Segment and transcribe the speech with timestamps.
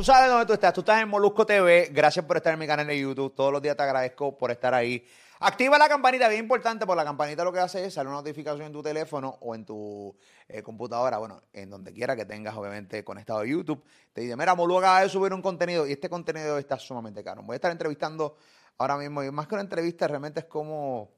[0.00, 0.72] Tú sabes dónde tú estás.
[0.72, 1.90] Tú estás en Molusco TV.
[1.92, 3.34] Gracias por estar en mi canal de YouTube.
[3.34, 5.04] Todos los días te agradezco por estar ahí.
[5.40, 8.66] Activa la campanita, bien importante, porque la campanita lo que hace es salir una notificación
[8.66, 10.16] en tu teléfono o en tu
[10.48, 13.84] eh, computadora, bueno, en donde quiera que tengas, obviamente, conectado a YouTube.
[14.14, 17.42] Te dice, mira, Molu acaba de subir un contenido y este contenido está sumamente caro.
[17.42, 18.38] Voy a estar entrevistando
[18.78, 21.10] ahora mismo, y más que una entrevista, realmente es como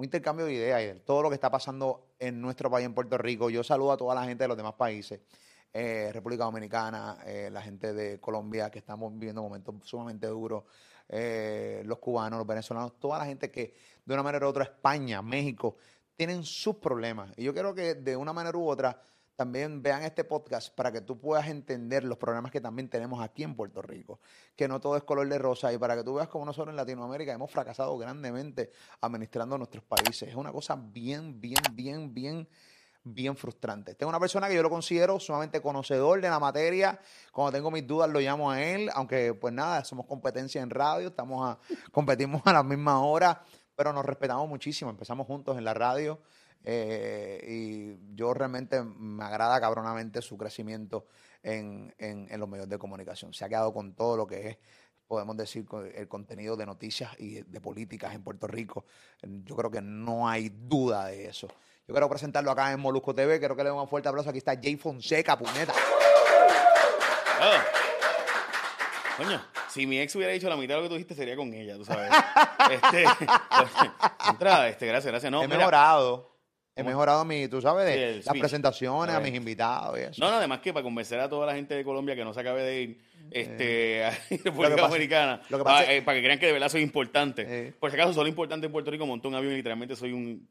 [0.00, 2.94] un intercambio de ideas y de todo lo que está pasando en nuestro país, en
[2.94, 3.50] Puerto Rico.
[3.50, 5.20] Yo saludo a toda la gente de los demás países.
[5.74, 10.64] Eh, República Dominicana, eh, la gente de Colombia, que estamos viviendo momentos sumamente duros,
[11.06, 15.20] eh, los cubanos, los venezolanos, toda la gente que de una manera u otra, España,
[15.20, 15.76] México,
[16.16, 17.30] tienen sus problemas.
[17.36, 18.98] Y yo quiero que de una manera u otra
[19.40, 23.42] también vean este podcast para que tú puedas entender los problemas que también tenemos aquí
[23.42, 24.20] en Puerto Rico,
[24.54, 26.76] que no todo es color de rosa y para que tú veas cómo nosotros en
[26.76, 30.28] Latinoamérica hemos fracasado grandemente administrando nuestros países.
[30.28, 32.48] Es una cosa bien, bien, bien, bien
[33.02, 33.94] bien frustrante.
[33.94, 37.00] Tengo una persona que yo lo considero sumamente conocedor de la materia.
[37.32, 41.08] Cuando tengo mis dudas lo llamo a él, aunque pues nada, somos competencia en radio,
[41.08, 41.58] estamos a,
[41.92, 43.42] competimos a la misma hora,
[43.74, 44.90] pero nos respetamos muchísimo.
[44.90, 46.20] Empezamos juntos en la radio
[46.64, 51.06] eh, y yo realmente me agrada cabronamente su crecimiento
[51.42, 53.32] en, en, en los medios de comunicación.
[53.32, 54.58] Se ha quedado con todo lo que es
[55.10, 55.66] podemos decir,
[55.96, 58.84] el contenido de noticias y de políticas en Puerto Rico.
[59.20, 61.48] Yo creo que no hay duda de eso.
[61.88, 63.40] Yo quiero presentarlo acá en Molusco TV.
[63.40, 64.30] Quiero que le den un fuerte aplauso.
[64.30, 65.74] Aquí está Jay Fonseca, puñeta.
[67.40, 67.64] Ah.
[69.16, 71.52] Coño, si mi ex hubiera dicho la mitad de lo que tú dijiste, sería con
[71.52, 72.08] ella, tú sabes.
[72.70, 73.04] este,
[74.28, 75.32] entra, este, gracias, gracias.
[75.32, 76.29] No, He mira, mejorado.
[76.80, 78.40] He mejorado mi, tú sabes, de el las speech.
[78.40, 80.22] presentaciones, a mis invitados y eso.
[80.24, 82.40] No, no, además que para convencer a toda la gente de Colombia que no se
[82.40, 83.00] acabe de ir
[83.30, 86.46] este, a República pasa- Dominicana, lo que para, pasa es- eh, para que crean que
[86.46, 87.44] de verdad soy importante.
[87.46, 87.72] Eh.
[87.78, 90.48] Por si acaso, solo importante en Puerto Rico, monté un avión y literalmente soy un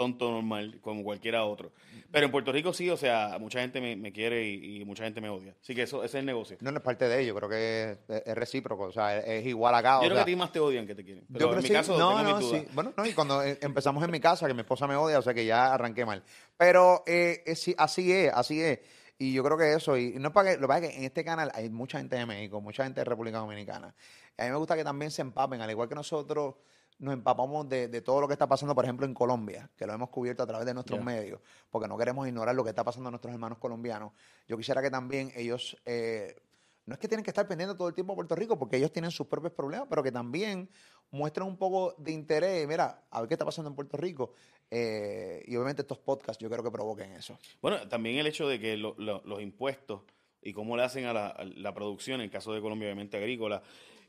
[0.00, 1.72] tonto normal, como cualquiera otro.
[2.10, 5.04] Pero en Puerto Rico sí, o sea, mucha gente me, me quiere y, y mucha
[5.04, 5.54] gente me odia.
[5.62, 6.56] Así que eso ese es el negocio.
[6.60, 9.46] No, no es parte de ello, creo que es, es recíproco, o sea, es, es
[9.46, 9.96] igual acá.
[9.96, 11.24] Yo o creo que sea, a ti más te odian que te quieren.
[11.28, 12.66] yo creo en mi sí, caso, no, tengo no, sí.
[12.72, 15.22] Bueno, no, y cuando eh, empezamos en mi casa, que mi esposa me odia, o
[15.22, 16.22] sea que ya arranqué mal.
[16.56, 18.78] Pero eh, es- así es, así es.
[19.18, 20.96] Y yo creo que eso, y no es para que, lo que pasa es que
[20.96, 23.94] en este canal hay mucha gente de México, mucha gente de República Dominicana.
[24.38, 26.54] A mí me gusta que también se empapen, al igual que nosotros
[27.00, 29.92] nos empapamos de, de todo lo que está pasando, por ejemplo, en Colombia, que lo
[29.92, 31.40] hemos cubierto a través de nuestros medios,
[31.70, 34.12] porque no queremos ignorar lo que está pasando a nuestros hermanos colombianos.
[34.46, 36.36] Yo quisiera que también ellos eh,
[36.86, 38.92] no es que tienen que estar pendientes todo el tiempo a Puerto Rico, porque ellos
[38.92, 40.68] tienen sus propios problemas, pero que también
[41.10, 44.34] muestren un poco de interés, mira, a ver qué está pasando en Puerto Rico.
[44.70, 47.38] Eh, y obviamente estos podcasts yo creo que provoquen eso.
[47.60, 50.02] Bueno, también el hecho de que lo- lo- los impuestos
[50.42, 53.16] y cómo le hacen a la, a la producción, en el caso de Colombia, obviamente
[53.16, 53.62] agrícola,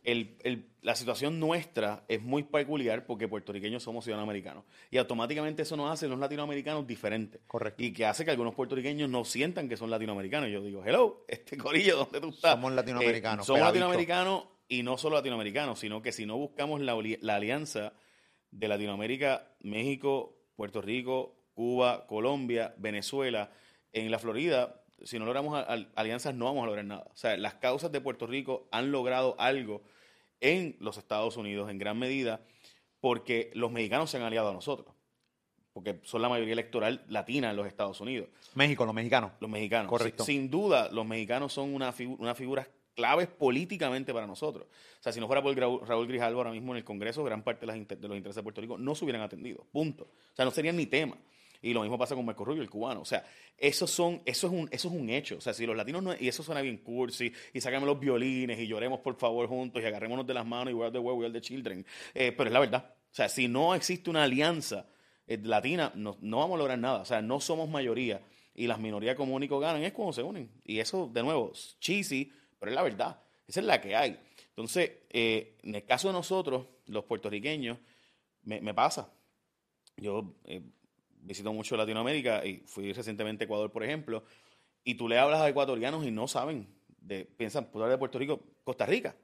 [0.03, 4.63] el- el- la situación nuestra es muy peculiar porque puertorriqueños somos ciudadanos americanos.
[4.89, 7.41] Y automáticamente eso nos hace los latinoamericanos diferentes.
[7.47, 7.83] Correcto.
[7.83, 10.49] Y que hace que algunos puertorriqueños no sientan que son latinoamericanos.
[10.49, 12.53] Yo digo, hello, este corillo, ¿dónde tú estás?
[12.53, 13.73] Somos latinoamericanos, Eh, somos pegaditos.
[13.79, 17.93] latinoamericanos y no solo latinoamericanos, sino que si no buscamos la, la alianza
[18.49, 23.51] de Latinoamérica, México, Puerto Rico, Cuba, Colombia, Venezuela,
[23.93, 27.07] en la Florida, si no logramos a- alianzas no vamos a lograr nada.
[27.13, 29.81] O sea, las causas de Puerto Rico han logrado algo
[30.39, 32.41] en los Estados Unidos en gran medida
[32.99, 34.93] porque los mexicanos se han aliado a nosotros,
[35.73, 39.31] porque son la mayoría electoral latina en los Estados Unidos México, los mexicanos.
[39.39, 39.89] los mexicanos.
[39.89, 40.23] Correcto.
[40.23, 44.65] Sin, sin duda, los mexicanos son una, figu- una figuras claves políticamente para nosotros.
[44.99, 47.61] O sea, si no fuera por Raúl Grijalvo ahora mismo en el Congreso, gran parte
[47.61, 49.65] de, las de los intereses de Puerto Rico no se hubieran atendido.
[49.71, 50.03] Punto.
[50.03, 51.15] O sea, no serían ni tema.
[51.61, 53.01] Y lo mismo pasa con Marco Rubio, el cubano.
[53.01, 53.23] O sea,
[53.57, 55.37] esos son, eso es un, eso es un hecho.
[55.37, 58.59] O sea, si los latinos no, y eso suena bien cursi, y sácame los violines
[58.59, 61.19] y lloremos por favor juntos y agarrémonos de las manos y we are the world,
[61.19, 61.85] we are the children.
[62.13, 62.95] Eh, pero es la verdad.
[63.11, 64.87] O sea, si no existe una alianza
[65.27, 67.01] eh, latina, no, no vamos a lograr nada.
[67.01, 68.21] O sea, no somos mayoría
[68.55, 70.49] y las minorías como único ganan es cuando se unen.
[70.65, 73.19] Y eso, de nuevo, es cheesy, pero es la verdad.
[73.47, 74.19] Esa es la que hay.
[74.49, 77.77] Entonces, eh, en el caso de nosotros, los puertorriqueños,
[78.43, 79.11] me, me pasa.
[79.97, 80.61] Yo eh,
[81.21, 84.23] visito mucho Latinoamérica y fui recientemente a Ecuador, por ejemplo,
[84.83, 86.67] y tú le hablas a ecuatorianos y no saben,
[86.99, 89.15] de, piensan, puedo hablar de Puerto Rico, Costa Rica.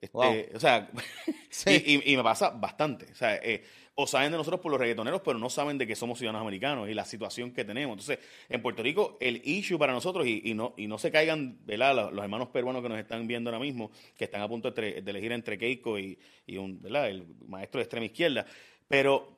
[0.00, 0.34] Este, Wow.
[0.54, 0.90] O sea,
[1.50, 1.70] Sí.
[1.86, 3.06] y, y- y me pasa bastante.
[3.10, 3.62] O sea, eh,
[3.94, 6.86] o saben de nosotros por los reggaetoneros, pero no saben de que somos ciudadanos americanos
[6.90, 7.94] y la situación que tenemos.
[7.94, 8.18] Entonces,
[8.50, 12.10] en Puerto Rico, el issue para nosotros, y, y no, y no se caigan, ¿verdad?
[12.12, 15.10] Los, hermanos peruanos que nos están viendo ahora mismo, que están a punto de, de
[15.10, 17.08] elegir entre Keiko y, y un, ¿verdad?
[17.08, 18.44] el maestro de extrema izquierda.
[18.86, 19.35] Pero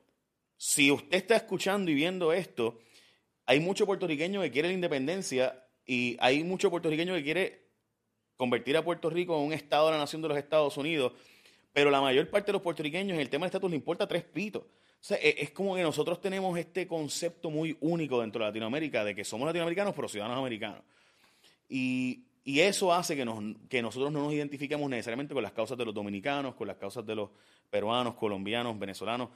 [0.59, 2.81] si usted está escuchando y viendo esto,
[3.45, 7.69] hay mucho puertorriqueño que quiere la independencia y hay mucho puertorriqueño que quiere
[8.35, 11.13] convertir a Puerto Rico en un estado de la nación de los Estados Unidos,
[11.71, 14.25] pero la mayor parte de los puertorriqueños en el tema del estatus le importa tres
[14.25, 14.63] pitos.
[14.63, 14.67] O
[14.99, 19.15] sea, e- es como que nosotros tenemos este concepto muy único dentro de Latinoamérica de
[19.15, 20.81] que somos latinoamericanos pero ciudadanos americanos.
[21.69, 23.23] Y, eso hace que
[23.81, 27.13] nosotros no nos identifiquemos necesariamente con las causas de los dominicanos, con las causas de
[27.13, 27.29] los
[27.69, 29.29] peruanos, colombianos, venezolanos.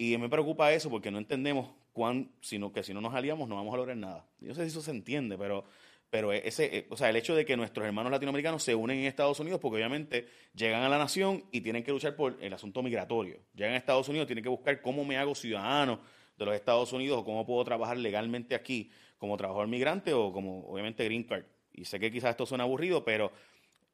[0.00, 3.56] Y me preocupa eso porque no entendemos cuán, sino que si no nos aliamos no
[3.56, 4.26] vamos a lograr nada.
[4.40, 5.62] Yo no sé si eso se entiende, pero,
[6.08, 9.04] pero ese, eh, o sea, el hecho de que nuestros hermanos latinoamericanos se unen en
[9.04, 12.82] Estados Unidos porque obviamente llegan a la nación y tienen que luchar por el asunto
[12.82, 13.40] migratorio.
[13.54, 16.00] Llegan a Estados Unidos, tienen que buscar cómo me hago ciudadano
[16.38, 20.60] de los Estados Unidos o cómo puedo trabajar legalmente aquí como trabajador migrante o como
[20.60, 21.44] obviamente green card.
[21.74, 23.32] Y sé que quizás esto suena aburrido, pero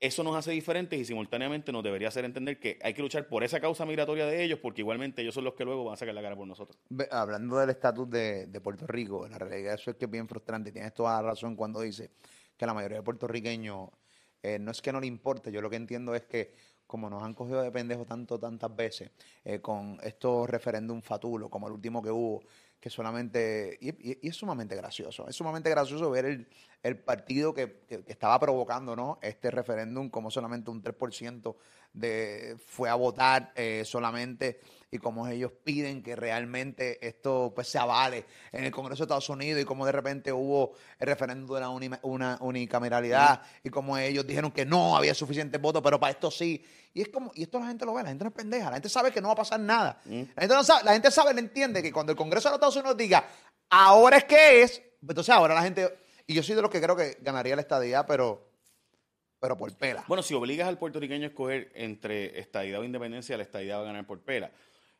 [0.01, 3.43] eso nos hace diferentes y simultáneamente nos debería hacer entender que hay que luchar por
[3.45, 6.15] esa causa migratoria de ellos porque igualmente ellos son los que luego van a sacar
[6.15, 6.79] la cara por nosotros.
[7.11, 10.71] Hablando del estatus de, de Puerto Rico, la realidad eso es que es bien frustrante.
[10.71, 12.11] Tienes toda la razón cuando dice
[12.57, 13.91] que la mayoría de puertorriqueños
[14.43, 16.53] eh, no es que no le importe, yo lo que entiendo es que
[16.87, 19.11] como nos han cogido de pendejo tanto, tantas veces,
[19.45, 22.43] eh, con estos referéndum fatulos, como el último que hubo,
[22.87, 26.47] que solamente, y, es sumamente gracioso, es sumamente gracioso ver el,
[26.85, 29.19] el partido que, que- que estaba provocando ¿no?
[29.23, 31.57] este referéndum, como solamente un 3%
[31.93, 34.61] de, fue a votar eh, solamente,
[34.91, 39.29] y como ellos piden que realmente esto pues se avale en el Congreso de Estados
[39.29, 43.99] Unidos, y como de repente hubo el referéndum de la uni- una unicameralidad, y como
[43.99, 46.65] ellos dijeron que no había suficientes votos, pero para esto sí.
[46.95, 48.77] Y es como, y esto la gente lo ve, la gente no es pendeja, la
[48.77, 50.01] gente sabe que no va a pasar nada.
[50.07, 52.57] La, gente no sabe, la gente sabe, le entiende que cuando el Congreso de los
[52.57, 53.27] Estados Unidos diga,
[53.69, 55.95] ahora es que es, entonces ahora la gente,
[56.27, 58.49] y yo soy de los que creo que ganaría la estadía, pero,
[59.41, 60.05] pero por pela.
[60.09, 63.87] Bueno, si obligas al puertorriqueño a escoger entre estadidad o independencia, la estadidad va a
[63.87, 64.51] ganar por pela.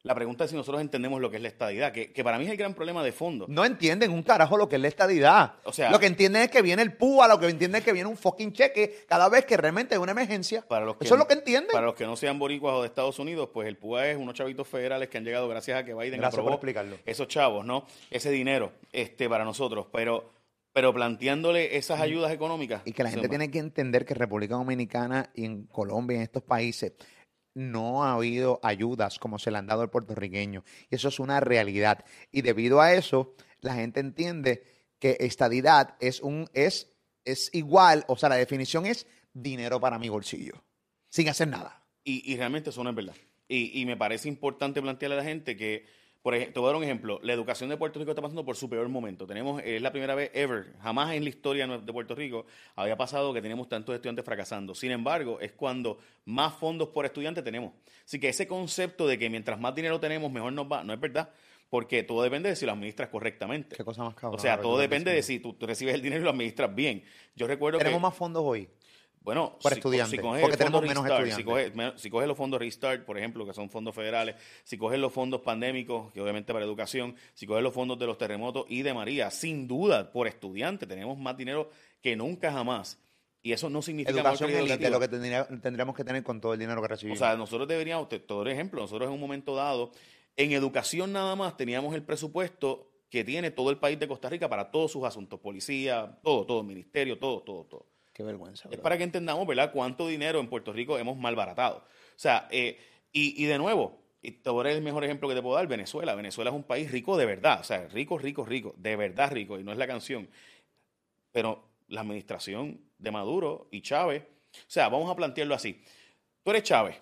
[0.07, 2.45] La pregunta es si nosotros entendemos lo que es la estadidad, que, que para mí
[2.45, 3.47] es el gran problema de fondo.
[3.49, 5.55] No entienden un carajo lo que es la estadidad.
[5.65, 7.93] O sea- lo que entienden es que viene el PUA, lo que entienden es que
[7.93, 10.63] viene un fucking cheque cada vez que realmente hay una emergencia.
[10.67, 11.73] Para los que, Eso es lo que entienden.
[11.73, 14.35] Para los que no sean boricuas o de Estados Unidos, pues el PUA es unos
[14.35, 16.99] chavitos federales que han llegado gracias a que Biden Gracias aprobó por explicarlo.
[17.05, 17.85] esos chavos, ¿no?
[18.11, 19.87] Ese dinero este, para nosotros.
[19.93, 20.31] Pero,
[20.73, 22.83] pero planteándole esas ayudas económicas.
[22.85, 26.43] Y que la gente tiene que entender que República Dominicana y en Colombia, en estos
[26.43, 26.93] países,
[27.57, 30.63] no ha habido ayudas como se le han dado al puertorriqueño.
[30.91, 32.05] Y eso es una realidad.
[32.31, 34.63] Y debido a eso, la gente entiende
[34.99, 36.93] que estadidad es un es,
[37.25, 40.63] es igual, o sea, la definición es dinero para mi bolsillo,
[41.09, 41.83] sin hacer nada.
[42.05, 43.17] Y, y realmente eso no es verdad.
[43.49, 45.87] Y, y me parece importante plantearle a la gente que,
[46.27, 47.21] por ejemplo, te voy a dar un ejemplo.
[47.23, 49.29] La educación de Puerto Rico está pasando por su peor momento.
[49.29, 53.33] Tenemos, es la primera vez ever, jamás en la historia de Puerto Rico había pasado
[53.33, 54.75] que tenemos tantos estudiantes fracasando.
[54.75, 57.75] Sin embargo, es cuando más fondos por estudiante tenemos.
[58.05, 60.99] Así que ese concepto de que mientras más dinero tenemos, mejor nos va, no es
[60.99, 61.31] verdad.
[61.71, 63.77] Porque todo depende de si lo administras correctamente.
[63.77, 66.23] Qué cosa más cabrona, O sea, todo depende de si tú, tú recibes el dinero
[66.23, 67.05] y lo administras bien.
[67.37, 68.03] Yo recuerdo Tenemos que...
[68.03, 68.69] más fondos hoy.
[69.27, 71.37] Bueno, por si- estudiante, coges porque el tenemos menos Restart, estudiantes.
[71.37, 75.13] Si coges, si los fondos Restart, por ejemplo, que son fondos federales, si coges los
[75.13, 78.95] fondos pandémicos, que obviamente para educación, si coges los fondos de los terremotos y de
[78.95, 81.71] María, sin duda, por estudiante, tenemos más dinero
[82.01, 83.01] que nunca jamás.
[83.43, 86.61] Y eso no significa Educación élite, lo que tendría- tendríamos que tener con todo el
[86.61, 87.19] dinero que O recibimos.
[87.19, 89.91] sea, nosotros deberíamos, te doy ejemplo, nosotros en un momento dado,
[90.37, 94.49] en educación nada más teníamos el presupuesto que tiene todo el país de Costa Rica
[94.49, 97.87] para todos sus asuntos, policía, todo, todo, ministerio, todo, todo, todo.
[98.17, 98.67] Qué vergüenza.
[98.73, 101.77] Es para que entendamos, ¿verdad?, cuánto dinero en Puerto Rico hemos malbaratado.
[101.77, 102.79] O sea, eh,
[103.13, 105.55] y, y de nuevo, y te voy a dar el mejor ejemplo que te puedo
[105.55, 106.15] dar, Venezuela.
[106.15, 109.61] Venezuela es un país rico de verdad, o sea, rico, rico, rico, de verdad rico,
[109.61, 110.31] y no es la canción.
[111.31, 115.83] Pero la administración de Maduro y Chávez, o sea, vamos a plantearlo así.
[116.43, 116.97] Tú eres Chávez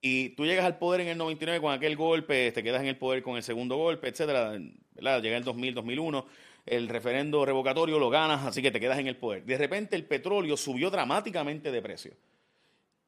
[0.00, 2.96] y tú llegas al poder en el 99 con aquel golpe, te quedas en el
[2.96, 4.56] poder con el segundo golpe, etcétera,
[4.92, 5.20] ¿verdad?
[5.20, 6.26] Llega el 2000, 2001,
[6.66, 9.44] el referendo revocatorio lo ganas, así que te quedas en el poder.
[9.44, 12.12] De repente el petróleo subió dramáticamente de precio.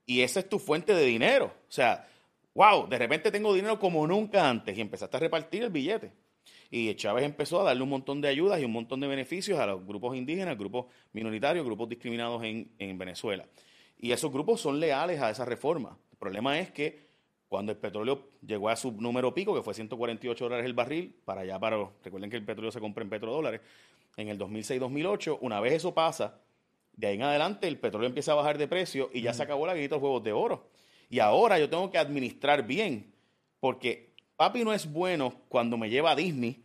[0.06, 1.46] Y esa es tu fuente de dinero.
[1.46, 2.06] O sea,
[2.54, 6.12] wow, de repente tengo dinero como nunca antes y empezaste a repartir el billete.
[6.70, 9.66] Y Chávez empezó a darle un montón de ayudas y un montón de beneficios a
[9.66, 13.46] los grupos indígenas, grupos minoritarios, grupos discriminados en, en Venezuela.
[13.99, 15.96] Y esos grupos son leales a esa reforma.
[16.11, 17.04] El problema es que
[17.48, 21.42] cuando el petróleo llegó a su número pico, que fue 148 dólares el barril, para
[21.42, 23.60] allá, para, recuerden que el petróleo se compra en petrodólares,
[24.16, 26.40] en el 2006-2008, una vez eso pasa,
[26.96, 29.66] de ahí en adelante el petróleo empieza a bajar de precio y ya se acabó
[29.66, 30.68] la guita de los huevos de oro.
[31.10, 33.12] Y ahora yo tengo que administrar bien,
[33.60, 36.64] porque papi no es bueno cuando me lleva a Disney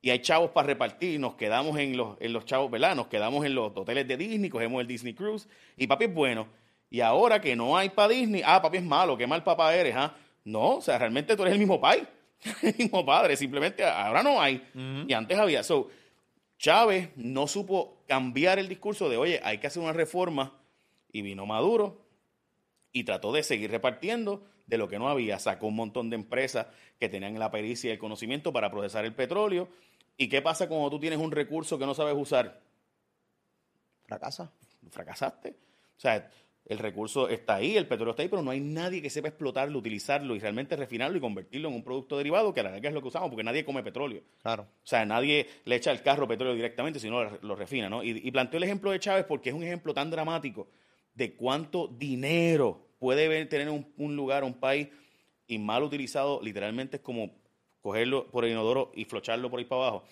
[0.00, 2.94] y hay chavos para repartir nos quedamos en los, en los chavos, ¿verdad?
[2.94, 6.46] Nos quedamos en los hoteles de Disney, cogemos el Disney Cruise y papi es bueno.
[6.96, 9.94] Y ahora que no hay para Disney, ah, papi es malo, qué mal papá eres,
[9.94, 10.16] ¿ah?
[10.46, 12.08] No, o sea, realmente tú eres el mismo pai,
[12.62, 14.66] el mismo padre, simplemente ahora no hay.
[15.06, 15.62] Y antes había.
[15.62, 15.90] So,
[16.56, 20.54] Chávez no supo cambiar el discurso de, oye, hay que hacer una reforma,
[21.12, 22.00] y vino Maduro
[22.92, 26.66] y trató de seguir repartiendo de lo que no había, sacó un montón de empresas
[26.98, 29.68] que tenían la pericia y el conocimiento para procesar el petróleo.
[30.16, 32.58] ¿Y qué pasa cuando tú tienes un recurso que no sabes usar?
[34.06, 34.50] Fracasa.
[34.90, 35.50] Fracasaste.
[35.50, 36.30] O sea,
[36.66, 39.78] el recurso está ahí, el petróleo está ahí, pero no hay nadie que sepa explotarlo,
[39.78, 42.94] utilizarlo y realmente refinarlo y convertirlo en un producto derivado, que a la larga es
[42.94, 44.22] lo que usamos, porque nadie come petróleo.
[44.42, 44.64] Claro.
[44.64, 48.02] O sea, nadie le echa el carro petróleo directamente, sino lo, lo refina, ¿no?
[48.02, 50.68] Y, y planteo el ejemplo de Chávez porque es un ejemplo tan dramático
[51.14, 54.88] de cuánto dinero puede ver- tener un, un lugar, un país,
[55.46, 57.30] y mal utilizado, literalmente es como
[57.80, 60.04] cogerlo por el inodoro y flocharlo por ahí para abajo.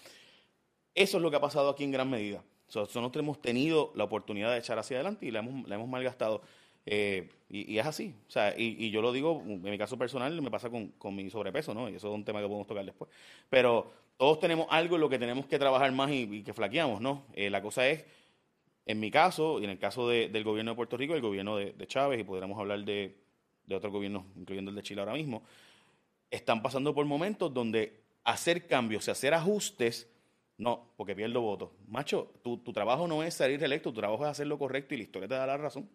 [0.95, 2.45] Eso es lo que ha pasado aquí en gran medida.
[2.83, 5.75] O sea, nosotros hemos tenido la oportunidad de echar hacia adelante y la hemos, la
[5.77, 6.43] hemos malgastado.
[6.87, 8.15] Eh, y, y es así.
[8.29, 11.15] O sea, y, y yo lo digo, en mi caso personal, me pasa con, con
[11.15, 11.89] mi sobrepeso, ¿no?
[11.89, 13.11] Y eso es un tema que podemos tocar después.
[13.49, 17.01] Pero todos tenemos algo en lo que tenemos que trabajar más y, y que flaqueamos,
[17.01, 17.25] ¿no?
[17.35, 18.05] Eh, la cosa es,
[18.87, 21.57] en mi caso, y en el caso de- del gobierno de Puerto Rico, el gobierno
[21.57, 23.17] de, de Chávez, y podríamos hablar de,
[23.67, 25.43] de otros gobiernos, incluyendo el de Chile ahora mismo,
[26.31, 30.09] están pasando por momentos donde hacer cambios hacer ajustes,
[30.59, 31.71] no, porque pierdo votos.
[31.89, 34.99] Macho, tu, tu trabajo no es salir electo, tu trabajo es hacer lo correcto y
[34.99, 35.89] la historia te da la razón.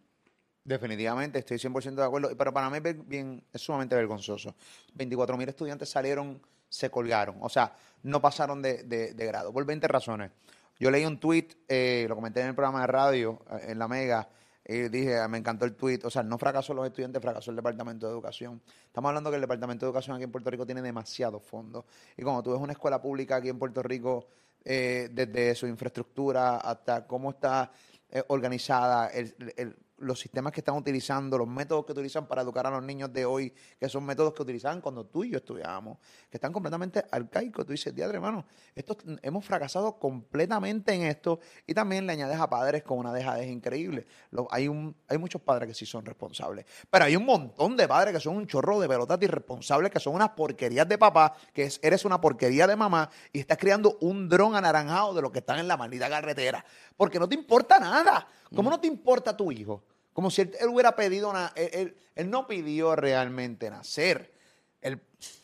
[0.63, 2.29] Definitivamente, estoy 100% de acuerdo.
[2.37, 4.53] Pero para mí es bien, es sumamente vergonzoso.
[4.93, 7.37] 24 mil estudiantes salieron, se colgaron.
[7.41, 7.73] O sea,
[8.03, 9.51] no pasaron de, de- de grado.
[9.53, 10.31] Por 20 razones.
[10.77, 13.87] Yo leí un tweet, eh, lo comenté en el programa de radio, eh, en La
[13.87, 14.29] Mega,
[14.65, 15.99] y dije, ah, me encantó el tweet.
[16.03, 18.61] O sea, no fracasó los estudiantes, fracasó el Departamento de Educación.
[18.85, 21.85] Estamos hablando que el Departamento de Educación aquí en Puerto Rico tiene demasiados fondos.
[22.15, 24.27] Y como tú ves una escuela pública aquí en Puerto Rico,
[24.63, 27.71] eh, desde su infraestructura hasta cómo está
[28.11, 32.65] eh, organizada, el- el- los sistemas que están utilizando, los métodos que utilizan para educar
[32.67, 35.97] a los niños de hoy, que son métodos que utilizaban cuando tú y yo estudiábamos,
[36.29, 37.65] que están completamente arcaicos.
[37.65, 42.49] Tú dices, diadre, hermano, esto, hemos fracasado completamente en esto y también le añades a
[42.49, 44.07] padres con una dejadez increíble.
[44.49, 48.35] Hay, muchos padres que sí son responsables, pero hay un montón de padres que son
[48.35, 52.19] un chorro de pelotas irresponsables, que son unas porquerías de papá, que es- eres una
[52.21, 55.77] porquería de mamá y estás criando un dron anaranjado de los que están en la
[55.77, 56.63] maldita carretera,
[56.95, 58.27] porque no te importa nada.
[58.55, 59.83] ¿Cómo no te importa tu hijo?
[60.13, 64.33] Como si él, él hubiera pedido, na- él, él- él no pidió realmente nacer.
[64.81, 64.99] Él,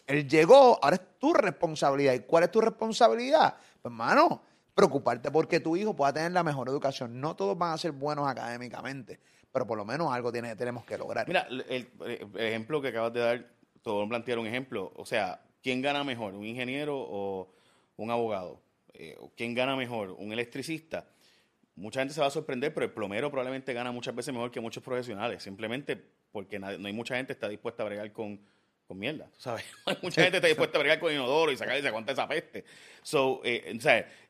[0.08, 2.14] él llegó, ahora es tu responsabilidad.
[2.14, 3.56] ¿Y cuál es tu responsabilidad?
[3.82, 4.42] Pues, hermano,
[4.74, 7.20] preocuparte porque tu hijo pueda tener la mejor educación.
[7.20, 9.20] No todos van a ser buenos académicamente,
[9.52, 11.28] pero por lo menos algo tiene, tenemos que lograr.
[11.28, 11.90] Mira, el,
[12.38, 13.46] ejemplo que acabas de dar,
[13.82, 14.92] todo plantear un ejemplo.
[14.96, 16.34] O sea, ¿quién gana mejor?
[16.34, 17.54] ¿Un ingeniero o
[17.98, 18.62] un abogado?
[18.94, 20.12] Eh, ¿o ¿Quién gana mejor?
[20.12, 21.06] ¿Un electricista?
[21.76, 24.62] Mucha gente se va a sorprender, pero el plomero probablemente gana muchas veces mejor que
[24.62, 26.02] muchos profesionales, simplemente
[26.32, 28.40] porque no hay mucha gente que está dispuesta a bregar con,
[28.88, 29.66] con mierda, ¿tú ¿sabes?
[29.86, 32.14] No hay mucha gente está dispuesta a bregar con inodoro y sacar y se aguanta
[32.14, 32.64] esa peste.
[33.04, 33.78] So, eh,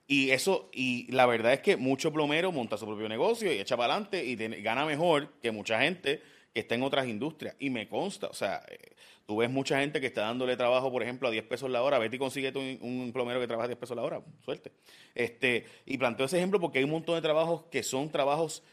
[0.08, 3.76] y eso, y la verdad es que mucho plomero monta su propio negocio y echa
[3.76, 6.22] para adelante y gana mejor que mucha gente
[6.54, 7.56] que está en otras industrias.
[7.60, 11.04] Y me consta, o sea, eh, tú ves mucha gente que está dándole trabajo, por
[11.04, 12.00] ejemplo, a 10 pesos la hora.
[12.00, 14.22] Vete y consíguete un, un plomero que trabaja a 10 pesos la hora.
[14.44, 14.72] Suerte.
[15.14, 18.64] Este, y planteo ese ejemplo porque hay un montón de trabajos que son trabajos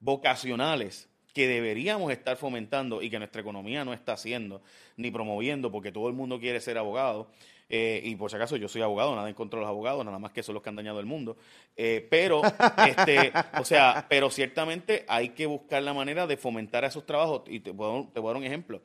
[0.00, 4.62] vocacionales que deberíamos estar fomentando y que nuestra economía no está haciendo
[4.96, 7.28] ni promoviendo porque todo el mundo quiere ser abogado.
[7.74, 10.18] Eh, y por si acaso yo soy abogado, nada en contra de los abogados, nada
[10.18, 11.38] más que son los que han dañado el mundo.
[11.74, 12.42] Eh, pero,
[12.86, 17.44] este, o sea, pero ciertamente hay que buscar la manera de fomentar esos trabajos.
[17.46, 18.82] Y te puedo, te voy a dar un ejemplo.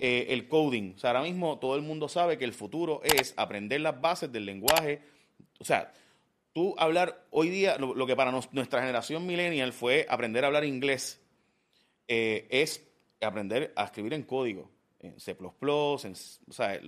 [0.00, 0.94] Eh, el coding.
[0.94, 4.30] O sea, ahora mismo todo el mundo sabe que el futuro es aprender las bases
[4.30, 5.02] del lenguaje.
[5.58, 5.92] O sea,
[6.52, 11.20] tú hablar hoy día, lo, que para nuestra generación millennial fue aprender a hablar inglés,
[12.06, 12.86] eh, es
[13.20, 16.80] aprender a escribir en código, en C++, en, o sea,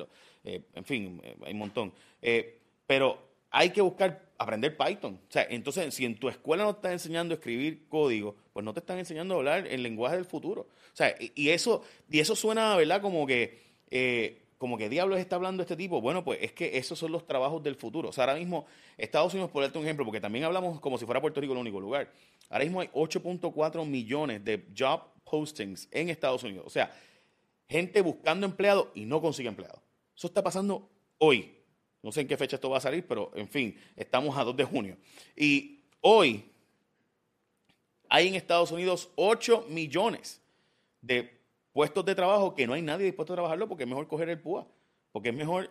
[0.45, 1.93] eh, en fin, hay un montón.
[2.87, 3.19] Pero
[3.51, 5.21] hay que buscar aprender Python.
[5.29, 8.65] O sea, entonces, si en tu escuela no te están enseñando a escribir código, pues
[8.65, 10.63] no te están enseñando a hablar el lenguaje del futuro.
[10.63, 13.03] O sea, y, eso, y eso suena, ¿verdad?
[13.03, 16.01] Como que, eh, como que diablos está hablando este tipo.
[16.01, 18.09] Bueno, pues es que esos son los trabajos del futuro.
[18.09, 18.65] O sea, ahora mismo,
[18.97, 21.59] Estados Unidos, por darte un ejemplo, porque también hablamos como si fuera Puerto Rico el
[21.59, 22.11] único lugar.
[22.49, 26.65] Ahora mismo hay 8.4 millones de job postings en Estados Unidos.
[26.67, 26.91] O sea,
[27.69, 29.83] gente buscando empleado y no consigue empleado.
[30.17, 31.60] Eso está pasando hoy.
[32.03, 34.57] No sé en qué fecha esto va a salir, pero en fin, estamos a 2
[34.57, 34.97] de junio.
[35.37, 36.45] Y hoy
[38.09, 40.41] hay en Estados Unidos 8 millones
[41.03, 41.39] de
[41.73, 44.41] puestos de trabajo que no hay nadie dispuesto a trabajarlo porque es mejor coger el
[44.41, 44.67] PUA,
[45.13, 45.71] porque es mejor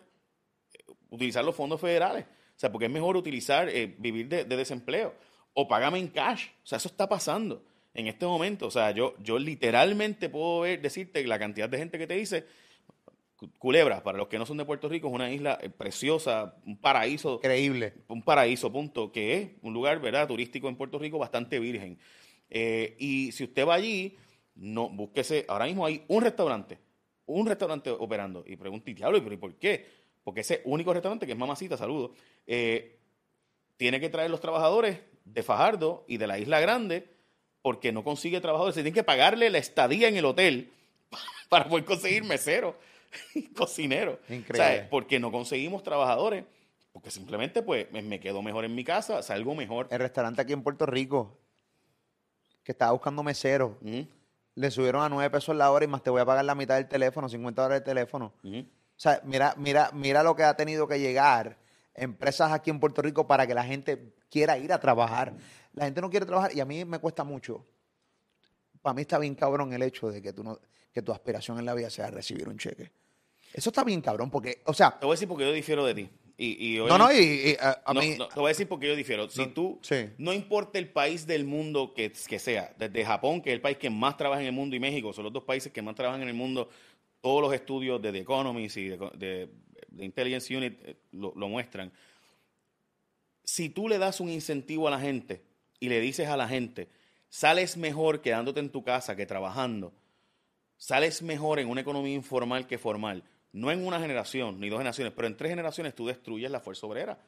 [0.73, 4.55] eh, utilizar los fondos federales, o sea, porque es mejor utilizar, eh, vivir de, de
[4.57, 5.13] desempleo
[5.53, 6.47] o págame en cash.
[6.63, 8.67] O sea, eso está pasando en este momento.
[8.67, 12.45] O sea, yo, yo literalmente puedo ver, decirte la cantidad de gente que te dice,
[13.57, 16.77] Culebra, para los que no son de Puerto Rico, es una isla eh, preciosa, un
[16.77, 17.93] paraíso Increíble.
[18.07, 21.97] un paraíso, punto, que es un lugar, ¿verdad?, turístico en Puerto Rico bastante virgen.
[22.49, 24.17] Eh, y si usted va allí,
[24.55, 26.79] no, búsquese, ahora mismo hay un restaurante,
[27.27, 28.43] un restaurante operando.
[28.45, 29.85] Y pregunté, diablo, ¿pero y por qué?
[30.23, 32.13] Porque ese único restaurante, que es Mamacita, saludo,
[32.45, 32.97] eh,
[33.77, 37.07] tiene que traer los trabajadores de Fajardo y de la Isla Grande
[37.61, 38.75] porque no consigue trabajadores.
[38.75, 40.71] Se tiene que pagarle la estadía en el hotel
[41.49, 42.75] para poder conseguir mesero
[43.35, 44.19] y cocinero.
[44.29, 44.87] Increíble.
[44.89, 46.45] porque no conseguimos trabajadores.
[46.91, 49.87] Porque simplemente pues me- quedo mejor en mi casa, salgo mejor.
[49.91, 51.37] El restaurante aquí en Puerto Rico,
[52.63, 54.07] que estaba buscando mesero, Ujú,
[54.55, 56.75] le subieron a 9 pesos la hora y más te voy a pagar la mitad
[56.75, 58.33] del teléfono, 50 dólares del teléfono.
[58.43, 58.63] O
[59.01, 61.57] sea, mira, mira, mira lo que ha tenido que llegar
[61.93, 65.33] empresas aquí en Puerto Rico para que la gente quiera ir a trabajar.
[65.73, 67.65] La gente no quiere trabajar y a mí me cuesta mucho.
[68.81, 70.59] Para mí está bien cabrón el hecho de que tú no,
[70.93, 72.91] que tu aspiración en la vida sea recibir un cheque.
[73.53, 75.93] Eso está bien cabrón porque, o sea, Te voy a decir porque yo difiero de
[75.95, 76.09] ti.
[76.41, 78.87] Y, y no, no, y, a, a No, mí, no, te voy a decir porque
[78.87, 79.29] yo difiero.
[79.29, 80.09] Si No, tú, sí.
[80.17, 83.77] no importa el país del mundo que, que sea, desde Japón, que es el país
[83.77, 86.21] que más trabaja en el mundo, y México, son los dos países que más trabajan
[86.21, 86.69] en el mundo,
[87.19, 89.49] todos los estudios de The Economist y de, de-
[89.89, 91.91] de Intelligence Unit eh, lo, lo muestran.
[93.43, 95.41] Si tú le das un incentivo a la gente
[95.79, 96.87] y le dices a la gente,
[97.29, 99.91] sales mejor quedándote en tu casa que trabajando,
[100.79, 103.21] sales mejor en una economía informal que formal.
[103.51, 106.87] No en una generación, ni dos generaciones, pero en tres generaciones tú destruyes la fuerza
[106.87, 107.19] obrera.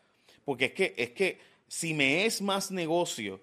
[0.44, 3.40] Porque es que, es que si me es más negocio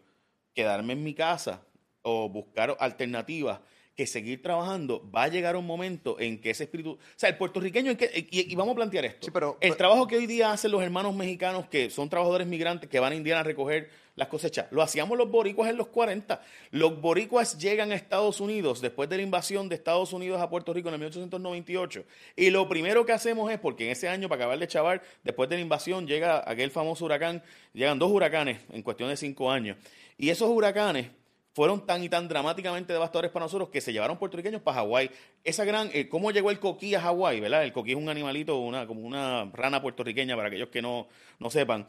[0.54, 1.62] quedarme en mi casa
[2.02, 3.60] o buscar alternativas
[3.94, 6.92] que seguir trabajando, va a llegar un momento en que ese espíritu...
[6.92, 7.90] O sea, el puertorriqueño...
[7.90, 9.26] en que- y, y vamos a plantear esto.
[9.26, 12.46] Sí, pero- el pero- trabajo que hoy día hacen los hermanos mexicanos, que son trabajadores
[12.46, 15.88] migrantes, que van a Indiana a recoger las cosechas, lo hacíamos los boricuas en los
[15.88, 16.42] 40.
[16.72, 20.74] Los boricuas llegan a Estados Unidos después de la invasión de Estados Unidos a Puerto
[20.74, 22.04] Rico en el 1898.
[22.36, 25.48] Y lo primero que hacemos es, porque en ese año, para acabar de chavar, después
[25.48, 29.76] de la invasión, llega aquel famoso huracán, llegan dos huracanes en cuestión de cinco años.
[30.18, 31.06] Y esos huracanes
[31.54, 35.10] fueron tan y tan dramáticamente devastadores para nosotros que se llevaron puertorriqueños para Hawái.
[35.44, 37.40] Esa gran, eh, ¿cómo llegó el coquí a Hawái?
[37.40, 37.64] ¿Verdad?
[37.64, 41.06] El coquí es un animalito, una, como una rana puertorriqueña, para aquellos que no,
[41.38, 41.86] no sepan.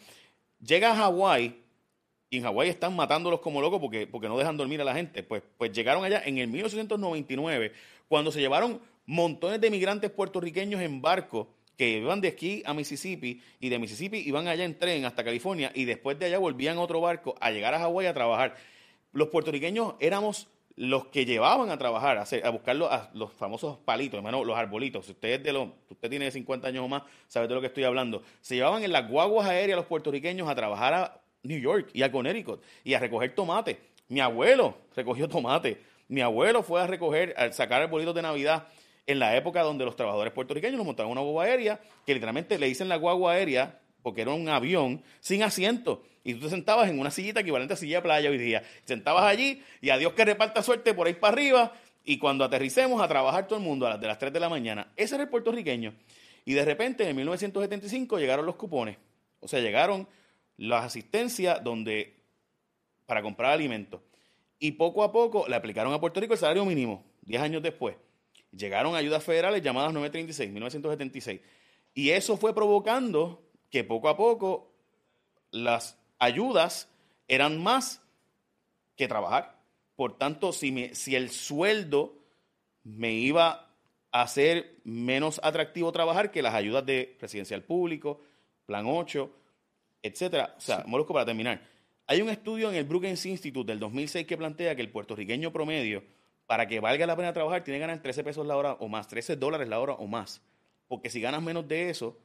[0.60, 1.69] Llega a Hawái
[2.30, 5.24] y en Hawái están matándolos como locos porque, porque no dejan dormir a la gente.
[5.24, 7.72] Pues, pues llegaron allá en el 1899,
[8.08, 13.42] cuando se llevaron montones de migrantes puertorriqueños en barco que iban de aquí a Mississippi
[13.60, 16.82] y de Mississippi iban allá en tren hasta California y después de allá volvían a
[16.82, 18.56] otro barco a llegar a Hawái a trabajar.
[19.14, 23.78] Los puertorriqueños éramos los que llevaban a trabajar, a, hacer- a buscar los, los famosos
[23.80, 25.06] palitos, hermano, los arbolitos.
[25.06, 27.84] Si usted, de los, usted tiene 50 años o más, sabe de lo que estoy
[27.86, 28.24] hablando.
[28.42, 32.12] Se llevaban en las guaguas aéreas los puertorriqueños a trabajar a New York y a
[32.12, 33.80] Connecticut y a recoger tomate.
[34.08, 35.82] Mi abuelo recogió tomate.
[36.08, 38.68] Mi abuelo fue a recoger, a sacar arbolitos de Navidad
[39.06, 42.68] en la época donde los trabajadores puertorriqueños nos montaban una guagua aérea, que literalmente le
[42.68, 46.04] dicen la guagua aérea porque era un avión sin asiento.
[46.24, 48.64] Y tú te sentabas en una sillita equivalente a silla de playa hoy día.
[48.86, 51.74] Sentabas allí y a Dios que reparta suerte por ahí para arriba.
[52.04, 54.50] Y cuando aterricemos a trabajar todo el mundo a las de las 3 de la
[54.50, 54.92] mañana.
[54.96, 55.94] Ese era el puertorriqueño.
[56.46, 58.98] Y de repente en 1975 llegaron los cupones.
[59.40, 60.08] O sea, llegaron
[60.60, 62.16] las asistencias donde
[63.06, 64.02] para comprar alimentos.
[64.60, 67.96] Y poco a poco le aplicaron a Puerto Rico el salario mínimo, 10 años después.
[68.52, 71.40] Llegaron ayudas federales llamadas 936, 1976.
[71.94, 74.74] Y eso fue provocando que poco a poco
[75.52, 76.90] las ayudas
[77.28, 78.02] eran más
[78.98, 79.58] que trabajar.
[79.96, 82.16] Por tanto, si, me- si el sueldo
[82.84, 83.70] me iba
[84.12, 88.20] a hacer menos atractivo trabajar que las ayudas de residencial público,
[88.66, 89.32] plan 8,
[90.02, 90.56] etcétera.
[90.58, 91.62] O sea, Molusco, para terminar,
[92.08, 96.04] hay un estudio en el Brookings Institute del 2006 que plantea que el puertorriqueño promedio,
[96.46, 99.08] para que valga la pena trabajar, tiene que ganar 13 pesos la hora o más,
[99.08, 100.42] 13 dólares la hora o más.
[100.88, 102.18] Porque si ganas menos de eso,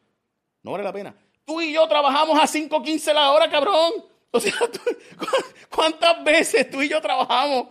[0.63, 1.15] no vale la pena.
[1.45, 3.93] Tú y yo trabajamos a 5.15 la hora, cabrón.
[4.31, 4.81] O sea, tú-
[5.19, 5.27] ¿cu-
[5.69, 7.67] ¿cuántas veces tú y yo trabajamos?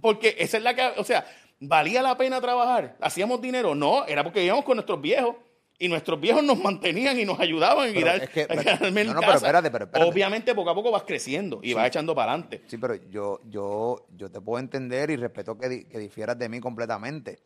[0.00, 1.26] Porque esa es la que, o sea,
[1.60, 2.96] ¿valía la pena trabajar?
[3.02, 3.74] ¿Hacíamos dinero?
[3.74, 5.36] No, era porque íbamos con nuestros viejos.
[5.78, 9.06] Y nuestros viejos nos mantenían y nos ayudaban Pero dar, es que- a quedarme en
[9.08, 10.10] no, no, pero espérate, pero espérate.
[10.10, 12.62] Obviamente, poco a poco vas creciendo y vas echando para adelante.
[12.68, 16.48] Sí, pero yo, yo, yo te puedo entender y respeto que, di- que difieras de
[16.48, 17.40] mí completamente.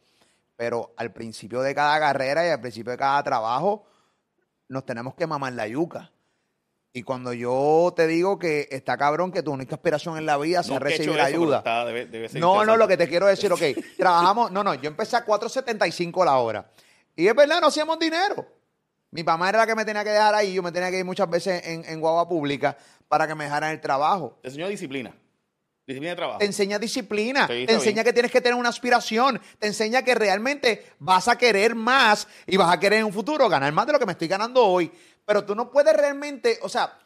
[0.57, 3.87] Pero al principio de cada carrera y al principio de cada trabajo,
[4.69, 6.13] nos tenemos que mamar la yuca.
[6.93, 10.63] Y cuando yo te digo que está cabrón que tu única aspiración en la vida
[10.63, 11.59] sea No recibir ayuda.
[11.59, 13.63] está- debe- debe ser No, no, lo que te quiero decir, ok,
[13.97, 16.71] trabajamos, no, no, yo empecé a 4.75 la hora.
[17.19, 18.47] Y es verdad, no hacíamos dinero.
[19.11, 21.05] Mi mamá era la que me tenía que dejar ahí, yo me tenía que ir
[21.05, 22.79] muchas veces en, en guagua pública
[23.09, 24.39] para que me dejaran el trabajo.
[24.41, 25.13] Te enseñó disciplina.
[25.85, 26.39] Disciplina de trabajo.
[26.39, 28.05] Te enseña disciplina, Sí, te enseña bien.
[28.05, 32.57] que tienes que tener una aspiración, te enseña que realmente vas a querer más y
[32.57, 34.93] vas a querer en un futuro ganar más de lo que me estoy ganando hoy.
[35.25, 36.97] Pero tú no puedes realmente, o sea,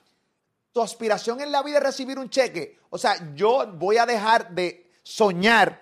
[0.72, 2.79] tu aspiración en la vida es recibir un cheque.
[2.90, 5.81] O sea, yo voy a dejar de soñar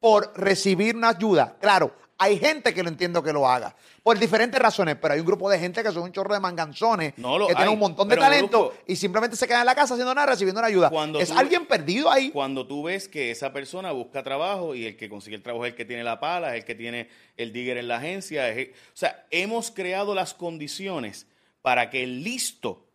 [0.00, 1.56] por recibir una ayuda.
[1.60, 5.26] Claro, Hay gente que lo entiendo que lo haga, por diferentes razones, pero hay un
[5.26, 7.80] grupo de gente que son un chorro de manganzones, No lo que tienen hay, un
[7.80, 10.88] montón de talento y simplemente se quedan en la casa haciendo nada, recibiendo una ayuda.
[10.88, 12.30] Cuando es tú- alguien perdido ahí.
[12.30, 15.72] Cuando tú ves que esa persona busca trabajo y el que consigue el trabajo es
[15.72, 18.48] el que tiene la pala, es el que tiene el digger en la agencia.
[18.48, 21.26] es el- o sea, hemos creado las condiciones
[21.60, 22.86] para que el listo,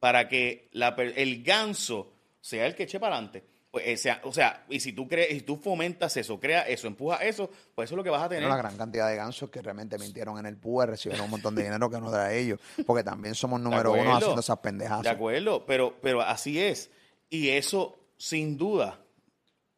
[0.00, 2.12] para que la el ganso
[2.42, 3.42] sea el que eche para adelante.
[3.76, 6.86] Pues, eh, sea, o sea, y si tú crees, si tú fomentas eso, creas eso,
[6.86, 8.46] empujas eso, pues eso es lo que vas a tener.
[8.46, 11.64] Una gran cantidad de gansos que realmente mintieron en el PUE, recibieron un montón de
[11.64, 15.02] dinero que no era ellos, porque también somos número uno haciendo esas pendejas.
[15.02, 16.90] De acuerdo, pero, pero así es.
[17.28, 18.98] Y eso, sin duda,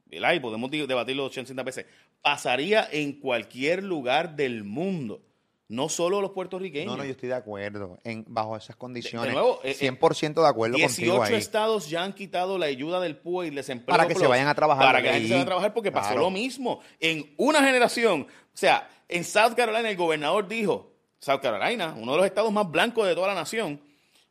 [0.08, 1.86] y podemos debatirlo 800 veces,
[2.22, 5.22] pasaría en cualquier lugar del mundo,
[5.68, 6.90] no solo los puertorriqueños.
[6.90, 9.22] No, no, yo estoy de acuerdo en, bajo esas condiciones.
[9.24, 11.34] De- de nuevo, eh, eh, 100% de acuerdo contigo 18 ahí.
[11.34, 13.94] estados ya han quitado la ayuda del PUE y el desempleo.
[13.94, 15.92] Para que se vayan a trabajar Para que la gente se vaya a trabajar porque
[15.92, 16.80] pasó lo mismo.
[17.00, 22.18] En una generación, o sea, en South Carolina el gobernador dijo, South Carolina, uno de
[22.18, 23.80] los estados más blancos de toda la nación,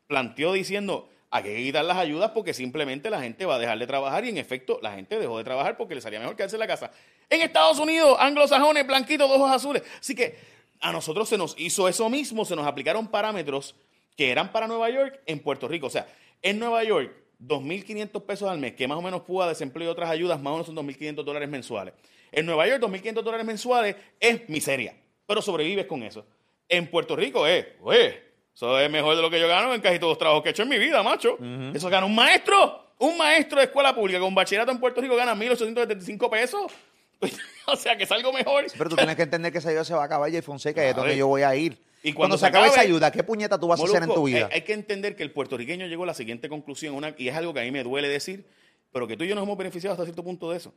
[0.07, 3.85] planteó diciendo, hay que quitar las ayudas porque simplemente la gente va a dejar de
[3.85, 6.61] trabajar y en efecto la gente dejó de trabajar porque le salía mejor quedarse en
[6.61, 6.89] la casa.
[7.29, 9.83] En Estados Unidos, anglosajones, blanquitos, de ojos azules.
[9.99, 13.75] Así que a nosotros se nos hizo eso mismo, se nos aplicaron parámetros
[14.15, 15.87] que eran para Nueva York en Puerto Rico.
[15.87, 16.07] O sea,
[16.41, 17.11] en Nueva York,
[17.41, 20.53] 2.500 pesos al mes, que más o menos puda desempleo y otras ayudas, más o
[20.55, 21.93] menos son 2.500 dólares mensuales.
[22.31, 26.25] En Nueva York, 2.500 dólares mensuales es miseria, pero sobrevives con eso.
[26.67, 28.21] En Puerto Rico es, oye,
[28.53, 30.51] eso es mejor de lo que yo gano en casi todos los trabajos que he
[30.51, 31.37] hecho en mi vida, macho.
[31.73, 35.35] Eso gana un maestro, un maestro de escuela pública con bachillerato en Puerto Rico gana
[35.35, 36.71] 1.875 pesos.
[37.67, 38.65] o sea, que es algo mejor.
[38.77, 40.89] Pero tú tienes que entender que esa ayuda se va a acabar y Fonseca y
[40.89, 41.73] es donde yo voy a ir.
[42.03, 44.23] Y cuando, cuando se acabe esa ayuda, ¿qué puñeta tú vas a hacer en tu
[44.23, 44.47] vida?
[44.51, 47.35] Hay, hay que entender que el puertorriqueño llegó a la siguiente conclusión, una- y es
[47.35, 48.45] algo que a mí me duele decir,
[48.91, 50.73] pero que tú y yo nos hemos beneficiado hasta cierto punto de eso.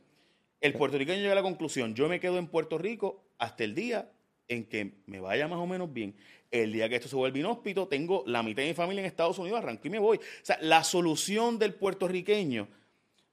[0.59, 4.09] El puertorriqueño llega a la conclusión, yo me quedo en Puerto Rico hasta el día
[4.47, 6.15] en que me vaya más o menos bien.
[6.49, 9.39] El día que esto se vuelve inhóspito, tengo la mitad de mi familia en Estados
[9.39, 10.17] Unidos, arranco y me voy.
[10.17, 12.67] O sea, la solución del puertorriqueño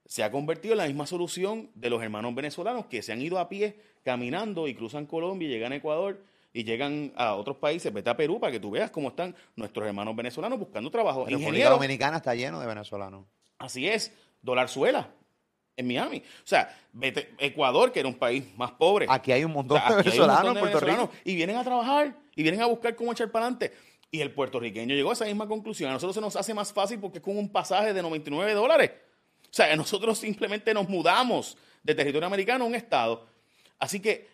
[0.09, 3.39] se ha convertido en la misma solución de los hermanos venezolanos que se han ido
[3.39, 7.93] a pie caminando y cruzan Colombia y llegan a Ecuador y llegan a otros países.
[7.93, 11.27] Vete a Perú para que tú veas cómo están nuestros hermanos venezolanos buscando trabajo.
[11.29, 13.27] La República Dominicana está lleno de venezolanos.
[13.59, 15.11] así es, Dolarzuela
[15.77, 16.19] en Miami.
[16.19, 19.07] O sea, vete Ecuador, que era un país más pobre.
[19.11, 21.11] Aquí hay un O montón sea, de venezolanos montón en de Puerto Rico.
[21.25, 23.75] Y vienen a trabajar y vienen a buscar cómo echar para adelante.
[24.11, 25.91] Y el puertorriqueño llegó a esa misma conclusión.
[25.91, 28.91] A nosotros se nos hace más fácil porque es con un pasaje de 99 dólares.
[29.51, 33.27] O sea, nosotros simplemente nos mudamos de territorio americano a un estado.
[33.79, 34.29] Así que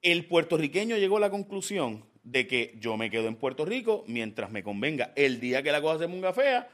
[0.00, 4.50] el puertorriqueño llegó a la conclusión de que yo me quedo en Puerto Rico mientras
[4.50, 5.12] me convenga.
[5.16, 6.68] El día que la cosa se ponga fea,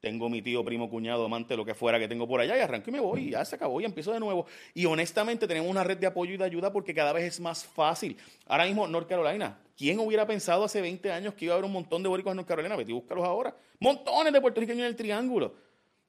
[0.00, 2.88] tengo mi tío, primo, cuñado, amante, lo que fuera que tengo por allá y arranco
[2.88, 4.46] y me voy y ya se acabó y empiezo de nuevo.
[4.74, 7.64] Y honestamente tenemos una red de apoyo y de ayuda porque cada vez es más
[7.64, 8.16] fácil.
[8.46, 11.72] Ahora mismo, North Carolina, ¿quién hubiera pensado hace 20 años que iba a haber un
[11.72, 12.76] montón de boricuas en North Carolina?
[12.76, 13.54] Vete y búscalos ahora.
[13.78, 15.54] Montones de puertorriqueños en el triángulo.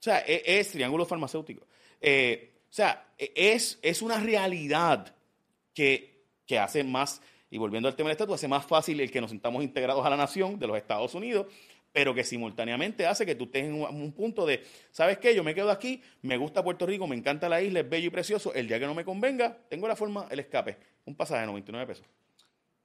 [0.01, 1.67] O sea, e- es, triángulo farmacéutico.
[2.01, 5.15] Eh, o sea, e- es, es una realidad
[5.75, 9.21] que, que hace más, y volviendo al tema del estatus, hace más fácil el que
[9.21, 11.45] nos sintamos integrados a la nación de los Estados Unidos,
[11.91, 15.35] pero que simultáneamente hace que tú estés en un, un punto de, ¿sabes qué?
[15.35, 18.09] Yo me quedo aquí, me gusta Puerto Rico, me encanta la isla, es bello y
[18.09, 21.47] precioso, el día que no me convenga, tengo la forma, el escape, un pasaje de
[21.47, 22.07] 99 pesos.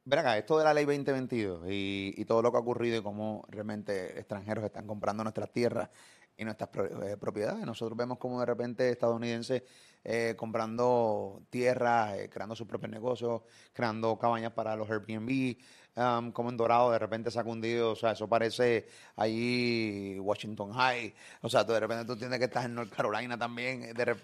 [0.05, 3.03] Ven acá, esto de la ley 2022 y, y todo lo que ha ocurrido y
[3.03, 5.89] cómo realmente extranjeros están comprando nuestras tierras
[6.37, 6.71] y nuestras
[7.05, 7.65] eh, propiedades.
[7.65, 9.63] Nosotros vemos como de repente estadounidenses
[10.05, 15.57] eh, comprando tierras, eh, creando sus propios negocios, creando cabañas para los Airbnb,
[15.97, 20.73] um, como en Dorado de repente se ha cundido, o sea, eso parece allí Washington
[20.73, 24.17] High, o sea, tú de repente tú entiendes que estás en North Carolina también, de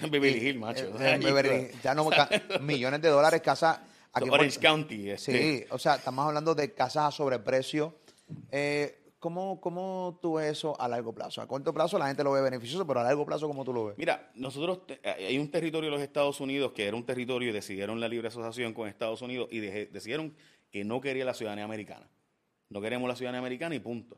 [0.00, 0.86] En Beverly Hills, macho.
[0.98, 2.08] en Beverly ya no,
[2.62, 3.82] millones de dólares, casa...
[4.12, 5.10] aquí en Orange Puerto- County.
[5.10, 7.96] Este, Sí, o sea, estamos hablando de casas a sobreprecio.
[8.50, 11.42] Eh, ¿cómo, ¿Cómo tú ves eso a largo plazo?
[11.42, 13.86] A corto plazo la gente lo ve beneficioso, pero a largo plazo, ¿cómo tú lo
[13.86, 13.98] ves?
[13.98, 17.52] Mira, nosotros, te- hay un territorio de los Estados Unidos que era un territorio y
[17.52, 20.32] decidieron la libre asociación con Estados Unidos y decidieron
[20.70, 22.08] que no quería la ciudadanía americana.
[22.68, 24.16] No queremos la ciudadanía americana y punto.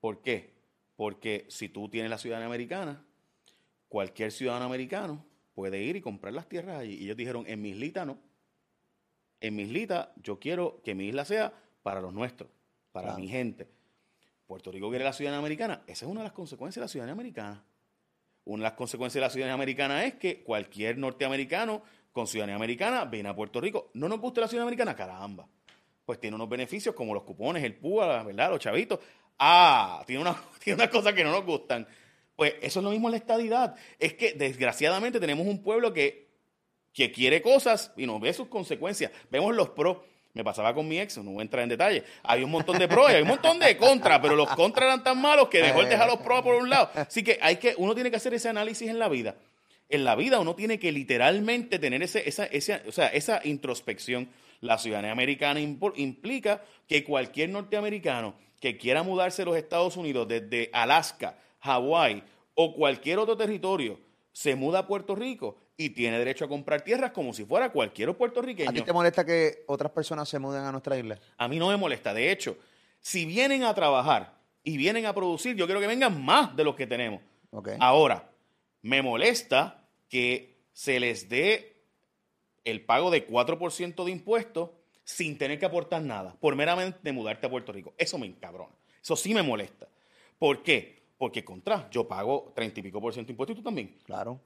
[0.00, 0.54] ¿Por qué?
[0.96, 3.04] Porque si tú tienes la ciudadanía americana,
[3.88, 6.94] cualquier ciudadano americano puede ir y comprar las tierras allí.
[6.94, 8.18] Y ellos dijeron, en mi islita no.
[9.40, 12.48] En mi islita yo quiero que mi isla sea para los nuestros,
[12.92, 13.20] para Claro.
[13.22, 13.68] mi gente.
[14.52, 15.82] Puerto Rico quiere la ciudadanía americana.
[15.86, 17.64] Esa es una de las consecuencias de la ciudadanía americana.
[18.44, 23.06] Una de las consecuencias de la ciudadanía americana es que cualquier norteamericano con ciudadanía americana
[23.06, 23.90] viene a Puerto Rico.
[23.94, 24.94] ¿No nos gusta la ciudadanía americana?
[24.94, 25.48] Caramba.
[26.04, 28.50] Pues tiene unos beneficios como los cupones, el PUA, ¿verdad?
[28.50, 29.00] Los chavitos.
[29.38, 31.88] Ah, tiene, una, tiene unas cosas que no nos gustan.
[32.36, 33.74] Pues eso es lo mismo en la estadidad.
[33.98, 36.30] Es que desgraciadamente tenemos un pueblo que
[36.92, 39.12] que quiere cosas y nos ve sus consecuencias.
[39.30, 39.98] Vemos los pros.
[40.34, 42.04] Me pasaba con mi ex, no voy a entrar en detalle.
[42.22, 45.04] Hay un montón de pros y hay un montón de contras, pero los contras eran
[45.04, 46.90] tan malos que el dejar los pros por un lado.
[46.94, 49.36] Así que hay que, uno tiene que hacer ese análisis en la vida.
[49.90, 52.48] En la vida uno tiene que literalmente tener ese, esa,
[52.86, 54.30] o sea, esa introspección.
[54.60, 60.70] La ciudadanía americana implica que cualquier norteamericano que quiera mudarse a los Estados Unidos desde
[60.72, 62.22] Alaska, Hawái
[62.54, 63.98] o cualquier otro territorio
[64.32, 68.08] se muda a Puerto Rico y tiene derecho a comprar tierras como si fuera cualquier
[68.08, 68.84] ¿A ti puertorriqueño.
[68.84, 71.18] te molesta que otras personas se muden a nuestra isla?
[71.36, 72.14] A mí no me molesta.
[72.14, 72.56] De hecho,
[73.00, 76.74] si vienen a trabajar y vienen a producir, yo quiero que vengan más de los
[76.74, 77.20] que tenemos.
[77.50, 77.70] Ok.
[77.80, 78.30] Ahora,
[78.82, 81.84] me molesta que se les dé
[82.64, 84.70] el pago de 4% de impuestos
[85.04, 87.92] sin tener que aportar nada, por meramente mudarte a Puerto Rico.
[87.98, 88.74] Eso me encabrona.
[89.02, 89.88] Eso sí me molesta.
[90.38, 91.02] ¿Por qué?
[91.18, 93.96] Porque contra, yo pago 30 y pico por ciento de impuestos y tú también.
[94.04, 94.40] Claro.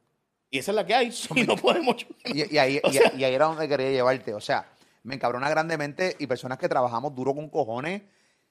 [0.50, 1.12] Y esa es la que hay.
[1.35, 1.96] Y no podemos.
[2.24, 4.32] Y, y ahí, O y- sea- y ahí era donde quería llevarte.
[4.35, 4.70] O sea,
[5.02, 8.02] me encabrona grandemente y personas que trabajamos duro con cojones,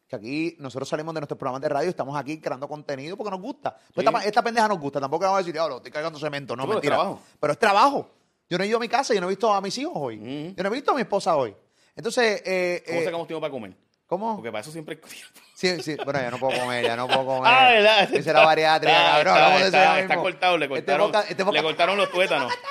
[0.07, 3.31] que aquí nosotros salimos de nuestros programas de radio y estamos aquí creando contenido porque
[3.31, 3.75] nos gusta.
[3.93, 4.13] Pues Sí.
[4.13, 4.99] esta, esta pendeja nos gusta.
[4.99, 6.55] Tampoco vamos a decir, diablo, estoy cargando cemento.
[6.55, 6.95] No, pero es mentira.
[6.95, 7.21] trabajo.
[7.39, 8.09] Pero es trabajo.
[8.49, 10.17] Yo no he ido a mi casa, yo no he visto a mis hijos hoy.
[10.17, 10.55] Ujú.
[10.55, 11.55] Yo no he visto a mi esposa hoy.
[11.95, 13.75] Entonces, eh, ¿Cómo eh, sacamos tiempo para comer?
[14.07, 14.35] ¿Cómo?
[14.35, 15.39] Porque para eso siempre hay tiempo.
[15.53, 17.51] Sí, sí, bueno, ya no puedo comer, ya no puedo comer.
[17.53, 18.13] Ah, ¿verdad?
[18.13, 19.53] Esa era bariátrica, Está- cabrón.
[19.63, 22.53] está- está- está cortado, le Este cortaron, poca- este poca- le cortaron los tuétanos.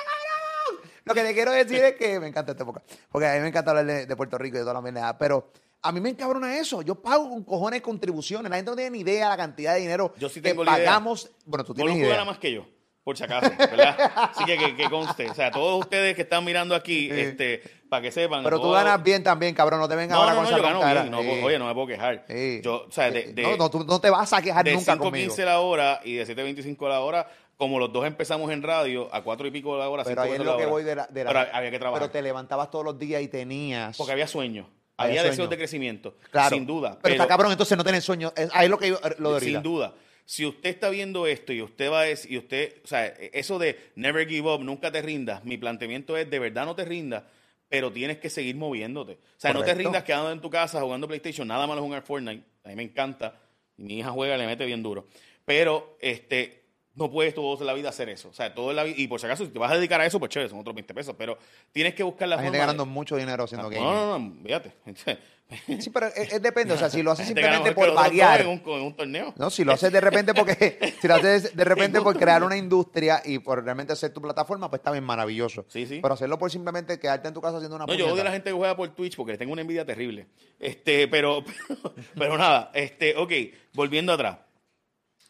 [1.07, 2.81] Lo que te quiero decir es que me encanta esta época.
[3.11, 5.15] Porque a mí me encanta hablar de, de Puerto Rico y de toda la mierda.
[5.19, 5.51] Pero
[5.83, 6.81] a mí me encabrona eso.
[6.81, 8.49] Yo pago con cojones contribuciones.
[8.49, 10.63] La gente no tiene ni idea de la cantidad de dinero Yo sí que tengo
[10.63, 10.85] la idea.
[10.87, 11.29] pagamos.
[11.45, 12.25] Bueno, tú tienes idea.
[12.25, 12.65] más que yo,
[13.05, 14.11] por si acaso, ¿verdad?
[14.15, 15.29] Así que, que que conste.
[15.29, 17.19] O sea, todos ustedes que están mirando aquí, Sí.
[17.19, 18.43] este, para que sepan.
[18.43, 19.79] Pero tú ganas bien también, cabrón.
[19.79, 21.11] No te vengas No, ahora no, con no, esa yo gano bien.
[21.11, 21.41] No, Sí.
[21.43, 22.25] Oye, no me puedo quejar.
[22.27, 22.61] Sí.
[22.63, 24.73] Yo, o sea, de, Eh, de, no, no, tú no te vas a quejar de
[24.73, 25.31] nunca conmigo.
[25.33, 29.21] 5.15 la hora y de 7.25 la hora, como los dos empezamos en radio, a
[29.21, 30.71] 4 y pico la hora, Pero ahí 5.15 es lo que hora.
[30.71, 32.01] voy de la, de la- Pero había que trabajar.
[32.01, 33.95] Pero te levantabas todos los días y tenías.
[33.95, 34.67] Porque había sueño.
[34.97, 36.15] Había Había, deseos de crecimiento.
[36.31, 36.55] Claro.
[36.55, 36.97] Sin duda.
[37.03, 38.33] Pero, está cabrón, entonces no tener sueño.
[38.53, 39.41] Ahí es lo que yo, lo de.
[39.41, 39.93] Sin duda.
[40.25, 43.59] Si usted está viendo esto y usted va a decir, y usted, o sea, eso
[43.59, 47.23] de never give up, nunca te rindas, mi planteamiento es de verdad no te rindas,
[47.69, 49.13] pero tienes que seguir moviéndote.
[49.13, 52.43] O sea, no te rindas quedando en tu casa jugando PlayStation, nada malo jugar Fortnite,
[52.63, 53.39] a mí me encanta,
[53.77, 55.07] mi hija juega, le mete bien duro,
[55.45, 56.64] pero este
[56.95, 58.29] no puedes todo en la vida hacer eso.
[58.29, 59.99] O sea, todo en la vida, y por si acaso, si te vas a dedicar
[60.01, 61.37] a eso, pues chévere, son otros 20 pesos, pero
[61.71, 63.89] tienes que buscar la La gente forma de- ganando mucho dinero haciendo no, gaming.
[63.89, 64.71] no, no, fíjate.
[65.79, 66.73] Sí, pero es, es depende.
[66.73, 68.41] O sea, si lo haces simplemente por variar.
[68.41, 69.31] En un, en un torneo.
[69.37, 72.57] No, si lo haces de repente porque si lo haces de repente por crear una
[72.57, 75.63] industria y por realmente hacer tu plataforma, pues está bien maravilloso.
[75.67, 75.99] Sí, sí.
[76.01, 78.31] Pero hacerlo por simplemente quedarte en tu casa haciendo una No, yo odio a la
[78.31, 80.25] gente que juega por Twitch porque le tengo una envidia terrible.
[80.59, 83.31] Este, pero, pero, pero nada, este, ok,
[83.75, 84.39] volviendo atrás.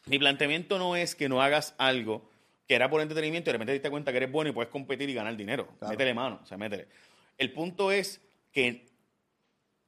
[0.06, 2.30] Mi planteamiento no es que no hagas algo
[2.68, 4.70] que era por entretenimiento y de repente te diste cuenta que eres bueno y puedes
[4.70, 5.66] competir y ganar dinero.
[5.78, 5.90] Claro.
[5.90, 6.86] Métele mano, o sea, métele.
[7.38, 8.20] El punto es
[8.52, 8.86] que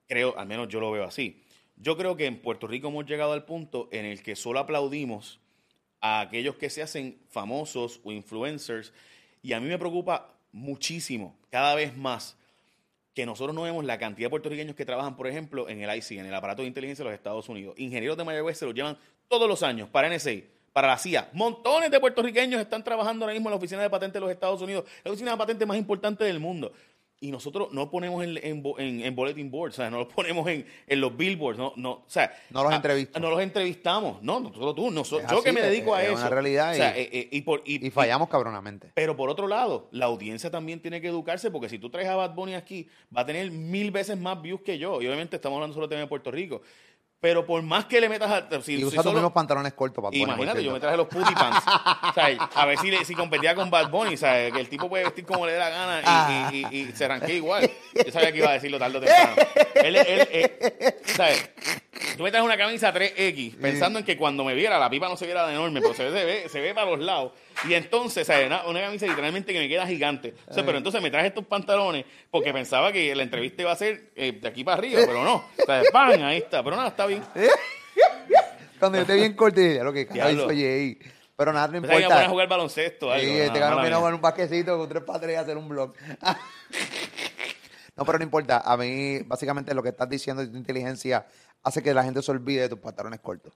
[0.08, 1.42] creo, al menos yo lo veo así.
[1.76, 5.40] Yo creo que en Puerto Rico hemos llegado al punto en el que solo aplaudimos
[6.00, 8.92] a aquellos que se hacen famosos o influencers
[9.42, 12.36] y a mí me preocupa muchísimo, cada vez más,
[13.14, 16.12] que nosotros no vemos la cantidad de puertorriqueños que trabajan, por ejemplo, en el IC,
[16.12, 17.74] en el aparato de inteligencia de los Estados Unidos.
[17.78, 18.96] Ingenieros de Mayagüez se los llevan
[19.28, 20.30] todos los años para NSA,
[20.72, 21.28] para la CIA.
[21.32, 24.60] Montones de puertorriqueños están trabajando ahora mismo en la oficina de patentes de los Estados
[24.62, 26.72] Unidos, la oficina de patentes más importante del mundo.
[27.20, 30.48] Y nosotros no ponemos en, en, en- en bulletin boards, o sea, no los ponemos
[30.48, 33.20] en, en los billboards, no, no, o sea, No los entrevistas.
[33.20, 36.18] No los entrevistamos, no, nosotros tú, nosotros, yo que me es- dedico a es eso.
[36.20, 38.92] una realidad O sea, y- eh, eh, y por- y- Y fallamos cabronamente.
[38.94, 42.14] pero por otro lado, la audiencia también tiene que educarse porque si tú traes a
[42.14, 45.02] Bad Bunny aquí, va a tener mil veces más views que yo.
[45.02, 46.62] Y obviamente estamos hablando solo de Puerto Rico.
[47.20, 48.62] Pero por más que le metas a...
[48.62, 51.58] Si, Y usa solo- mismos pantalones cortos para Imagínate, yo me traje los putty pants.
[52.10, 54.16] o sea, a ver si, si competía con Bad Bunny.
[54.16, 56.50] Sea, que el tipo puede vestir como le dé la gana y, Ah.
[56.52, 57.68] y- y- y se arranque igual.
[58.06, 59.32] Yo sabía que iba a decirlo tarde o temprano.
[59.74, 61.50] Él, él, él- ¿sabes?
[62.18, 65.16] Tú me traes una camisa 3X pensando en que cuando me viera la pipa no
[65.16, 67.32] se viera de enorme, pero se ve, se ve, se ve para los lados.
[67.68, 68.48] Y entonces, ¿sabes?
[68.48, 70.34] Una, una camisa literalmente que me queda gigante.
[70.48, 73.76] O sea, pero entonces me traje estos pantalones porque pensaba que la entrevista iba a
[73.76, 75.36] ser eh, de aquí para arriba, pero no.
[75.36, 76.20] O sea, ¡pam!
[76.24, 76.62] Ahí está.
[76.64, 77.22] Pero nada, está bien.
[78.80, 80.48] Cuando yo esté bien corto, y ya lo que carajo.
[81.36, 82.28] Pero nada, no Pensaba que iba a poner a importa.
[82.30, 83.12] jugar baloncesto.
[83.12, 84.00] Algo, Sí, nada, mala vino mía.
[84.00, 85.94] con un paquecito con tres padres y hacer un blog.
[87.98, 88.62] no, pero no importa.
[88.64, 91.26] A mí, básicamente, lo que estás diciendo de tu inteligencia
[91.62, 93.52] hace que la gente se olvide de tus pantalones cortos.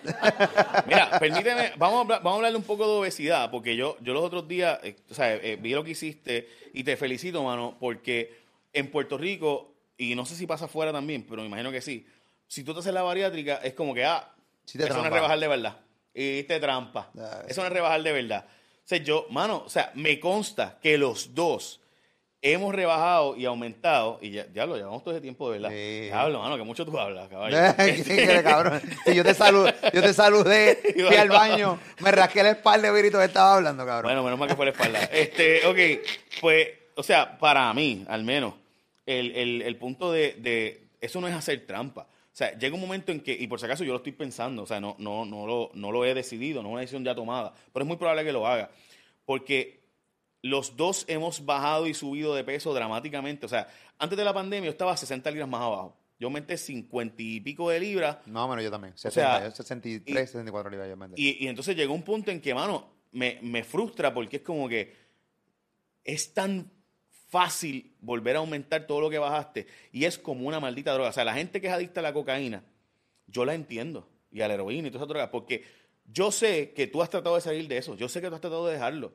[0.86, 4.12] Mira, permíteme, vamos a, hablar, vamos a hablarle un poco de obesidad, porque yo, yo
[4.14, 7.76] los otros días, eh, o sea, eh, vi lo que hiciste y te felicito, mano,
[7.78, 8.40] porque
[8.72, 12.06] en Puerto Rico, y no sé si pasa afuera también, pero me imagino que sí,
[12.48, 14.28] si tú te haces la bariátrica, es como que, ah,
[14.64, 15.16] Sí te eso no es trampa.
[15.16, 15.76] rebajar de verdad.
[16.14, 17.10] Y te trampa.
[17.18, 18.46] Ah, Eso no es rebajar de verdad.
[18.48, 21.80] O sea, yo, mano, o sea, me consta que los dos
[22.42, 25.70] hemos rebajado y aumentado, y ya, ya lo llevamos todo ese tiempo, de verdad.
[25.74, 26.10] Sí.
[26.12, 27.56] Hablo, mano, que mucho tú hablas, caballo.
[27.76, 28.82] ¿Qué quiere, cabrón?
[29.06, 32.92] Sí, yo te saludé, yo te saludé, fui al baño, me rasqué la espalda y
[32.92, 34.08] Virito estaba hablando, cabrón.
[34.10, 34.98] Bueno, menos mal que fue la espalda.
[35.04, 35.78] Este, ok,
[36.40, 38.54] pues, o sea, para mí, al menos,
[39.06, 42.02] el, el- el punto de, de- eso no es hacer trampa.
[42.02, 44.62] O sea, llega un momento en que, y por si acaso yo lo estoy pensando,
[44.62, 47.14] o sea, no, no, no, lo, no lo he decidido, no es una decisión ya
[47.14, 48.70] tomada, pero es muy probable que lo haga.
[49.26, 49.81] Porque
[50.42, 53.46] los dos hemos bajado y subido de peso dramáticamente.
[53.46, 55.96] O sea, antes de la pandemia yo estaba 60 libras más abajo.
[56.18, 58.96] Yo aumenté 50 y pico de libras No, bueno, yo también.
[58.96, 62.30] 60, sea, yo 63, y- 64 libras yo me y, y entonces llegó un punto
[62.30, 64.94] en que, mano, me, me frustra porque es como que
[66.04, 66.70] es tan
[67.28, 71.10] fácil volver a aumentar todo lo que bajaste y es como una maldita droga.
[71.10, 72.64] O sea, la gente que es adicta a la cocaína,
[73.26, 75.64] yo la entiendo, y a la heroína y todas esas drogas, porque
[76.06, 78.40] yo sé que tú has tratado de salir de eso, yo sé que tú has
[78.40, 79.12] tratado de dejarlo,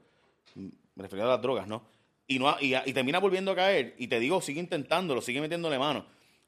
[0.98, 1.84] me refiero a las drogas, ¿no?
[2.28, 6.06] Y, no, y, termina volviendo a caer, y te digo, sigue intentándolo, sigue metiéndole mano.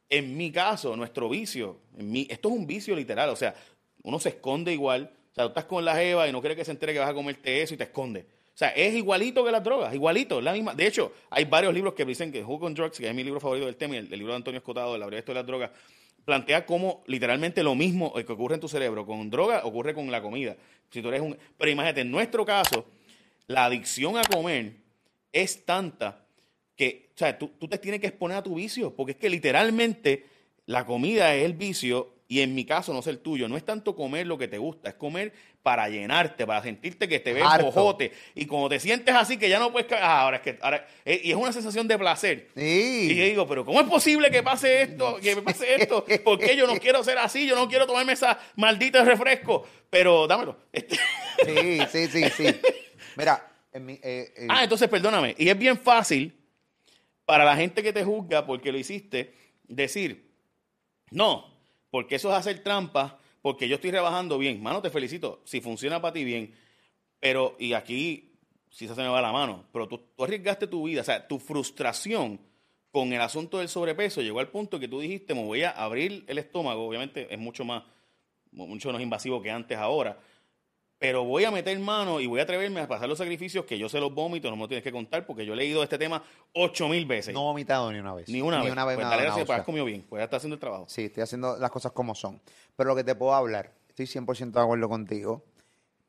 [0.09, 1.77] En mi caso, nuestro vicio,
[2.27, 3.55] esto es un vicio literal, o sea,
[4.03, 6.65] uno se esconde igual, o sea, tú estás con la jeva y no quieres que
[6.65, 8.21] se entere que vas a comerte eso y te esconde.
[8.21, 10.73] O sea, es igualito que las drogas, igualito, la misma.
[10.73, 13.39] De hecho, hay varios libros que dicen que Who on Drugs, que es mi libro
[13.39, 15.71] favorito del tema, y el, libro de Antonio Escotado, La breve de las drogas,
[16.25, 20.21] plantea cómo literalmente lo mismo que ocurre en tu cerebro con droga ocurre con la
[20.21, 20.57] comida.
[20.89, 22.85] Si tú eres un, pero imagínate, en nuestro caso,
[23.49, 24.73] la adicción a comer
[25.33, 26.23] es tanta
[26.75, 29.29] que, o sea, tú, tú te tienes que exponer a tu vicio, porque es que
[29.29, 30.25] literalmente
[30.67, 33.65] la comida es el vicio y en mi caso, no es el tuyo, no es
[33.65, 35.33] tanto comer lo que te gusta, es comer
[35.63, 38.11] para llenarte, para sentirte que te ves bojote.
[38.35, 39.91] Y cuando te sientes así que ya no puedes...
[39.93, 40.59] ah, ahora es que...
[40.61, 42.49] Ahora, eh, y es una sensación de placer.
[42.55, 43.29] Y yo Sí.
[43.31, 45.17] digo, pero ¿cómo es posible que pase esto?
[45.19, 46.05] Que me pase esto.
[46.23, 47.47] ¿Por qué yo no quiero ser así?
[47.47, 49.67] Yo no quiero tomarme esa maldita refresco.
[49.89, 50.55] Pero dámelo.
[50.71, 52.45] Sí, sí, sí, sí.
[53.15, 53.99] Mira, eh,
[54.35, 55.35] eh, Ah, entonces perdóname.
[55.37, 56.33] Y es bien fácil
[57.25, 59.33] para la gente que te juzga porque lo hiciste
[59.67, 60.29] decir,
[61.11, 61.45] no,
[61.91, 64.61] porque eso es hacer trampa, porque yo estoy rebajando bien.
[64.61, 65.41] Mano, te felicito.
[65.45, 66.53] Si funciona para ti bien.
[67.19, 68.33] Pero, y aquí,
[68.69, 71.01] si se me va la mano, pero tú, tú arriesgaste tu vida.
[71.01, 72.39] O sea, tu frustración
[72.91, 76.23] con el asunto del sobrepeso llegó al punto que tú dijiste, me voy a abrir
[76.27, 76.87] el estómago.
[76.87, 77.83] Obviamente es mucho más,
[78.51, 80.19] mucho menos invasivo que antes ahora.
[80.99, 83.87] Pero voy a meter mano y voy a atreverme a pasar los sacrificios que yo
[83.87, 86.21] se los vómito, no me lo tienes que contar, porque yo he leído este tema
[86.53, 87.33] ocho mil veces.
[87.33, 88.27] no he vomitado ni una vez.
[88.27, 88.65] Ni una vez.
[88.65, 90.55] Ni una vez pues me dale gracias, pues has comido bien, pues ya está haciendo
[90.55, 90.85] el trabajo.
[90.89, 92.41] Sí, estoy haciendo las cosas como son.
[92.75, 95.45] Pero lo que te puedo hablar, estoy 100% de acuerdo contigo.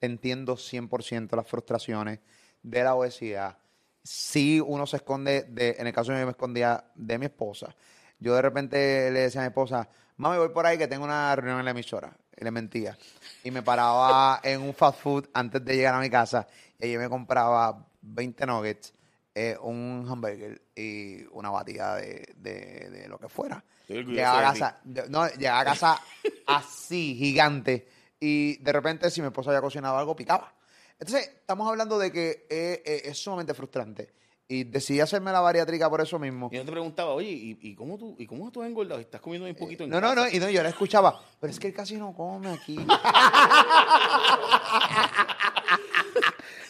[0.00, 2.18] Entiendo 100% las frustraciones
[2.62, 3.58] de la obesidad.
[4.02, 7.76] Sí, uno se esconde, de, en el caso de mí me escondía de mi esposa.
[8.18, 11.36] Yo de repente le decía a mi esposa, mami, voy por ahí que tengo una
[11.36, 12.16] reunión en la emisora.
[12.40, 12.96] Y le mentía.
[13.44, 16.46] Y me paraba en un fast food antes de llegar a mi casa
[16.78, 18.94] y allí me compraba 20 nuggets,
[19.34, 23.62] eh, un hamburger y una batida de, de- de lo que fuera.
[24.14, 26.00] Llegaba a casa, no, llegaba a casa
[26.46, 27.86] así, gigante.
[28.18, 30.52] Y de repente, si mi esposa había cocinado algo, picaba.
[30.98, 34.12] Entonces, estamos hablando de que eh, eh, es sumamente frustrante.
[34.52, 36.48] Y decidí hacerme la bariátrica por eso mismo.
[36.50, 39.00] Y yo te preguntaba, oye, ¿y, y cómo tú y cómo tú has engordado?
[39.00, 40.22] ¿Estás comiendo un poquito en No, no, casa?
[40.22, 42.76] no, y no, yo la escuchaba, pero es que él casi no come aquí.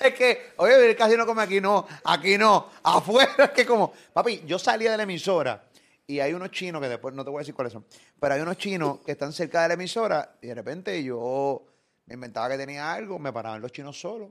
[0.00, 3.92] es que, oye, él casi no come aquí, no, aquí no, afuera, es que como,
[4.12, 5.64] papi, yo salía de la emisora
[6.06, 7.86] y hay unos chinos, que después no te voy a decir cuáles son,
[8.18, 11.62] pero hay unos chinos que están cerca de la emisora y de repente yo
[12.06, 14.28] me inventaba que tenía algo, me paraban los chinos solos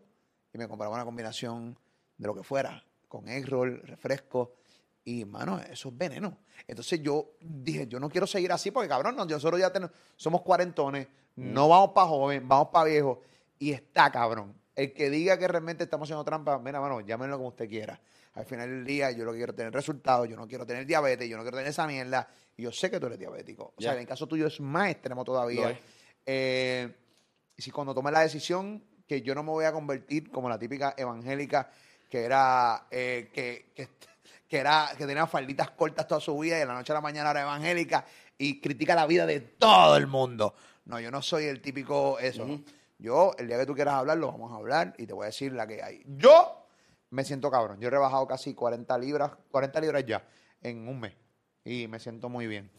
[0.54, 1.76] y me compraba una combinación
[2.18, 4.54] de lo que fuera, con egg roll, refresco.
[5.04, 6.38] Y, mano, eso es veneno.
[6.68, 10.42] Entonces yo dije, yo no quiero seguir así porque, cabrón, no, nosotros ya tenemos, somos
[10.42, 13.22] cuarentones, no vamos para joven, vamos para viejo.
[13.58, 14.56] Y está, cabrón.
[14.76, 18.00] El que diga que realmente estamos haciendo trampa, mira, mano, llámenlo como usted quiera.
[18.36, 21.28] Al final del día, yo lo que quiero tener resultados, yo no quiero tener diabetes,
[21.28, 22.30] yo no quiero tener esa mierda.
[22.56, 23.74] Y yo sé que tú eres diabético.
[23.76, 25.78] O sea, en el caso tuyo es más extremo todavía.
[26.26, 26.96] Eh,
[27.58, 30.60] y si cuando tomes la decisión que yo no me voy a convertir como la
[30.60, 31.72] típica evangélica
[32.10, 33.88] que era eh, que, que,
[34.48, 37.02] que era que tenía falditas cortas toda su vida y de la noche a la
[37.02, 38.06] mañana era evangélica
[38.38, 40.56] y critica la vida de todo el mundo.
[40.86, 42.46] No, yo no soy el típico eso.
[42.46, 42.62] ¿no?
[42.98, 45.28] Yo, el día que tú quieras hablar, lo vamos a hablar y te voy a
[45.28, 46.04] decir la que hay.
[46.06, 46.66] Yo
[47.12, 47.80] me siento cabrón.
[47.80, 50.26] Yo he rebajado casi 40 libras, 40 libras ya
[50.62, 51.14] en un mes
[51.64, 52.72] y me siento muy bien.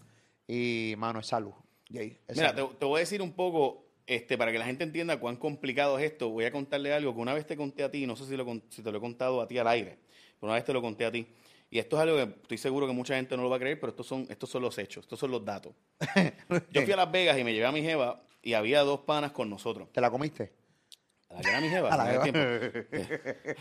[0.46, 1.52] Y, mano, es salud.
[1.88, 2.70] Jay, es Mira, salud.
[2.70, 5.98] te, te voy a decir un poco, este, para que la gente entienda cuán complicado
[5.98, 8.26] es esto, voy a contarle algo que una vez te conté a ti, no sé
[8.26, 9.98] si, lo, si te lo he contado a ti al aire,
[10.38, 11.26] pero una vez te lo conté a ti.
[11.70, 13.78] Y esto es algo que estoy seguro que mucha gente no lo va a creer,
[13.78, 15.72] pero estos son, estos son los hechos, estos son los datos.
[16.72, 19.30] Yo fui a Las Vegas y me llevé a mi jeva y había dos panas
[19.30, 19.92] con nosotros.
[19.92, 20.52] ¿Te la comiste?
[21.28, 21.88] A la que era mi jeva.
[21.94, 23.54] A la ese jeva.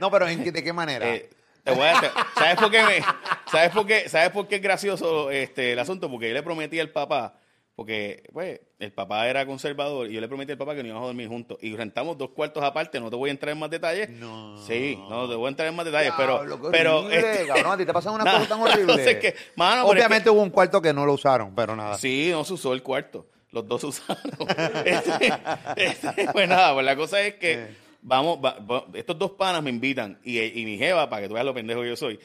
[0.00, 1.14] No, pero ¿en qué- ¿de qué manera?
[1.14, 1.30] Eh,
[1.62, 3.00] te voy a- te- ¿sabes, por qué me-
[3.50, 6.10] ¿sabes, por qué, ¿Sabes por qué es gracioso este, el asunto?
[6.10, 7.38] Porque yo le prometí al papá,
[7.76, 11.04] porque pues, el papá era conservador, y yo le prometí al papá que no íbamos
[11.04, 11.58] a dormir juntos.
[11.60, 14.08] Y rentamos dos cuartos aparte, no te voy a entrar en más detalles.
[14.10, 14.56] No.
[14.64, 16.40] Sí, no te voy a entrar en más detalles, pero...
[16.70, 18.96] Pero este- cabrón, a ti te pasan una cosa tan horrible.
[18.96, 19.34] no sé qué.
[19.56, 21.98] Mano, pero es Obviamente que- hubo un cuarto que no lo usaron, pero nada.
[21.98, 23.26] Sí, no se usó el cuarto.
[23.50, 24.22] Los dos se usaron.
[24.84, 25.32] Este,
[25.76, 27.68] este, pues nada, pues la cosa es que
[28.02, 31.34] vamos, va- va- estos dos panas me invitan y, y mi jeva, para que tú
[31.34, 32.18] veas lo pendejo que yo soy.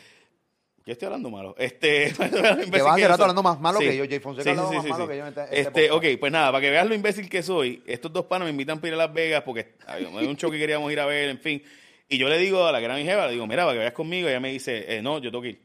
[0.90, 1.54] ¿Qué estoy hablando malo?
[1.56, 4.06] Este, que a que yo rato hablando más malo que yo.
[4.10, 6.62] Jay Fonseca hablaba más malo que yo en este- este Este, ok, pues nada, para
[6.64, 9.14] que veas lo imbécil que soy, estos dos panas me invitan para ir a Las
[9.14, 11.62] Vegas porque hay un show que queríamos ir a ver, en fin.
[12.08, 14.28] Y yo le digo a la mi jeva, le digo, mira, para que vayas conmigo,
[14.28, 15.62] y ella me dice, eh, no, yo tengo que ir.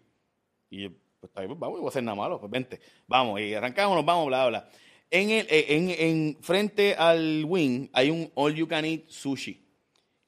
[0.68, 3.54] Y yo, pues bien, pues vamos, voy a hacer nada malo, pues vente, vamos, y
[3.54, 4.68] arrancamos, nos vamos, bla, bla.
[5.10, 9.58] En, el, eh, en, en frente al wing hay un all you can eat sushi.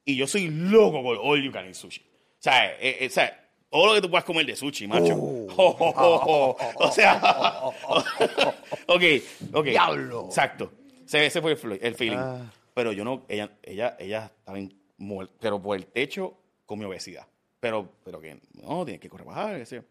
[0.07, 2.01] Y yo soy loco con all you can eat sushi.
[2.01, 3.46] O sea, eh, eh, o sea,
[3.77, 5.15] todo lo que tú puedas comer de sushi, macho.
[5.15, 6.57] Oh.
[6.77, 7.21] o sea,
[8.87, 9.03] ok,
[9.53, 9.65] ok.
[9.67, 10.25] Diablo.
[10.27, 10.73] Exacto.
[11.13, 12.17] Ese, fue el, feeling.
[12.19, 12.51] Ah.
[12.75, 16.85] Pero yo no, ella, ella, ella estaba en, muer- pero por el techo con mi
[16.87, 17.27] obesidad.
[17.61, 19.83] Pero, pero que no, tiene que correr bajar, qué sé.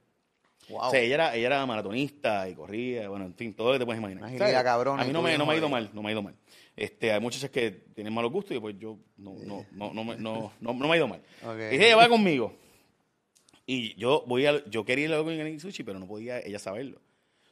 [0.69, 0.79] Wow.
[0.87, 3.79] O sea, ella era, ella era maratonista y corría, bueno, en fin, todo lo que
[3.79, 4.23] te puedes imaginar.
[4.23, 6.09] Una O sea, cabrona A mí no me, no me ha ido mal, no me
[6.09, 6.33] ha ido mal.
[6.75, 10.15] Este, hay muchachas que tienen malos gustos y pues yo no, no, no, no, me-
[10.17, 11.21] no, no, no me ha ido mal.
[11.43, 11.57] Ok.
[11.71, 12.51] Y ella va conmigo.
[13.65, 17.01] Y yo voy a, yo quería ir a la sushi, pero no podía ella saberlo.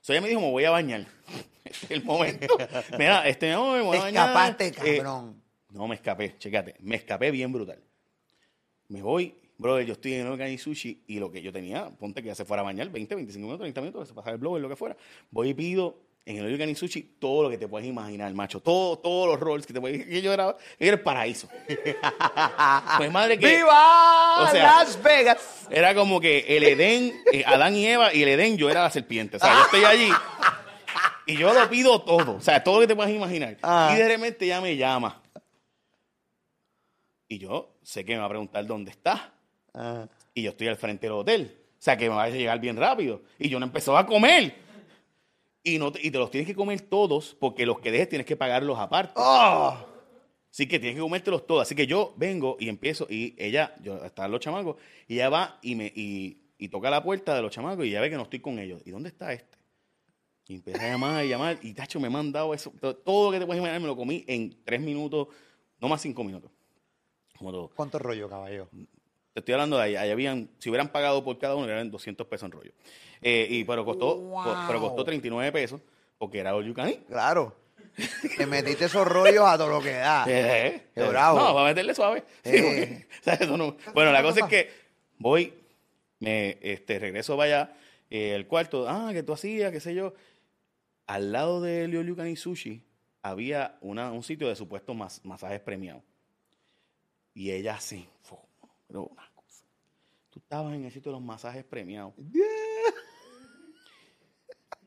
[0.01, 1.05] So ella me dijo, me voy a bañar.
[1.63, 2.47] Este es el momento.
[2.99, 4.27] Mira, este, no, me voy a bañar.
[4.27, 5.41] escapaste, Eh, cabrón.
[5.69, 6.75] no, me escapé, chécate.
[6.81, 7.81] Me escapé bien brutal.
[8.89, 12.21] Me voy, brother, yo estoy en el Organi Sushi y lo que yo tenía, ponte
[12.21, 14.61] que ya se fuera a bañar, 20, 25 minutos, 30 minutos, se pasara el blower,
[14.61, 14.95] lo que fuera.
[15.31, 18.61] Voy y pido en el Organi Sushi todo lo que te puedes imaginar, macho.
[18.61, 21.49] Todo, todos los rolls que te puedes que yo era, era el paraíso.
[22.97, 23.57] pues madre que...
[23.57, 25.67] ¡Viva o sea, Las Vegas!
[25.69, 28.89] Era como que el Edén, eh, Adán y Eva, y el Edén yo era la
[28.89, 29.37] serpiente.
[29.37, 30.09] O sea, yo estoy allí
[31.27, 32.35] y yo lo pido todo.
[32.35, 33.57] O sea, todo lo que te puedas imaginar.
[33.61, 33.91] Ah.
[33.93, 35.21] Y de repente ella me llama.
[37.27, 39.33] Y yo sé que me va a preguntar dónde está.
[39.73, 40.07] Ah.
[40.33, 41.57] Y yo estoy al frente del hotel.
[41.73, 43.23] O sea, que me va a llegar bien rápido.
[43.37, 44.63] Y yo no empezó a comer.
[45.63, 48.27] Y, no te, y te los tienes que comer todos, porque los que dejes tienes
[48.27, 49.13] que pagarlos aparte.
[49.15, 49.77] ¡Oh!
[50.51, 51.63] Así que tienes que comértelos todos.
[51.63, 54.75] Así que yo vengo y empiezo y ella, yo, están los chamacos,
[55.07, 58.01] y ella va y me y, y toca la puerta de los chamacos y ella
[58.01, 58.81] ve que no estoy con ellos.
[58.85, 59.57] ¿Y dónde está este?
[60.47, 62.71] Y empecé a llamar y llamar y tacho me han dado eso.
[62.79, 65.29] Todo, todo lo que te puedes imaginar me lo comí en tres minutos,
[65.79, 66.51] no más cinco minutos.
[67.37, 67.71] Como todo.
[67.75, 68.69] ¿Cuánto rollo, caballo?
[69.33, 72.27] Te estoy hablando de ahí, ahí habían, si hubieran pagado por cada uno, eran 200
[72.27, 72.71] pesos en rollo.
[73.21, 74.43] Eh, y, pero, costó, Wow.
[74.43, 75.81] co- pero costó 39 pesos
[76.17, 77.05] porque era all you can eat.
[77.07, 77.55] Claro.
[78.37, 80.25] Te metiste esos rollos a todo lo que da.
[80.27, 81.39] Eh, Qué eh, bravo.
[81.39, 82.23] No, va a meterle suave.
[82.43, 82.61] Sí, Eh.
[82.61, 84.69] porque, o sea, eso no- Bueno, la cosa es que
[85.17, 85.53] voy,
[86.19, 87.73] me este, regreso vaya
[88.09, 88.87] el cuarto.
[88.87, 90.13] Ah, que tú hacías, qué sé yo.
[91.07, 92.83] Al lado de Leo Lucani Sushi
[93.23, 96.03] había una, un sitio de supuestos mas- masajes premiados.
[97.33, 98.37] Y ella así, fue,
[98.93, 99.63] pero una cosa.
[100.29, 102.13] Tú estabas en el sitio de los masajes premiados.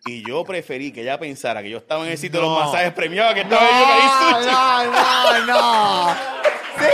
[0.06, 2.64] Y yo preferí que ella pensara que yo estaba en el sitio de los No.
[2.64, 4.46] masajes premiados que estaba en Lucani Sushi.
[4.52, 4.84] no,
[5.32, 6.14] no, no.
[6.78, 6.84] ¡Sí!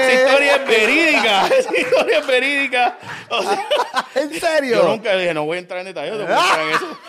[0.00, 1.46] Esa historia es verídica.
[1.58, 2.98] Esa historia es verídica.
[3.28, 3.66] O sea,
[4.14, 4.76] ¿En serio?
[4.82, 6.98] yo nunca dije, no voy a entrar en detalle, no voy a entrar en eso.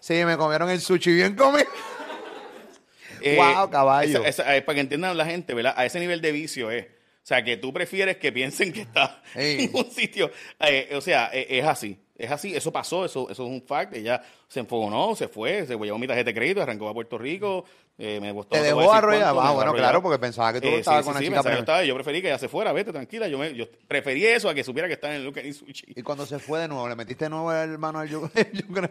[0.00, 1.68] Sí, me comieron el sushi bien comido.
[3.20, 4.18] Eh, Wow, caballo.
[4.24, 5.74] esa- esa- eh, para que entiendan la gente, ¿verdad?
[5.76, 6.86] A ese nivel de vicio es.
[7.22, 9.64] O sea, que tú prefieres que piensen que está Ey.
[9.66, 10.30] en un sitio.
[10.60, 11.98] eh, o sea, eh, es así.
[12.16, 13.94] Es así, eso pasó, eso, eso es un fact.
[13.94, 14.22] Ella
[14.52, 17.64] se enfogonó, se fue, se llevó mi tarjeta de crédito, arrancó a Puerto Rico.
[17.98, 18.56] Eh, me gustó.
[18.56, 19.34] Te dejó arrollado.
[19.34, 21.44] cuánto, Ah, bueno, claro, porque pensaba que tú Eh, estabas sí, con sí, la sí,
[21.44, 23.28] chica estaba- yo preferí que ella se fuera, vete, tranquila.
[23.28, 25.92] Yo, me, yo preferí eso a que supiera que estaba en el Lucan y Sushi.
[25.96, 28.30] Y cuando se fue de nuevo, le metiste de nuevo el mano al yu-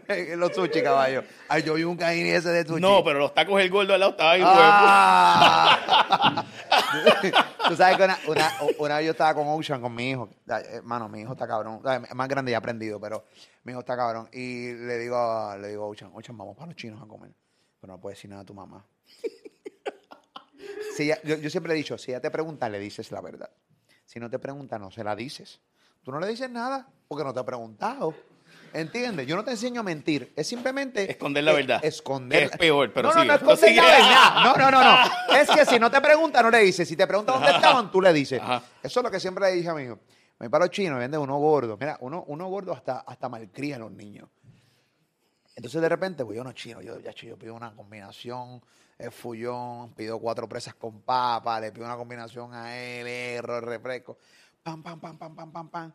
[0.08, 1.24] en los sushi, caballo.
[1.48, 2.82] Al yo un caín ese de sushi.
[2.82, 6.46] No, pero los tacos el gordo al lado estaba ahí, Ah.
[7.68, 10.30] Tú sabes que una, una, una vez yo estaba con Ocean, con mi hijo.
[10.48, 11.82] Hermano, mi hijo está cabrón.
[12.08, 13.24] Es más grande y aprendido, pero
[13.64, 14.30] mi hijo está cabrón.
[14.32, 17.32] Y le digo, a- le digo a vamos para los chinos a comer.
[17.80, 18.86] Pero no puedes decir nada a tu mamá.
[20.96, 23.50] Si ella- yo, yo siempre he dicho, si ella te pregunta, le dices la verdad.
[24.06, 25.62] Si no te pregunta, no se la dices.
[26.04, 28.14] Tú no le dices nada porque no te ha preguntado.
[28.74, 29.28] ¿Entiendes?
[29.28, 30.32] Yo no te enseño a mentir.
[30.36, 31.10] Es simplemente...
[31.12, 31.84] Esconder la verdad.
[31.84, 32.44] Esconder.
[32.44, 33.76] Es peor, pero no, no, sigue, no esconder sigue.
[33.82, 34.34] la verdad.
[34.44, 35.36] No, no, no, no.
[35.38, 36.88] Es que si no te pregunta, no le dices.
[36.88, 38.42] Si te pregunta dónde estaban, tú le dices.
[38.42, 38.64] Ajá.
[38.84, 40.00] Eso es lo que siempre le dije a mi hijo.
[40.42, 41.78] Me paro chino, me vende uno gordo.
[41.80, 44.28] Mira, uno, uno gordo hasta, hasta malcría a los niños.
[45.56, 48.60] Entonces de repente voy a unos chinos, yo, ya, yo pido una combinación,
[48.98, 54.18] el fullón, pido cuatro presas con papa, le pido una combinación a él, erro, refresco,
[54.64, 55.94] pam, pam, pam, pam, pam, pam, pam.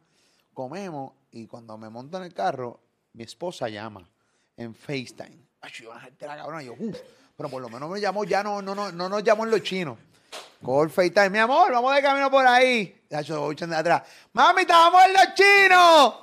[0.55, 2.78] Comemos y cuando me monto en el carro,
[3.14, 4.09] mi esposa llama
[4.57, 5.40] en FaceTime.
[5.61, 6.97] Ay, yo, la cabrona, yo, uff,
[7.36, 9.62] pero por lo menos me llamó, ya no, no, no, no nos llamó en los
[9.62, 9.99] chinos.
[10.83, 13.05] El FaceTime, mi amor, vamos de camino por ahí.
[13.09, 14.03] Ya yo voy de atrás.
[14.33, 16.14] Mami, estábamos en los chinos.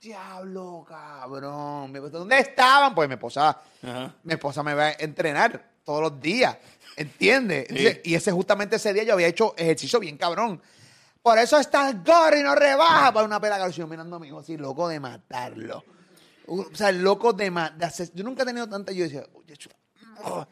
[0.00, 1.92] Diablo, cabrón.
[2.12, 2.94] ¿Dónde estaban?
[2.94, 4.14] Pues mi esposa, Ajá.
[4.22, 6.56] mi esposa me va a entrenar todos los días.
[6.96, 7.66] ¿Entiendes?
[8.04, 10.62] Y ese justamente ese día yo había hecho ejercicio bien cabrón.
[11.22, 14.28] Por eso está el gorro y no rebaja para una pela Yo mirando a mi
[14.28, 15.84] hijo así, loco de matarlo.
[16.46, 17.92] O sea, loco de matar.
[18.14, 18.92] Yo nunca he tenido tanta.
[18.92, 19.24] Yo decía,
[20.22, 20.46] oh,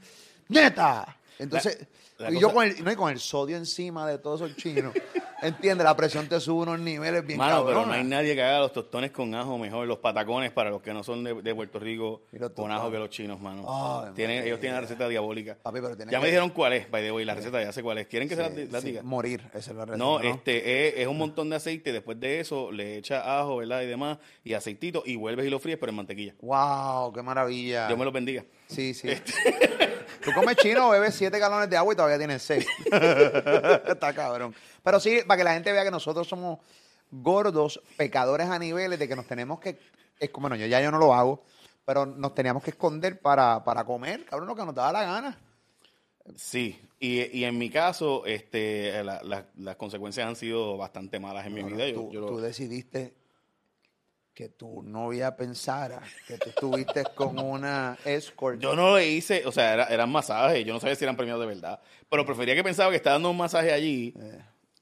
[0.48, 1.16] ¡Neta!
[1.38, 1.86] Entonces, La-
[2.30, 4.92] la y yo con el, no, y con el sodio encima de todos esos chinos.
[5.42, 5.84] ¿Entiendes?
[5.84, 8.72] La presión te sube unos niveles bien Mano, pero no hay nadie que haga los
[8.72, 12.22] tostones con ajo mejor, los patacones para los que no son de, de Puerto Rico
[12.56, 13.64] con ajo que los chinos, mano.
[13.68, 15.58] Ay, Tienen- ellos tienen la receta diabólica.
[15.62, 17.82] Papi, pero ya que- me dijeron cuál es, by the way, la receta ya sé
[17.82, 18.06] cuál es.
[18.06, 19.02] ¿Quieren que se la, Sí, la sí, diga?
[19.02, 19.98] Morir, esa es la receta.
[20.02, 21.92] No, este es, es un montón de aceite.
[21.92, 23.82] Después de eso le echa ajo, ¿verdad?
[23.82, 26.34] Y demás, y aceitito, y vuelves y lo fríes, pero en mantequilla.
[26.40, 27.12] ¡Wow!
[27.12, 27.86] ¡Qué maravilla!
[27.88, 28.44] Dios me los bendiga.
[28.68, 29.10] Sí, sí.
[29.10, 29.32] Este.
[30.24, 32.66] Tú comes chino, bebes 7 galones de agua y todavía tienes 6.
[33.86, 34.54] Está cabrón.
[34.82, 36.58] Pero sí, para que la gente vea que nosotros somos
[37.10, 39.78] gordos, pecadores a niveles de que nos tenemos que.
[40.18, 41.42] Es como, bueno, yo ya yo no lo hago,
[41.84, 45.38] pero nos teníamos que esconder para, para comer, cabrón, lo que nos daba la gana.
[46.36, 51.46] Sí, y, y en mi caso, este, la- la- las consecuencias han sido bastante malas
[51.46, 51.86] en mi vida.
[51.88, 53.12] Yo tú decidiste
[54.34, 58.58] que tu novia pensara que tú estuviste con una escort.
[58.60, 61.38] Yo no le hice, o sea, era- eran masajes, yo no sabía si eran premios
[61.38, 61.80] de verdad,
[62.10, 64.12] pero prefería que pensaba que estaba dando un masaje allí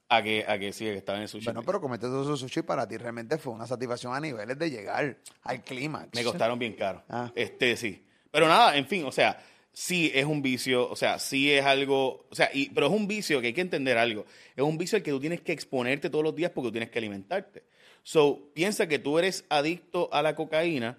[0.09, 1.45] a que a que sí, que estaba en el sushi.
[1.45, 1.53] Eh.
[1.53, 5.19] Bueno, pero comete todo sushi para ti realmente fue una satisfacción a niveles de llegar
[5.43, 6.09] al clímax.
[6.15, 7.03] Me costaron bien caro.
[7.09, 7.31] Ah.
[7.35, 8.05] Este, sí.
[8.31, 9.39] Pero nada, en fin, o sea,
[9.73, 13.07] sí es un vicio, o sea, sí es algo, o sea, y, pero es un
[13.07, 14.25] vicio que hay que entender algo.
[14.57, 16.91] Es un vicio al que tú tienes que exponerte todos los días porque tú tienes
[16.91, 17.65] que alimentarte.
[18.03, 20.99] So, piensa que tú eres adicto a la cocaína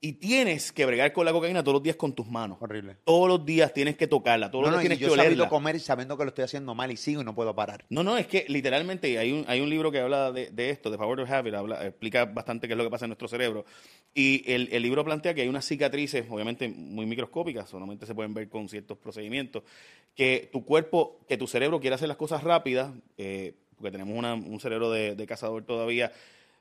[0.00, 2.58] y tienes que bregar con la cocaína todos los días con tus manos.
[2.60, 2.98] Horrible.
[3.02, 5.20] Todos los días tienes que tocarla, todos No, los no, días y tienes yo que
[5.20, 5.48] olerla.
[5.48, 7.84] comer y sabiendo que lo estoy haciendo mal y sigo y no puedo parar.
[7.88, 10.88] No, no, es que literalmente hay un, hay un libro que habla de, de esto,
[10.92, 13.64] de Power of Habit, habla, explica bastante qué es lo que pasa en nuestro cerebro.
[14.14, 18.32] Y el, el libro plantea que hay unas cicatrices, obviamente muy microscópicas, solamente se pueden
[18.34, 19.64] ver con ciertos procedimientos,
[20.14, 24.34] que tu cuerpo, que tu cerebro quiere hacer las cosas rápidas, eh, porque tenemos una-
[24.34, 26.12] un cerebro de, de cazador todavía,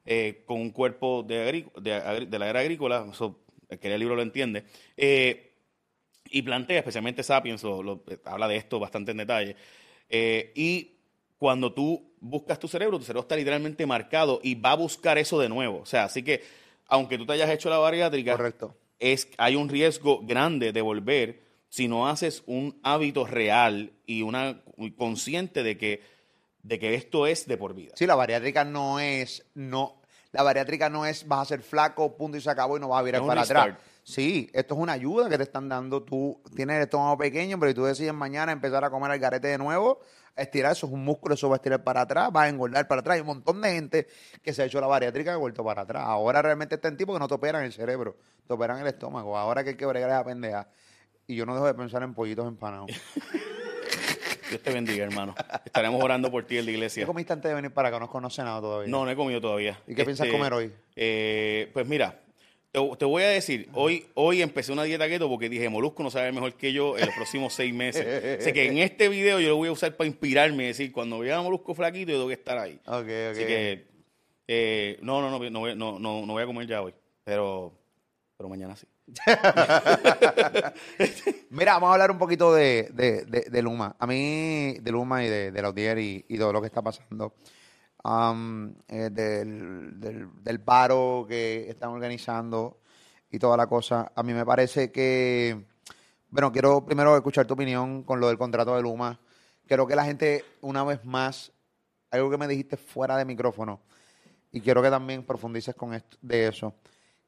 [0.05, 1.65] eh, con un cuerpo de,
[2.39, 3.39] la era agrícola, eso,
[3.69, 4.63] el que lee el libro lo entiende,
[4.95, 5.51] eh,
[6.29, 9.55] y plantea, especialmente Sapiens, lo- lo- habla de esto bastante en detalle,
[10.09, 10.91] eh, y
[11.37, 15.39] cuando tú buscas tu cerebro, tu cerebro está literalmente marcado y va a buscar eso
[15.39, 15.79] de nuevo.
[15.81, 16.41] O sea, así que,
[16.87, 18.75] aunque tú te hayas hecho la bariátrica, Correcto.
[18.99, 24.61] es, hay un riesgo grande de volver si no haces un hábito real y una
[24.97, 26.01] consciente de que,
[26.67, 27.93] de que esto es de por vida.
[27.95, 30.01] Sí, la bariátrica no es, no,
[30.31, 32.99] la bariátrica no es vas a ser flaco, punto y se acabó y no vas
[32.99, 33.77] a virar un para atrás.
[34.03, 36.03] Sí, esto es una ayuda que te están dando.
[36.03, 39.47] Tú tienes el estómago pequeño, pero si tú decides mañana empezar a comer el garete
[39.47, 39.99] de nuevo,
[40.35, 42.87] a estirar, eso es un músculo, eso va a estirar para atrás, va a engordar
[42.87, 43.15] para atrás.
[43.15, 44.07] Hay un montón de gente
[44.41, 46.03] que se ha hecho la bariátrica y ha vuelto para atrás.
[46.05, 49.37] Ahora realmente está en tipo que no te operan el cerebro, te operan el estómago.
[49.37, 50.69] Ahora que hay que bregar esa pendeja.
[51.25, 52.89] Y yo no dejo de pensar en pollitos empanados.
[54.49, 55.35] Dios te bendiga, hermano.
[55.65, 57.05] Estaremos orando por ti en la ¿Qué iglesia.
[57.05, 57.99] comiste antes de venir para acá?
[57.99, 58.89] No conocido nada todavía.
[58.89, 59.79] No, no he comido todavía.
[59.87, 60.71] ¿Y qué piensas comer hoy?
[60.95, 62.19] eh, pues mira,
[62.71, 66.11] te, te voy a decir, hoy, hoy empecé una dieta keto porque dije, Molusco no
[66.11, 68.03] sabe mejor que yo en los próximos seis meses.
[68.43, 71.19] sé que en este video yo lo voy a usar para inspirarme y decir, cuando
[71.19, 72.79] vea a Molusco flaquito, yo tengo que estar ahí.
[72.85, 73.31] Ok, ok.
[73.31, 73.87] Así que,
[74.47, 76.93] eh, no, no, no, no, voy- no, no, no voy a comer ya hoy,
[77.23, 77.73] pero,
[78.37, 78.87] pero mañana sí.
[81.49, 83.95] Mira, vamos a hablar un poquito de, de, de- Luma.
[83.99, 86.81] A mí, de Luma y de, de la UDIER y, y todo lo que está
[86.81, 87.33] pasando.
[88.87, 92.79] Eh, del, del, del paro que están organizando
[93.31, 94.11] y toda la cosa.
[94.15, 95.65] A mí me parece que,
[96.29, 99.19] bueno, quiero primero escuchar tu opinión con lo del contrato de Luma.
[99.67, 101.51] Creo que la gente, una vez más,
[102.11, 103.81] algo que me dijiste fuera de micrófono,
[104.51, 106.73] y quiero que también profundices con esto, de eso,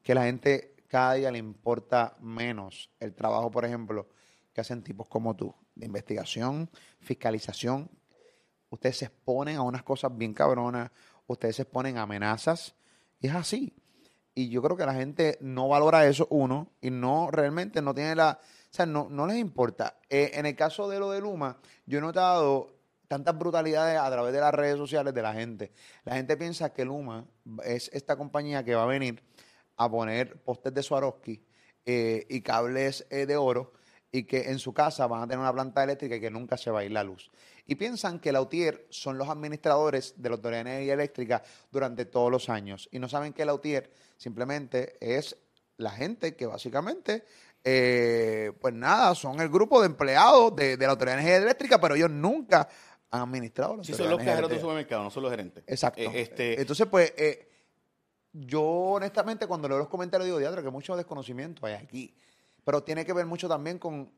[0.02, 4.08] que la gente cada día le importa menos el trabajo, por ejemplo,
[4.52, 6.68] que hacen tipos como tú, de investigación,
[6.98, 7.88] fiscalización.
[8.70, 10.90] Ustedes se exponen a unas cosas bien cabronas,
[11.28, 12.74] ustedes se exponen a amenazas,
[13.20, 13.72] y es así.
[14.34, 18.16] Y yo creo que la gente no valora eso, uno, y no realmente no tiene
[18.16, 18.40] la.
[18.42, 20.00] O sea, no, no les importa.
[20.08, 24.32] Eh, en el caso de lo de Luma, yo he notado tantas brutalidades a través
[24.32, 25.72] de las redes sociales de la gente.
[26.04, 27.26] La gente piensa que Luma
[27.64, 29.22] es esta compañía que va a venir
[29.80, 31.42] a poner postes de Swarovski
[31.86, 33.72] eh, y cables eh, de oro
[34.12, 36.70] y que en su casa van a tener una planta eléctrica y que nunca se
[36.70, 37.30] va a ir la luz.
[37.66, 42.04] Y piensan que la UTIER son los administradores de la Autoridad de Energía Eléctrica durante
[42.04, 42.90] todos los años.
[42.92, 45.34] Y no saben que la UTIER simplemente es
[45.78, 47.24] la gente que básicamente,
[47.64, 51.80] eh, pues nada, son el grupo de empleados de, de la Autoridad de Energía Eléctrica,
[51.80, 52.68] pero ellos nunca
[53.10, 54.60] han administrado la Sí, son los de cajeros Eléctrica.
[54.60, 55.64] supermercado, no son los gerentes.
[55.66, 56.02] Exacto.
[56.02, 57.49] Eh, este, Entonces, pues, eh,
[58.32, 62.14] yo honestamente cuando leo los comentarios digo, diadre, que mucho desconocimiento hay aquí.
[62.64, 64.10] Pero tiene que ver mucho también con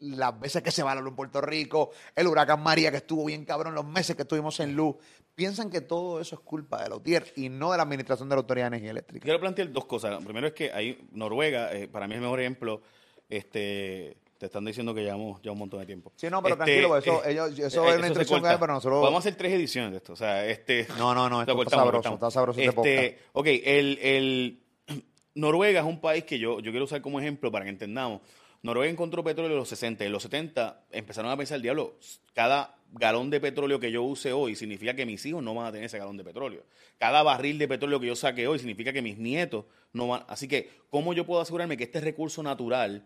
[0.00, 3.24] las veces que se va la luz en Puerto Rico, el huracán María que estuvo
[3.24, 4.96] bien cabrón, los meses que estuvimos en luz.
[5.34, 8.36] Piensan que todo eso es culpa de la UTIER y no de la administración de
[8.36, 9.24] la Autoridad de Energía Eléctrica.
[9.24, 10.22] Quiero plantear dos cosas.
[10.24, 12.82] Primero es que hay Noruega, eh, para mí es el mejor ejemplo.
[13.28, 16.12] Este, te están diciendo que llevamos ya un montón de tiempo.
[16.16, 18.56] Sí, no, pero Este, tranquilo, eso, eh, ellos, eso eh, es una instrucción que hay,
[18.58, 19.02] pero nosotros...
[19.02, 20.12] Vamos a hacer tres ediciones de esto.
[20.12, 20.86] O sea, este.
[20.96, 22.16] No, no, no, esto está cortamos, sabroso, cortamos.
[22.18, 23.06] está sabroso este.
[23.06, 24.62] Este, ok, el, el-
[25.34, 28.20] Noruega es un país que yo, yo quiero usar como ejemplo para que entendamos.
[28.62, 30.04] Noruega encontró petróleo en los 60.
[30.04, 31.96] En los 70 empezaron a pensar, diablo,
[32.32, 35.70] cada galón de petróleo que yo use hoy significa que mis hijos no van a
[35.72, 36.62] tener ese galón de petróleo.
[36.98, 40.24] Cada barril de petróleo que yo saque hoy significa que mis nietos no van.
[40.28, 43.04] Así que, ¿cómo yo puedo asegurarme que este recurso natural,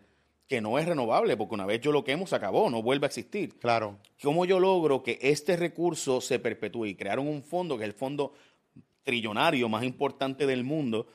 [0.53, 3.07] que no es renovable, porque una vez yo lo quemo, se acabó, no vuelve a
[3.07, 3.57] existir?
[3.57, 3.97] Claro.
[4.21, 6.85] ¿Cómo yo logro que este recurso se perpetúe?
[6.85, 8.33] Y crearon un fondo, que es el fondo
[9.01, 11.07] trillonario más importante del mundo,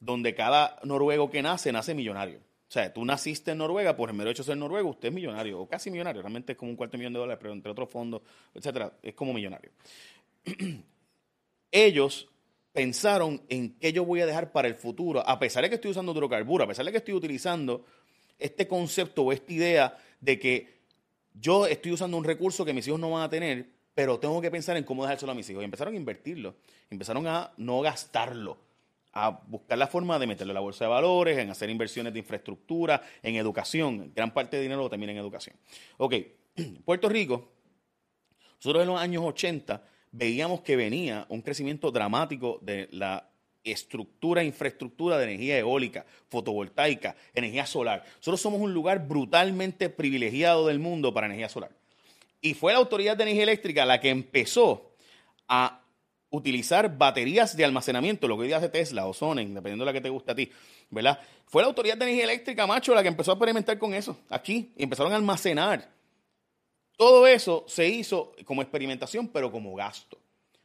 [0.00, 2.38] donde cada noruego que nace, nace millonario.
[2.38, 5.14] O sea, tú naciste en Noruega, por el mero hecho de ser noruego, usted es
[5.14, 7.90] millonario, o casi millonario, realmente es como un cuarto millón de dólares, pero entre otros
[7.90, 8.22] fondos,
[8.54, 9.72] etcétera, es como millonario.
[11.70, 12.30] Ellos
[12.72, 15.90] pensaron en qué yo voy a dejar para el futuro, a pesar de que estoy
[15.90, 17.84] usando hidrocarburos, a pesar de que estoy utilizando
[18.38, 20.76] este concepto o esta idea de que
[21.34, 24.50] yo estoy usando un recurso que mis hijos no van a tener, pero tengo que
[24.50, 25.62] pensar en cómo dejárselo a mis hijos.
[25.62, 26.56] Y empezaron a invertirlo,
[26.90, 28.58] empezaron a no gastarlo,
[29.12, 32.18] a buscar la forma de meterlo en la bolsa de valores, en hacer inversiones de
[32.18, 34.12] infraestructura, en educación.
[34.14, 35.56] Gran parte de dinero termina en educación.
[35.98, 36.14] Ok,
[36.84, 37.52] Puerto Rico,
[38.56, 39.82] nosotros en los años 80
[40.12, 43.30] veíamos que venía un crecimiento dramático de la
[43.66, 48.04] estructura, infraestructura de energía eólica, fotovoltaica, energía solar.
[48.18, 51.70] Nosotros somos un lugar brutalmente privilegiado del mundo para energía solar.
[52.40, 54.92] Y fue la Autoridad de Energía Eléctrica la que empezó
[55.48, 55.80] a
[56.30, 59.92] utilizar baterías de almacenamiento, lo que hoy día hace Tesla o Sonnen, dependiendo de la
[59.92, 60.50] que te guste a ti,
[60.90, 61.20] ¿verdad?
[61.46, 64.72] Fue la Autoridad de Energía Eléctrica, macho, la que empezó a experimentar con eso, aquí,
[64.76, 65.88] y empezaron a almacenar.
[66.96, 70.18] Todo eso se hizo como experimentación, pero como gasto.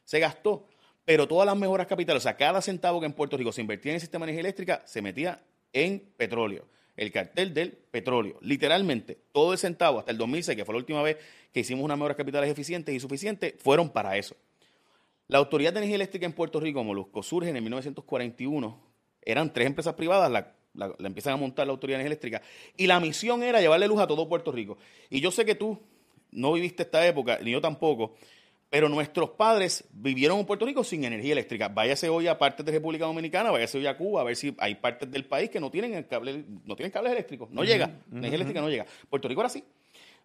[0.04, 0.66] Se gastó,
[1.04, 3.90] pero todas las mejoras capitales, o sea, cada centavo que en Puerto Rico se invertía
[3.92, 5.42] en el sistema de energía eléctrica, se metía
[5.72, 6.66] en petróleo.
[6.96, 8.38] El cartel del petróleo.
[8.42, 11.16] Literalmente, todo el centavo, hasta el 2006, que fue la última vez
[11.52, 14.36] que hicimos unas mejoras capitales eficientes y suficientes, fueron para eso.
[15.28, 18.78] La Autoridad de Energía Eléctrica en Puerto Rico, Molusco, surge en el 1941.
[19.22, 22.42] Eran tres empresas privadas, la, la- la empiezan a montar la Autoridad de Energía Eléctrica.
[22.76, 24.76] Y la misión era llevarle luz a todo Puerto Rico.
[25.08, 25.78] Y yo sé que tú
[26.30, 28.14] no viviste esta época, ni yo tampoco,
[28.72, 31.68] pero nuestros padres vivieron en Puerto Rico sin energía eléctrica.
[31.68, 34.76] Váyase hoy a partes de República Dominicana, váyase hoy a Cuba, a ver si hay
[34.76, 37.50] partes del país que no tienen el cable, no tienen cables eléctricos.
[37.50, 38.86] No llega, energía eléctrica no llega.
[39.10, 39.62] Puerto Rico era así.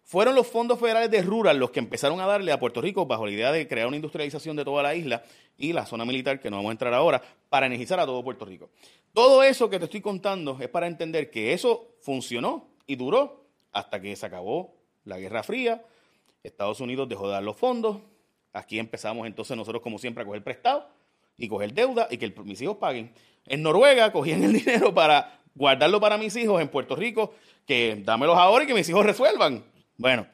[0.02, 3.26] Fueron los fondos federales de Rural los que empezaron a darle a Puerto Rico bajo
[3.26, 5.22] la idea de crear una industrialización de toda la isla
[5.58, 7.20] y la zona militar, que no vamos a entrar ahora,
[7.50, 8.70] para energizar a todo Puerto Rico.
[9.12, 14.00] Todo eso que te estoy contando es para entender que eso funcionó y duró hasta
[14.00, 14.74] que se acabó
[15.04, 15.84] la Guerra Fría,
[16.42, 17.98] Estados Unidos dejó de dar los fondos,
[18.52, 20.88] aquí empezamos entonces nosotros como siempre a coger prestado
[21.36, 23.12] y coger deuda y que el- mis hijos paguen.
[23.46, 27.34] En Noruega cogían el dinero para guardarlo para mis hijos, en Puerto Rico,
[27.66, 29.64] que dámelos ahora y que mis hijos resuelvan.
[29.96, 30.26] Bueno,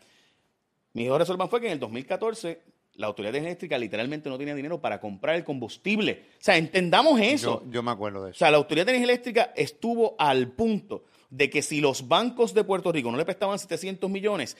[0.92, 2.62] mis hijos resuelvan fue que en el 2014
[2.96, 6.26] la Autoridad Eléctrica literalmente no tenía dinero para comprar el combustible.
[6.38, 7.62] O sea, entendamos eso.
[7.64, 8.38] Yo, yo me acuerdo de O eso.
[8.38, 12.62] sea, la Autoridad de Energía Eléctrica estuvo al punto de que si los bancos de
[12.62, 14.56] Puerto Rico no le prestaban 700 millones,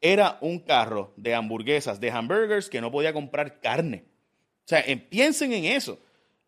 [0.00, 4.04] era un carro de hamburguesas, de hamburgers, que no podía comprar carne.
[4.64, 5.98] O sea, eh, piensen en eso.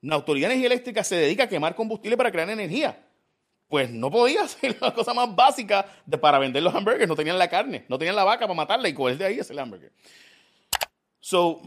[0.02, 3.06] La Autoridad Energía Eléctrica se dedica a quemar combustible para crear energía.
[3.68, 7.08] Pues no podía hacer la cosa más básica de, para vender los hamburgers.
[7.08, 9.54] No tenían la carne, no tenían la vaca para matarla y coger de ahí hacer
[9.54, 9.92] el hamburger.
[11.18, 11.60] So,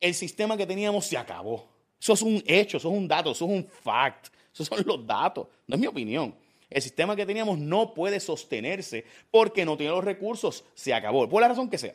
[0.00, 1.68] el sistema que teníamos se acabó.
[2.00, 4.28] Eso es un hecho, eso es un dato, eso es un fact.
[4.52, 6.34] Esos son los datos, no es mi opinión.
[6.74, 11.40] El sistema que teníamos no puede sostenerse porque no tiene los recursos, se acabó, por
[11.40, 11.94] la razón que sea.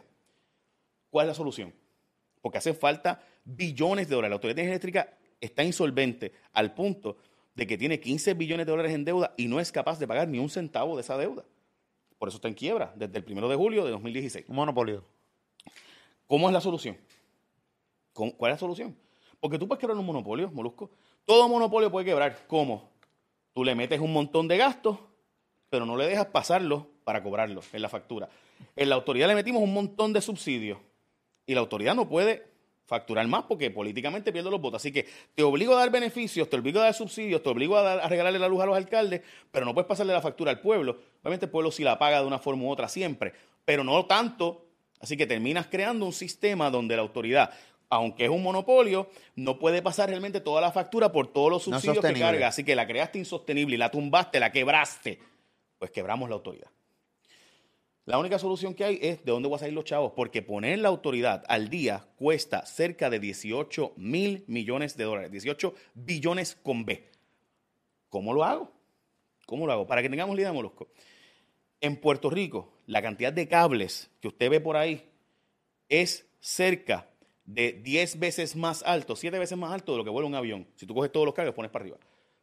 [1.10, 1.74] ¿Cuál es la solución?
[2.42, 4.32] Porque hacen falta billones de dólares.
[4.32, 7.18] La Autoridad de Energía Eléctrica está insolvente al punto
[7.56, 10.28] de que tiene 15 billones de dólares en deuda y no es capaz de pagar
[10.30, 11.44] ni un centavo de esa deuda.
[12.18, 14.46] Por eso está en quiebra desde el 1 de julio de 2016.
[14.48, 15.04] Un monopolio.
[16.28, 16.98] ¿Cómo es la solución?
[18.14, 18.96] ¿Cómo- ¿Cuál es la solución?
[19.42, 20.90] Porque tú puedes quebrar un monopolio, Molusco.
[21.26, 22.46] Todo monopolio puede quebrar.
[22.48, 22.90] ¿Cómo?
[23.60, 25.00] Tú le metes un montón de gastos,
[25.70, 28.30] pero no le dejas pasarlo para cobrarlo en la factura.
[28.74, 30.78] En la autoridad le metimos un montón de subsidios
[31.46, 32.48] y la autoridad no puede
[32.86, 34.82] facturar más porque políticamente pierde los votos.
[34.82, 35.06] Así que
[35.36, 38.08] te obligo a dar beneficios, te obligo a dar subsidios, te obligo a, dar- a
[38.08, 40.98] regalarle la luz a los alcaldes, pero no puedes pasarle la factura al pueblo.
[41.22, 43.34] Obviamente el pueblo sí la paga de una forma u otra siempre,
[43.66, 44.68] pero no tanto.
[45.02, 47.52] Así que terminas creando un sistema donde la autoridad,
[47.90, 51.80] aunque es un monopolio, no puede pasar realmente toda la factura por todos los No
[51.80, 52.48] subsidios que carga.
[52.48, 55.20] Así que la creaste insostenible y la tumbaste, la quebraste.
[55.80, 56.70] Pues quebramos la autoridad.
[58.06, 60.80] La única solución que hay es de dónde voy a salir los chavos, porque poner
[60.80, 66.86] la autoridad al día cuesta cerca de 18 mil millones de dólares, 18 billones con
[66.86, 67.08] B.
[68.10, 68.72] ¿Cómo lo hago?
[69.46, 69.88] ¿Cómo lo hago?
[69.88, 70.88] Para que tengamos idea, Molusco.
[71.82, 75.08] En Puerto Rico, la cantidad de cables que usted ve por ahí
[75.88, 77.08] es cerca
[77.52, 80.68] de 10 veces más alto, 7 veces más alto de lo que vuela un avión.
[80.76, 81.98] Si tú coges todos los cables, pones para arriba.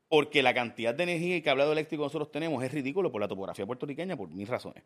[0.08, 3.28] Porque la cantidad de energía y cableado eléctrico que nosotros tenemos es ridículo por la
[3.28, 4.82] topografía puertorriqueña, por mil razones.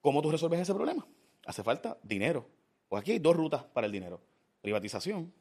[0.00, 1.06] ¿Cómo tú resuelves ese problema?
[1.46, 2.46] Hace falta dinero.
[2.88, 4.20] Pues aquí hay dos rutas para el dinero.
[4.60, 5.32] Privatización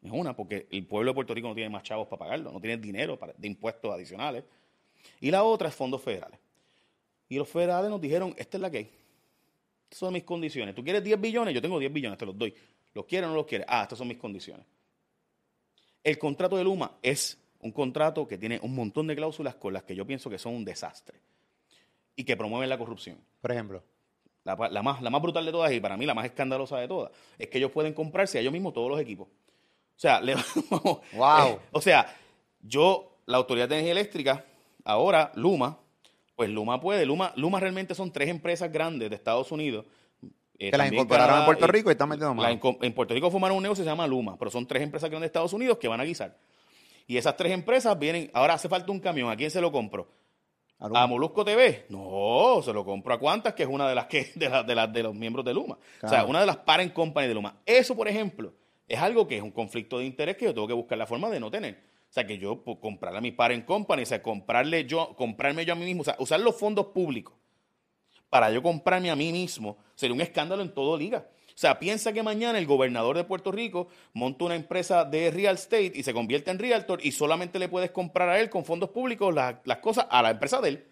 [0.00, 2.60] es una, porque el pueblo de Puerto Rico no tiene más chavos para pagarlo, no
[2.60, 4.44] tiene dinero para- de impuestos adicionales.
[5.20, 6.38] Y la otra es fondos federales.
[7.28, 8.90] Y los federales nos dijeron, esta es la que hay.
[9.84, 10.74] Estas son mis condiciones.
[10.74, 12.54] Tú quieres 10 billones, yo tengo 10 billones, te los doy.
[12.94, 13.66] ¿Los quieres o no los quieres?
[13.68, 14.66] Ah, estas son mis condiciones.
[16.02, 19.82] El contrato de Luma es un contrato que tiene un montón de cláusulas con las
[19.82, 21.20] que yo pienso que son un desastre
[22.16, 23.18] y que promueven la corrupción.
[23.40, 23.82] Por ejemplo.
[24.44, 27.12] La más, la más brutal de todas y para mí la más escandalosa de todas
[27.36, 29.28] es que ellos pueden comprarse a ellos mismos todos los equipos.
[29.28, 30.34] O sea, le-
[31.12, 31.48] Wow.
[31.48, 32.16] eh, o sea,
[32.62, 34.44] yo, la Autoridad de Energía Eléctrica,
[34.84, 35.78] ahora Luma,
[36.34, 37.04] pues Luma puede.
[37.04, 39.84] Luma, Luma realmente son tres empresas grandes de Estados Unidos.
[40.58, 43.14] Eh, Que las incorporaron Canadá, a Puerto y- Rico y están metiendo inco- en Puerto
[43.14, 45.52] Rico formaron un negocio que se llama Luma, pero son tres empresas grandes de Estados
[45.52, 46.36] Unidos que van a guisar.
[47.06, 50.08] Y esas tres empresas vienen, ahora hace falta un camión, ¿a quién se lo compro?
[50.80, 51.02] A Luma.
[51.02, 51.86] ¿A Molusco TV?
[51.88, 55.02] No, se lo compro a Cuantas, que es una de las que de, de, de
[55.02, 55.78] los miembros de Luma.
[56.02, 57.56] O sea, una de las parent company de Luma.
[57.66, 58.52] Eso, por ejemplo,
[58.86, 61.28] es algo que es un conflicto de interés que yo tengo que buscar la forma
[61.30, 61.74] de no tener.
[62.08, 65.64] O sea, que yo pues, comprarle a mi parent company, o sea, comprarle yo, comprarme
[65.64, 67.34] yo a mí mismo, o sea, usar los fondos públicos
[68.30, 71.26] para yo comprarme a mí mismo sería un escándalo en todo liga.
[71.48, 75.56] O sea, piensa que mañana el gobernador de Puerto Rico monta una empresa de real
[75.56, 78.90] estate y se convierte en realtor y solamente le puedes comprar a él con fondos
[78.90, 80.86] públicos la- las cosas a la empresa de él.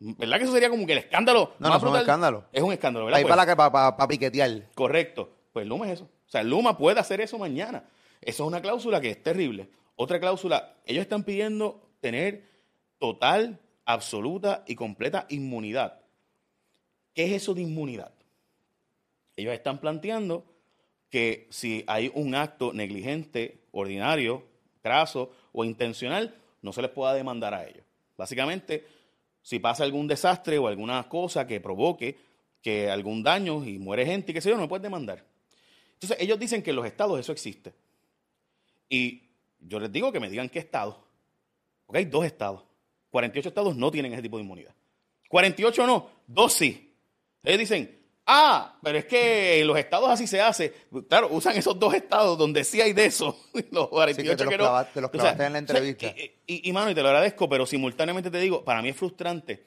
[0.00, 1.52] ¿Verdad que eso sería como que el escándalo?
[1.58, 2.44] No, más no, es un escándalo.
[2.52, 3.18] Es un escándalo, ¿verdad?
[3.18, 4.68] Ahí Pues, para, para, para, piquetear.
[4.74, 5.30] Correcto.
[5.52, 6.04] Pues Luma es eso.
[6.04, 7.84] O sea, Luma puede hacer eso mañana.
[8.20, 9.70] Eso es una cláusula que es terrible.
[9.96, 12.44] Otra cláusula, ellos están pidiendo tener
[12.98, 16.00] total, absoluta y completa inmunidad.
[17.14, 18.12] ¿Qué es eso de inmunidad?
[19.36, 20.44] Ellos están planteando
[21.10, 24.44] que si hay un acto negligente, ordinario,
[24.82, 27.84] craso o intencional, no se les pueda demandar a ellos.
[28.16, 28.84] Básicamente,
[29.42, 32.16] si pasa algún desastre o alguna cosa que provoque
[32.60, 35.24] que algún daño y muere gente y qué sé yo, no puedes demandar.
[35.94, 37.74] Entonces, ellos dicen que en los estados eso existe.
[38.88, 39.22] Y
[39.60, 41.04] yo les digo que me digan qué estado.
[41.86, 42.62] Porque hay dos estados.
[43.10, 44.74] 48 estados no tienen ese tipo de inmunidad.
[45.28, 46.93] 48 no, dos sí.
[47.44, 50.72] Ellos dicen, ah, pero es que en los estados así se hace.
[51.08, 53.38] Claro, usan esos dos estados donde sí hay de eso.
[53.70, 54.64] Los 48 te los que no.
[54.64, 56.06] clavaste- te los O sea, clavaste en la o sea, entrevista.
[56.46, 58.96] y, y- y, mano, y te lo agradezco, pero simultáneamente te digo, para mí es
[58.96, 59.64] frustrante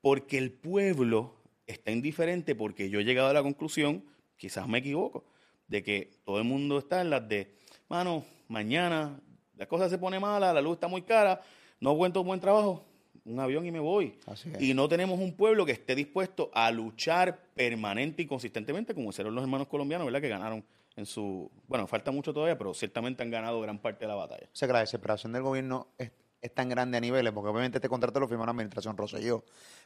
[0.00, 4.04] porque el pueblo está indiferente porque yo he llegado a la conclusión,
[4.36, 5.24] quizás me equivoco,
[5.68, 7.54] de que todo el mundo está en las de,
[7.88, 9.20] mano, mañana
[9.56, 11.40] la cosa se pone mala, la luz está muy cara,
[11.78, 12.84] no cuento buen trabajo,
[13.24, 14.18] un avión y me voy.
[14.58, 19.34] Y no tenemos un pueblo que esté dispuesto a luchar permanente y consistentemente, como hicieron
[19.34, 20.20] los hermanos colombianos, ¿verdad?
[20.20, 20.64] Que ganaron
[20.96, 21.50] en su.
[21.68, 24.46] Bueno, falta mucho todavía, pero ciertamente han ganado gran parte de la batalla.
[24.46, 26.10] O sea que la desesperación del gobierno es,
[26.40, 29.44] es tan grande a niveles, porque obviamente este contrato lo firmó la administración Rosselló,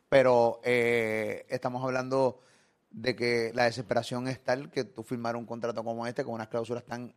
[0.09, 2.41] pero eh, estamos hablando
[2.91, 6.49] de que la desesperación es tal que tú firmar un contrato como este con unas
[6.49, 7.15] cláusulas tan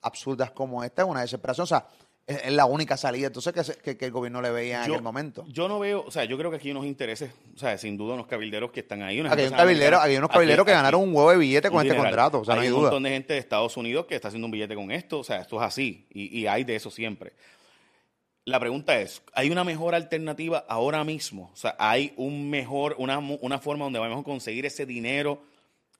[0.00, 1.86] absurdas como esta es una desesperación, o sea,
[2.28, 4.86] es, es la única salida entonces que, se- que- que el gobierno le veía en
[4.88, 5.44] Yo- aquel momento.
[5.48, 7.96] Yo no veo, o sea, yo creo que aquí hay unos intereses, o sea, sin
[7.96, 9.18] duda unos cabilderos que están ahí.
[9.20, 10.04] unas Aquí hay, un empresas cabildero, americanas.
[10.04, 11.94] aquí hay unos Aquí- cabilderos que aquí- ganaron un huevo de billete con un este
[11.94, 12.10] dineral.
[12.12, 12.82] contrato, o sea, no hay un duda.
[12.82, 15.40] montón de gente de Estados Unidos que está haciendo un billete con esto, o sea,
[15.40, 17.32] esto es así, y, y hay de eso siempre.
[18.44, 21.50] La pregunta es, ¿hay una mejor alternativa ahora mismo?
[21.52, 25.42] O sea, ¿hay un mejor, una, mu- una forma donde vamos a conseguir ese dinero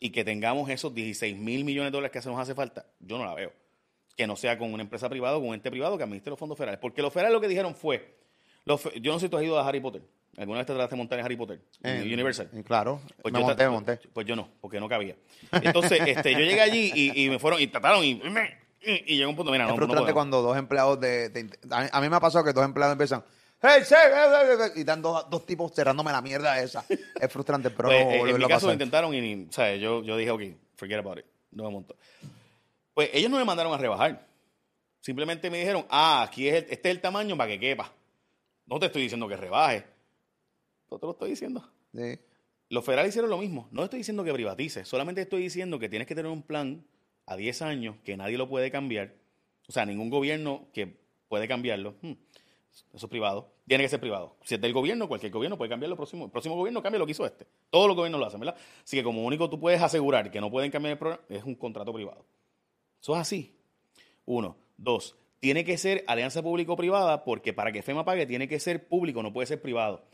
[0.00, 2.86] y que tengamos esos 16 mil millones de dólares que se nos hace falta?
[3.00, 3.52] Yo no la veo.
[4.18, 6.38] Que no sea con una empresa privada o con un ente privado que administre los
[6.38, 6.80] fondos federales.
[6.80, 8.16] Porque los federales lo que dijeron fue,
[8.64, 10.02] los yo no sé si tú has ido a Harry Potter.
[10.36, 11.60] ¿Alguna vez te trataste de montar en Harry Potter?
[11.82, 12.48] En Eh, Universal.
[12.52, 13.98] y claro, Pues me yo monté, tra- me monté.
[14.12, 15.14] Pues yo no, porque no cabía.
[15.52, 18.20] Entonces, este, yo llegué allí y, y me fueron y trataron y,
[19.06, 20.14] y llegó un punto, mira, Es no, no frustrante podemos.
[20.14, 21.28] cuando dos empleados de...
[21.30, 23.24] de- a, mí, a mí me ha pasado que dos empleados empiezan,
[23.60, 26.84] Hey, sí, eh, eh, eh", y dan dos, dos tipos cerrándome la mierda esa.
[26.88, 29.80] Es frustrante, pero Pues, no eh, en volverlo mi caso lo intentaron y ¿sabes?
[29.80, 30.42] Yo, yo dije, ok,
[30.76, 31.24] forget about it.
[31.50, 31.96] No me monto.
[32.98, 34.26] Pues ellos no me mandaron a rebajar.
[34.98, 37.92] Simplemente me dijeron, ah, aquí es el- este es el tamaño para que quepa.
[38.66, 39.84] No te estoy diciendo que rebaje.
[40.90, 41.62] No te lo estoy diciendo.
[41.94, 42.18] Sí.
[42.70, 43.68] Los federales hicieron lo mismo.
[43.70, 46.84] No estoy diciendo que privatices, solamente estoy diciendo que tienes que tener un plan
[47.26, 49.14] a 10 años que nadie lo puede cambiar.
[49.68, 51.94] O sea, ningún gobierno que puede cambiarlo.
[52.02, 52.14] Hmm,
[52.94, 53.52] Eso es privado.
[53.68, 54.34] Tiene que ser privado.
[54.42, 55.92] Si es del gobierno, cualquier gobierno puede cambiarlo.
[55.94, 57.46] El próximo, el próximo gobierno cambia lo que hizo este.
[57.70, 58.56] Todos los gobiernos lo hacen, ¿verdad?
[58.82, 61.54] Así que como único tú puedes asegurar que no pueden cambiar el programa, es un
[61.54, 62.24] contrato privado.
[63.00, 63.54] Eso es así.
[64.26, 64.56] Uno.
[64.76, 65.16] Dos.
[65.40, 69.32] Tiene que ser alianza público-privada porque para que FEMA pague tiene que ser público, no
[69.32, 70.04] puede ser privado.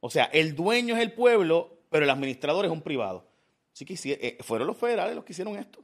[0.00, 3.26] O sea, el dueño es el pueblo, pero el administrador es un privado.
[3.72, 5.82] Así que hici- eh, fueron los federales los que hicieron esto.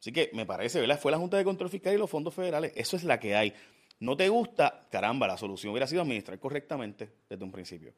[0.00, 0.98] Así que me parece, ¿verdad?
[1.00, 2.72] Fue la Junta de Control Fiscal y los fondos federales.
[2.76, 3.52] Eso es la que hay.
[4.00, 7.92] No te gusta, caramba, la solución hubiera sido administrar correctamente desde un principio.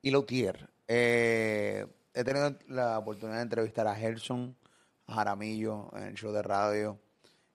[0.00, 4.56] Y Lautier, eh, he tenido la oportunidad de entrevistar a Gerson,
[5.08, 6.98] a Jaramillo en el show de radio.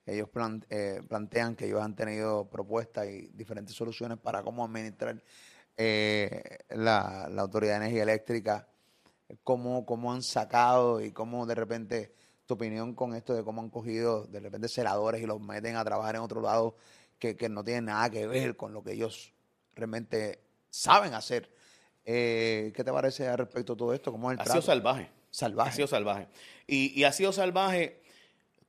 [0.06, 5.24] Ellos plan- eh, plantean que ellos han tenido propuestas y diferentes soluciones para cómo administrar
[5.78, 8.68] eh, la, la Autoridad de Energía Eléctrica,
[9.44, 12.14] cómo, cómo han sacado y cómo de repente
[12.46, 15.86] tu opinión con esto de cómo han cogido de repente celadores y los meten a
[15.86, 16.76] trabajar en otro lado
[17.18, 19.34] que, que no tienen nada que ver con lo que ellos
[19.76, 21.50] realmente saben hacer.
[22.06, 24.12] Eh, ¿Qué te parece al respecto de todo esto?
[24.12, 24.62] ¿Cómo es el Ha trato?
[24.62, 25.10] sido salvaje.
[25.34, 25.70] Salvaje.
[25.72, 26.28] Ha sido salvaje.
[26.68, 28.02] Y, y ha sido salvaje.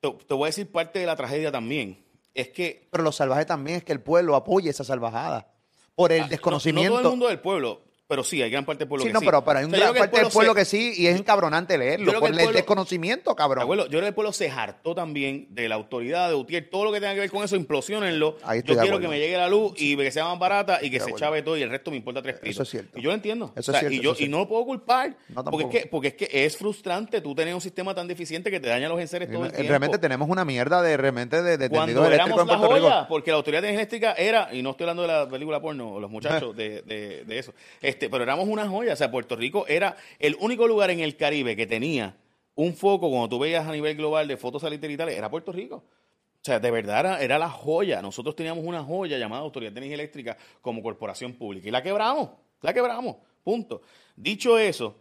[0.00, 2.02] Te, te voy a decir parte de la tragedia también.
[2.32, 5.52] Es que Pero lo salvaje también es que el pueblo apoye esa salvajada
[5.94, 6.90] por el Ah, no- desconocimiento.
[6.94, 9.12] No, todo el mundo del pueblo, pero sí, hay gran parte del pueblo sí, que
[9.14, 9.26] no, sí.
[9.26, 11.16] pero, pero hay O una sea, gran parte del pueblo se- que sí y es
[11.18, 13.62] encabronante leerlo por el pueblo- desconocimiento, ¿De cabrón.
[13.62, 13.84] acuerdo?
[13.84, 16.68] Yo creo que el pueblo se hartó también de la autoridad de UTIER.
[16.70, 18.36] Todo lo que tenga que ver con eso, implosionenlo.
[18.44, 21.00] Ahí Yo quiero que me llegue la luz y que sea más barata y que
[21.00, 22.54] se chave todo y el resto me importa tres pisos.
[22.56, 22.98] Eso es cierto.
[22.98, 23.52] Y yo lo entiendo.
[23.56, 25.16] Eso O sea, es cierto, y, yo, eso y no lo puedo culpar.
[25.28, 28.50] No, porque, es que, porque es que es frustrante tú tener un sistema tan deficiente
[28.50, 29.68] que te daña los enseres todo el tiempo.
[29.68, 33.06] realmente tenemos una mierda de realmente de, de Cuando éramos en la Rico.
[33.08, 36.10] porque la autoridad eléctrica era, y no estoy hablando de la película porno o los
[36.10, 37.52] muchachos de, de- de eso,
[37.94, 38.92] este, pero éramos una joya.
[38.92, 42.16] O sea, Puerto Rico era el único lugar en el Caribe que tenía
[42.56, 45.76] un foco, cuando tú veías a nivel global de fotos satelitales, era Puerto Rico.
[45.76, 48.02] O sea, de verdad era, la joya.
[48.02, 51.68] Nosotros teníamos una joya llamada Autoridad de Energía Eléctrica como corporación pública.
[51.68, 52.30] Y la quebramos,
[52.60, 53.16] la quebramos.
[53.42, 53.82] Punto.
[54.14, 54.94] Dicho eso,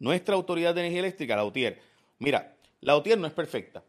[0.00, 1.78] nuestra Autoridad de Energía Eléctrica, la UTIER,
[2.18, 3.82] mira, la UTIER no es perfecta.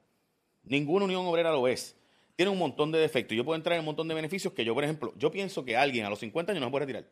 [0.64, 1.96] Ninguna unión obrera lo es.
[2.36, 3.36] Tiene un montón de defectos.
[3.36, 5.76] Yo puedo entrar en un montón de beneficios que yo, por ejemplo, yo pienso que
[5.76, 7.06] alguien a los 50 años no se puede retirar.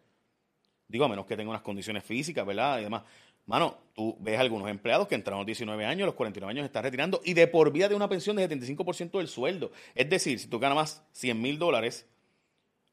[0.91, 2.79] Digo, a menos que tenga unas condiciones físicas, ¿verdad?
[2.79, 3.03] Y demás.
[3.47, 6.65] Mano, tú ves algunos empleados que entraron a los 19 años, a los 49 años
[6.65, 9.71] están retirando y de por vida de una pensión de 75% del sueldo.
[9.95, 12.05] Es decir, si tú ganas más 100 mil dólares,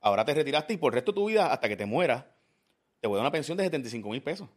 [0.00, 2.24] ahora te retiraste y por el resto de tu vida, hasta que te mueras,
[3.00, 4.48] te voy a dar una pensión de 75 mil pesos.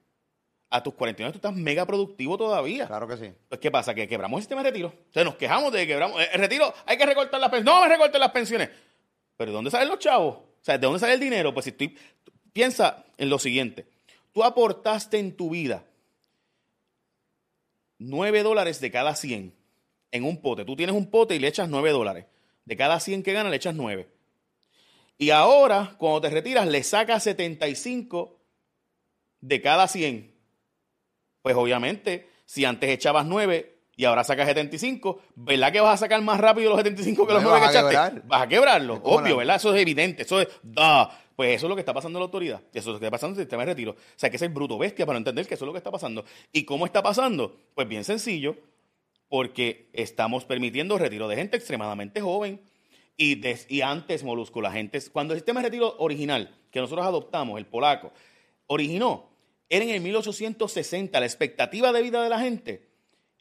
[0.70, 2.88] A tus 49 tú estás mega productivo todavía.
[2.88, 3.30] Claro que sí.
[3.50, 3.94] Pues, ¿qué pasa?
[3.94, 4.88] Que quebramos el sistema de retiro.
[4.88, 6.22] O sea, nos quejamos de que quebramos.
[6.22, 7.76] eh, El retiro, hay que recortar las pensiones.
[7.76, 8.70] No me recorten las pensiones.
[9.36, 10.36] Pero ¿de dónde salen los chavos?
[10.38, 11.54] O sea, ¿de dónde sale el dinero?
[11.54, 11.98] Pues si estoy.
[12.54, 13.88] Piensa en lo siguiente.
[14.34, 15.84] Tú aportaste en tu vida
[18.00, 19.54] 9 dólares de cada 100
[20.12, 20.66] en un pote.
[20.66, 22.26] Tú tienes un pote y le echas 9 dólares.
[22.66, 24.08] De cada 100 que ganas le echas 9.
[25.18, 28.40] Y ahora, cuando te retiras, le sacas 75
[29.42, 30.34] de cada 100.
[31.42, 36.22] Pues obviamente, si antes echabas 9 y ahora sacas 75, ¿verdad que vas a sacar
[36.22, 38.22] más rápido los 75 que los No, 9 que a echaste?
[38.26, 39.58] Vas a quebrarlo, obvio, ¿verdad?
[39.58, 41.21] Eso es evidente, eso es da.
[41.36, 42.62] Pues eso es lo que está pasando en la autoridad.
[42.74, 43.92] Eso es lo que está pasando en el sistema de retiro.
[43.92, 45.92] O sea, hay que ser bruto bestia para entender que eso es lo que está
[45.92, 46.26] pasando.
[46.52, 47.58] ¿Y cómo está pasando?
[47.74, 48.58] Pues bien sencillo,
[49.30, 52.62] porque estamos permitiendo retiro de gente extremadamente joven.
[53.18, 57.66] Y, antes, Molusco, la gente, cuando el sistema de retiro original que nosotros adoptamos, el
[57.66, 58.12] polaco,
[58.68, 59.30] originó,
[59.70, 62.90] era en el 1860, la expectativa de vida de la gente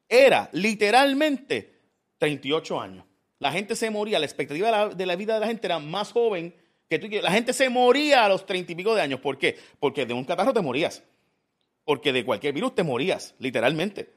[0.09, 1.81] era literalmente
[2.19, 3.05] 38 años.
[3.39, 6.13] La gente se moría, la expectativa de de la vida de la gente era más
[6.13, 6.55] joven
[6.99, 9.21] que La gente se moría a los 30 y pico de años.
[9.21, 9.57] ¿Por qué?
[9.79, 11.03] Porque de un catarro te morías.
[11.85, 14.11] Porque de cualquier virus te morías, literalmente.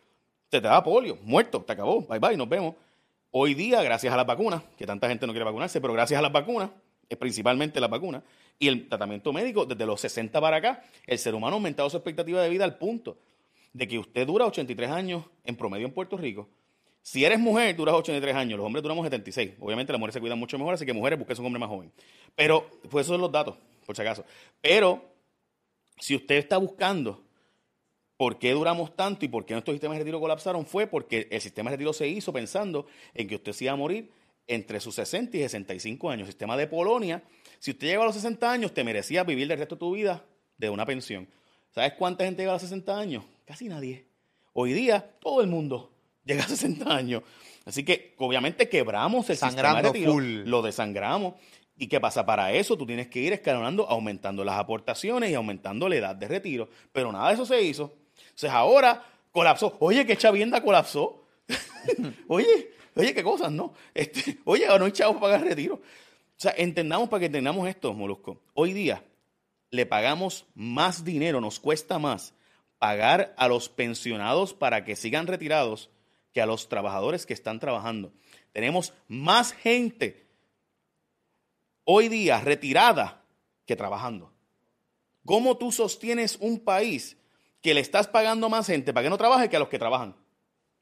[0.50, 2.76] Se te daba polio, muerto, te acabó, bye bye, nos vemos.
[3.32, 6.22] Hoy día, gracias a las vacunas, que tanta gente no quiere vacunarse, pero gracias a
[6.22, 6.70] las vacunas,
[7.18, 8.22] principalmente las vacunas,
[8.60, 11.98] y el tratamiento médico, desde los 60 para acá, el ser humano ha aumentado su
[11.98, 13.18] expectativa de vida al punto
[13.74, 16.48] de que usted dura 83 años en promedio en Puerto Rico.
[17.04, 19.56] Si eres mujer, duras 83 años, los hombres duramos 76.
[19.60, 21.92] Obviamente las mujeres se cuidan mucho mejor, así que mujeres busquen un hombre más joven.
[22.34, 24.24] Pero, pues esos son los datos, por si acaso.
[24.62, 25.04] Pero,
[26.00, 27.22] si usted está buscando
[28.16, 31.42] por qué duramos tanto y por qué nuestros sistemas de retiro colapsaron, fue porque el
[31.42, 34.10] sistema de retiro se hizo pensando en que usted se iba a morir
[34.48, 36.28] entre sus 60 y 65 años.
[36.28, 37.22] Sistema de Polonia.
[37.60, 40.24] Si usted llega a los 60 años, te merecía vivir el resto de tu vida
[40.58, 41.28] de una pensión.
[41.72, 43.26] ¿Sabes cuánta gente llega a los 60 años?
[43.46, 44.06] Casi nadie.
[44.54, 45.93] Hoy día, todo el mundo
[46.26, 47.24] llega a 60 años.
[47.66, 50.44] Así que, obviamente, quebramos el sistema de retiro, full.
[50.46, 51.36] lo desangramos.
[51.78, 52.26] ¿Y qué pasa?
[52.26, 56.28] Para eso tú tienes que ir escalonando, aumentando las aportaciones y aumentando la edad de
[56.28, 56.70] retiro.
[56.92, 57.94] Pero nada de eso se hizo.
[58.18, 59.78] Entonces ahora colapsó.
[59.80, 61.26] Oye, que Chavienda colapsó.
[62.28, 63.74] oye, oye, qué cosas, ¿no?
[63.94, 65.76] Este, oye, no hay chavos para pagar retiro.
[65.76, 65.82] O
[66.44, 68.42] sea, entendamos para que entendamos esto, Molusco.
[68.54, 69.04] Hoy día
[69.72, 72.36] le pagamos más dinero, nos cuesta más
[72.78, 75.90] pagar a los pensionados para que sigan retirados
[76.34, 78.12] que a los trabajadores que están trabajando.
[78.52, 80.28] Tenemos más gente
[81.86, 83.22] hoy día retirada
[83.66, 84.32] que trabajando.
[85.26, 87.18] ¿Cómo tú sostienes un país
[87.62, 90.16] que le estás pagando más gente para que no trabaje que a los que trabajan?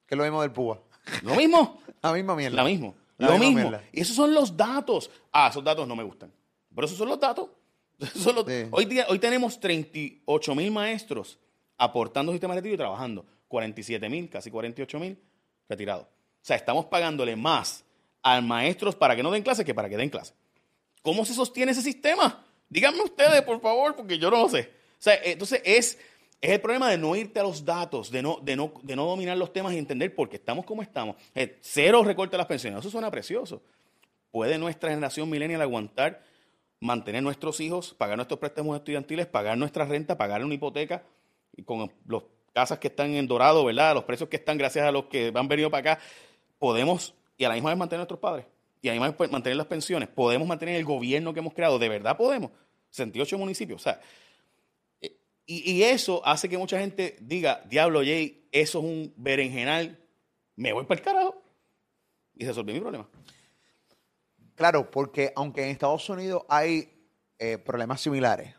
[0.08, 0.82] Que es lo mismo del púa.
[1.24, 1.80] Lo mismo.
[2.02, 2.56] La misma mierda.
[2.58, 2.96] La mismo.
[3.20, 3.60] La lo mismo.
[3.60, 3.84] mierda.
[3.92, 5.12] Y esos son los datos.
[5.32, 6.34] Ah, esos datos no me gustan.
[6.74, 7.50] Pero esos son los datos.
[8.00, 8.64] Esos son los- Sí.
[8.72, 11.38] hoy, día, hoy tenemos 38 mil maestros
[11.78, 13.24] aportando sistemas de retiro y trabajando.
[13.48, 15.20] 47 mil, casi 48 mil
[15.72, 16.04] retirados.
[16.04, 17.84] O sea, estamos pagándole más
[18.22, 20.34] a maestros para que no den clase que para que den clase.
[21.02, 22.46] ¿Cómo se sostiene ese sistema?
[22.70, 24.70] Díganme ustedes, por favor, porque yo no lo sé.
[25.00, 25.98] O sea, entonces es,
[26.40, 29.06] es el problema de no irte a los datos, de no, de, no, de no
[29.06, 31.16] dominar los temas y entender por qué estamos como estamos.
[31.34, 32.80] Eh, cero recorte a las pensiones.
[32.80, 33.62] Eso suena precioso.
[34.30, 36.24] ¿Puede nuestra generación millennial aguantar
[36.80, 41.04] mantener nuestros hijos, pagar nuestros préstamos estudiantiles, pagar nuestra renta, pagar una hipoteca
[41.56, 41.90] y con las
[42.54, 43.94] casas que están en Dorado, ¿verdad?
[43.94, 46.04] Los precios que están gracias a los que han venido para acá,
[46.60, 48.46] podemos y a la misma vez mantener a nuestros padres
[48.82, 51.54] y a la misma vez pues, mantener las pensiones, podemos mantener el gobierno que hemos
[51.54, 52.52] creado, de verdad podemos,
[52.90, 54.02] 68 municipios, o sea,
[55.02, 60.00] eh, y, eso hace que mucha gente diga, diablo Jay, eso es un berenjenal,
[60.56, 61.42] me voy para el carajo
[62.36, 63.08] y resolví mi problema.
[64.56, 66.92] Claro, porque aunque en Estados Unidos hay
[67.40, 68.54] eh, problemas similares,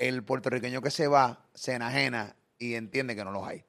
[0.00, 3.62] el puertorriqueño que se va se enajena y entiende que no los hay.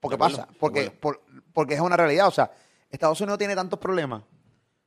[0.00, 1.22] Porque acuerdo, pasa, porque, por-
[1.52, 2.28] porque es una realidad.
[2.28, 2.50] O sea,
[2.90, 4.22] Estados Unidos tiene tantos problemas,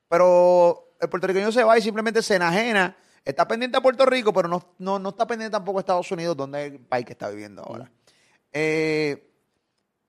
[0.07, 2.95] pero el puertorriqueño se va y simplemente se enajena.
[3.25, 6.37] Está pendiente a Puerto Rico, pero no, no, no está pendiente tampoco a Estados Unidos,
[6.37, 7.91] donde es el país que está viviendo ahora.
[8.53, 9.23] Eh,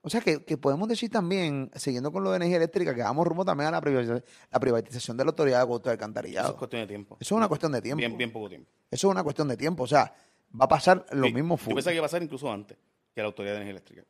[0.01, 3.27] o sea que, que podemos decir también, siguiendo con lo de energía eléctrica, que vamos
[3.27, 6.49] rumbo también a la privatización, la privatización de la autoridad de agosto de Eso alcantarillado.
[6.51, 7.17] es cuestión de tiempo.
[7.19, 7.97] Eso es una cuestión de tiempo.
[7.97, 8.69] Bien, bien poco tiempo.
[8.89, 9.83] Eso es una cuestión de tiempo.
[9.83, 10.13] O sea,
[10.59, 11.73] va a pasar lo Sí, mismo Yo full.
[11.75, 12.77] pensaba que iba a pasar incluso antes
[13.13, 14.03] que la Autoridad de Energía Eléctrica.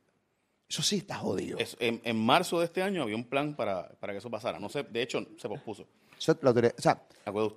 [0.67, 1.57] Eso sí está jodido.
[1.57, 4.59] Es- en, en marzo de este año había un plan para, para que eso pasara.
[4.59, 5.87] No sé, de hecho, se pospuso.
[6.17, 7.01] Eso, la autoridad- o sea,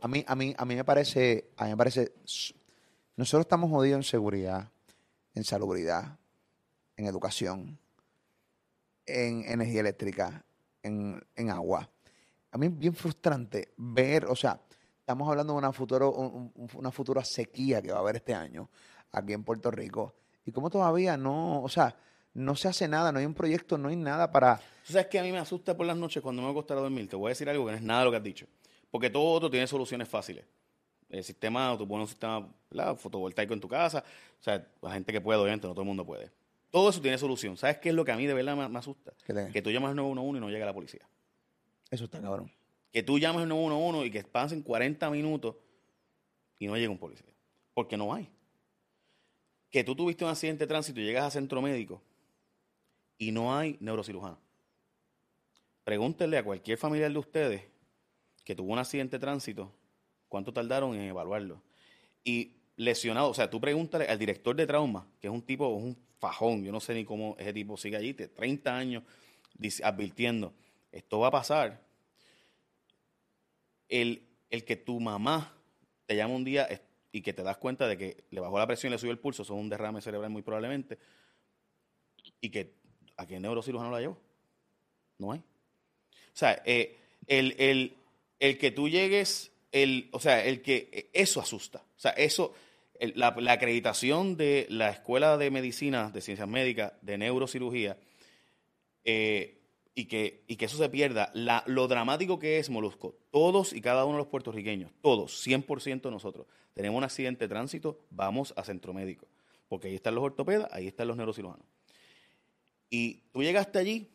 [0.01, 2.13] a mí, a mí, a mí me parece, a mí me parece,
[3.17, 4.71] nosotros estamos jodidos en seguridad,
[5.35, 6.17] en salubridad,
[6.97, 7.79] en educación,
[9.07, 10.45] en energía eléctrica,
[10.83, 11.89] en, en agua.
[12.51, 14.61] A mí es bien frustrante ver, o sea,
[15.03, 18.35] estamos hablando de una, futuro, un- un- una futura sequía que va a haber este
[18.35, 18.71] año
[19.11, 20.15] aquí en Puerto Rico.
[20.47, 21.95] Y cómo todavía no, o sea,
[22.35, 24.57] no se hace nada, no hay un proyecto, no hay nada para...
[24.87, 26.79] ¿Tú sabes que a mí me asusta por las noches cuando me voy a acostar
[26.79, 27.09] a dormir?
[27.09, 28.47] Te voy a decir algo que no es nada de lo que has dicho.
[28.91, 30.45] Porque todo otro tiene soluciones fáciles.
[31.11, 32.97] El sistema, tú pones un sistema ¿verdad?
[32.97, 34.03] fotovoltaico en tu casa.
[34.41, 36.31] O sea, la gente que puede, obviamente, no todo el mundo puede.
[36.71, 37.57] Todo eso tiene solución.
[37.59, 39.13] ¿Sabes qué es lo que a mí de verdad me, me asusta?
[39.53, 41.07] Que tú llamas al 911 y no llega la policía.
[41.91, 42.51] Eso está cabrón.
[42.93, 45.57] Que tú llames al 911 y que pasen 40 minutos
[46.59, 47.33] y no llega un policía.
[47.75, 48.29] Porque no hay.
[49.71, 52.03] Que tú tuviste un accidente de tránsito y llegas a centro médico
[53.19, 54.39] y no hay neurocirujano.
[55.85, 57.63] Pregúntenle a cualquier familiar de ustedes
[58.45, 59.73] que tuvo un accidente de tránsito,
[60.29, 61.63] cuánto tardaron en evaluarlo.
[62.25, 65.97] Y lesionado, o sea, tú pregúntale al director de trauma, que es un tipo, un
[66.19, 69.03] fajón, yo no sé ni cómo ese tipo sigue allí, de 30 años
[69.83, 70.53] advirtiendo,
[70.91, 71.81] esto va a pasar.
[73.89, 75.55] El, el que tu mamá
[76.07, 76.69] te llama un día
[77.13, 79.19] y que te das cuenta de que le bajó la presión y le subió el
[79.19, 80.99] pulso, es un derrame cerebral muy probablemente,
[82.41, 82.75] y que
[83.17, 84.19] a qué neurocirujano la llevó.
[85.19, 85.41] No hay.
[85.41, 85.45] O
[86.35, 87.95] sea, eh, el, el-
[88.41, 91.79] el que tú llegues, el, o sea, el que eh, eso asusta.
[91.97, 92.55] O sea, eso,
[93.15, 97.97] la, la acreditación de la Escuela de Medicina, de Ciencias Médicas, de Neurocirugía,
[99.05, 99.59] eh,
[99.95, 101.33] y, que, y que eso se pierda,
[101.67, 106.47] lo dramático que es, Molusco, todos y cada uno de los puertorriqueños, todos, 100% nosotros,
[106.75, 109.27] tenemos un accidente de tránsito, vamos a centro médico,
[109.69, 111.67] porque ahí están los ortopedas, ahí están los neurocirujanos.
[112.89, 114.09] Y tú llegaste allí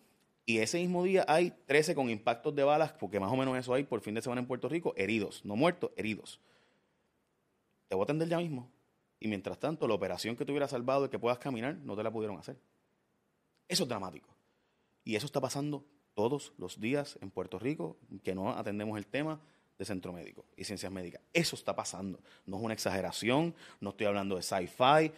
[0.46, 3.74] y ese mismo día hay 13 con impactos de balas, porque más o menos eso
[3.74, 6.40] hay por fin de semana en Puerto Rico, heridos, no muertos, heridos.
[7.88, 8.72] Te voy a atender ya mismo.
[9.20, 12.04] Y mientras tanto, la operación que te hubiera salvado y que puedas caminar, no te
[12.04, 12.58] la pudieron hacer.
[13.68, 14.37] Eso es dramático.
[15.08, 15.86] Y eso está pasando
[16.16, 17.96] todos los días en Puerto Rico
[18.26, 19.40] que no atendemos el tema
[19.80, 21.22] de centro médico y ciencias médicas.
[21.32, 22.20] Eso está pasando.
[22.46, 25.14] No es una exageración, no estoy hablando de sci-fi.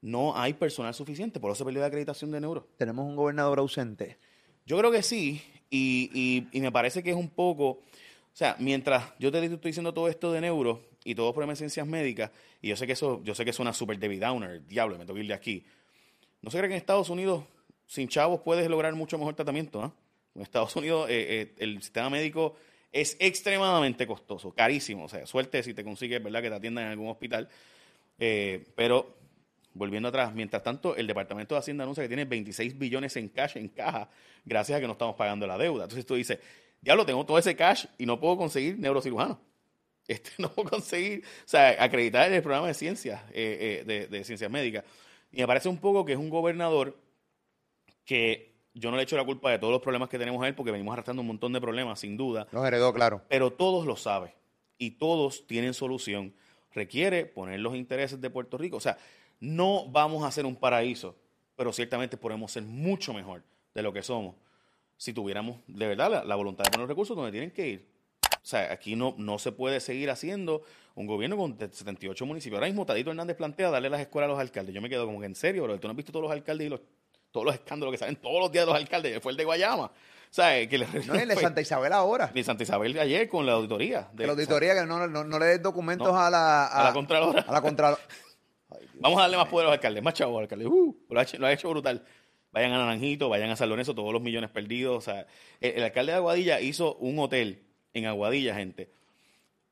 [0.00, 2.66] No hay personal suficiente, por eso se perdió la acreditación de neuro.
[2.76, 4.18] Tenemos un gobernador ausente.
[4.66, 7.82] Yo creo que sí, y, y, me parece que es un poco, o
[8.32, 11.86] sea, mientras yo te estoy diciendo todo esto de neuro y todos problemas de ciencias
[11.86, 15.04] médicas, y yo sé que eso, yo sé que suena súper David Downer, diablo, me
[15.04, 15.64] tengo que ir de aquí.
[16.42, 17.44] ¿No se cree que en Estados Unidos,
[17.90, 19.80] sin chavos, puedes lograr mucho mejor tratamiento?
[19.80, 19.92] ¿no?
[20.36, 22.54] En Estados Unidos, eh, eh, el sistema médico
[22.92, 25.06] es extremadamente costoso, carísimo.
[25.06, 27.48] O sea, suerte si te consigues, ¿verdad?, que te atiendan en algún hospital.
[28.16, 29.16] Eh, pero,
[29.74, 33.56] volviendo atrás, mientras tanto, el Departamento de Hacienda anuncia que tiene 26 billones en cash,
[33.56, 34.08] en caja,
[34.44, 35.82] gracias a que no estamos pagando la deuda.
[35.82, 36.38] Entonces tú dices,
[36.80, 39.40] diablo, tengo todo ese cash y no puedo conseguir neurocirujano.
[40.08, 44.84] Este, no puedo conseguir, o sea, acreditar el programa de ciencias, de ciencias médicas.
[45.30, 46.96] Y me parece un poco que es un gobernador
[48.10, 50.56] que yo no le echo la culpa de todos los problemas que tenemos a él
[50.56, 52.48] porque venimos arrastrando un montón de problemas, sin duda.
[52.50, 53.22] Los heredó, claro.
[53.28, 54.32] Pero todos lo saben
[54.78, 56.34] y todos tienen solución.
[56.74, 58.78] Requiere poner los intereses de Puerto Rico.
[58.78, 58.98] O sea,
[59.38, 61.14] no vamos a ser un paraíso,
[61.54, 63.44] pero ciertamente podemos ser mucho mejor
[63.74, 64.34] de lo que somos
[64.96, 67.86] si tuviéramos de verdad la, voluntad de poner los recursos donde tienen que ir.
[68.42, 70.64] O sea, aquí no, no se puede seguir haciendo
[70.96, 72.56] un gobierno con 78 municipios.
[72.56, 74.74] Ahora mismo Tadito Hernández plantea darle las escuelas a los alcaldes.
[74.74, 75.78] Yo me quedo como que en serio, bro.
[75.78, 76.80] Tú no has visto todos los alcaldes y los
[77.30, 79.90] todos los escándalos que salen todos los días de los alcaldes, fue el de Guayama.
[80.30, 80.68] ¿Sabes?
[80.68, 82.28] Que le, no, el de Santa Isabel ahora.
[82.28, 84.08] De Santa Isabel ayer con la auditoría.
[84.12, 86.66] De, la auditoría que no, no, le den documentos a la...
[86.66, 87.44] A, la Contralora.
[87.46, 88.00] A la Contralora.
[89.00, 90.68] Vamos a darle más poder a los alcaldes, más chavos a los alcaldes.
[90.68, 92.04] Uh, lo, ha hecho, brutal.
[92.52, 94.98] Vayan a Naranjito, vayan a San Lorenzo, todos los millones perdidos.
[94.98, 95.26] O sea,
[95.60, 98.92] el, alcalde de Aguadilla hizo un hotel en Aguadilla, gente.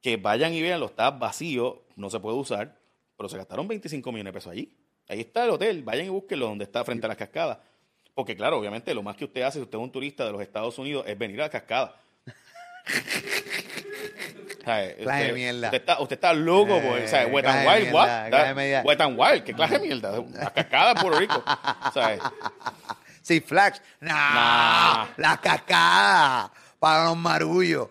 [0.01, 2.81] Que vayan y vean, lo está vacío, no se puede usar,
[3.17, 4.78] pero se gastaron 25 millones de pesos allí.
[5.09, 7.59] Ahí está el hotel, vayan y búsquenlo donde está frente a las cascadas.
[8.15, 10.43] Porque claro, obviamente lo más que usted hace si usted es un turista de los
[10.43, 11.97] Estados Unidos es venir a la cascada.
[14.65, 15.71] clase mierda.
[16.01, 18.85] Usted está, loco, pues, o sea, Wet and Wild, what?
[18.85, 20.23] Wet and Wild, ¿qué clase de mierda?
[20.35, 21.45] La cascada de Puerto Rico,
[21.93, 22.21] ¿sabes?
[23.23, 27.89] Sí, Flax, no, la cascada para los marullos.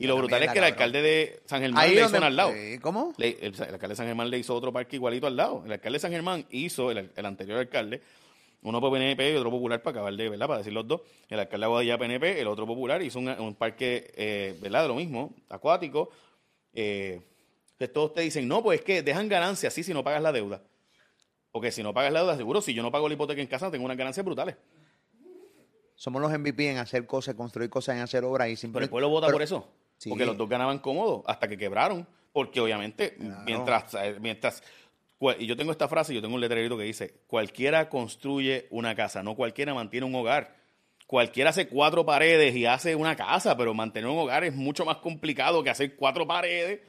[0.00, 2.52] Y lo brutal es que el alcalde de San Germán le hizo al lado.
[2.80, 3.12] ¿Cómo?
[3.18, 5.62] el, alcalde de San Germán le hizo otro parque igualito al lado.
[5.66, 8.00] El alcalde de San Germán hizo, el, anterior alcalde,
[8.62, 10.46] uno por PNP y otro popular para acabar de, ¿verdad?
[10.46, 11.02] Para decir los dos.
[11.28, 14.82] El alcalde de Aguadilla PNP, el otro popular, hizo un, parque, eh, ¿verdad?
[14.82, 16.08] De lo mismo, acuático.
[16.72, 17.20] Eh,
[17.72, 20.32] entonces todos te dicen, no, pues es que dejan ganancias, sí, si no pagas la
[20.32, 20.62] deuda.
[21.52, 23.70] Porque si no pagas la deuda, seguro, si yo no pago la hipoteca en casa,
[23.70, 24.56] tengo unas ganancias brutales.
[25.94, 28.72] Somos los MVP en hacer cosas, construir cosas, en hacer obras y simplemente...
[28.72, 29.68] Pero el pueblo vota por eso.
[30.08, 32.06] Porque los dos ganaban cómodo hasta que quebraron.
[32.32, 34.62] Porque obviamente, mientras, eh, mientras
[35.38, 39.22] y yo tengo esta frase, yo tengo un letrerito que dice, cualquiera construye una casa,
[39.22, 40.56] no cualquiera mantiene un hogar.
[41.06, 44.98] Cualquiera hace cuatro paredes y hace una casa, pero mantener un hogar es mucho más
[44.98, 46.80] complicado que hacer cuatro paredes.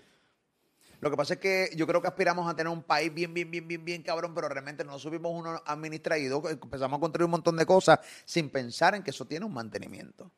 [1.01, 3.49] Lo que pasa es que yo creo que aspiramos a tener un país bien, bien,
[3.49, 7.57] bien, bien, bien cabrón, pero realmente no subimos uno administrado, empezamos a construir un montón
[7.57, 10.32] de cosas sin pensar en que eso tiene un mantenimiento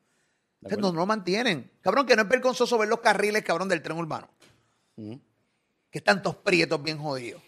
[0.70, 1.70] no, no lo mantienen.
[1.80, 4.28] Cabrón, que no es vergonzoso ver los carriles, cabrón, del tren urbano.
[4.96, 7.42] Que están todos prietos bien jodidos.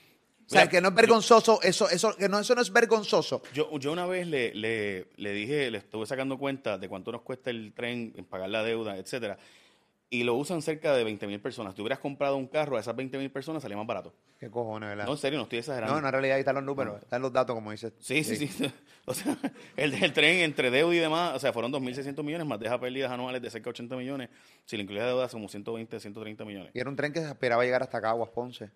[0.46, 3.42] O sea, que no es vergonzoso, eso, eso, que no, eso no es vergonzoso.
[3.52, 7.22] Yo, yo una vez le, le, le, dije, le estuve sacando cuenta de cuánto nos
[7.22, 9.38] cuesta el tren, en pagar la deuda, etcétera
[10.08, 11.74] y lo usan cerca de 20 mil personas.
[11.74, 14.14] Si hubieras comprado un carro a esas 20 mil personas, salía más barato.
[14.38, 15.06] ¿Qué cojones, verdad?
[15.06, 16.00] No, en serio, no estoy exagerando.
[16.00, 17.92] No, en realidad ahí están los números, están los datos, como dices.
[17.98, 18.72] Sí, sí, sí.
[19.08, 19.38] O sea,
[19.76, 23.12] el, el, tren entre deuda y demás, o sea, fueron 2.600 millones, más deja pérdidas
[23.12, 24.30] anuales de cerca de 80 millones.
[24.64, 26.72] Si le incluye deuda, como 120, 130 millones.
[26.74, 28.68] Y era un tren que esperaba llegar hasta Caguas, Ponce.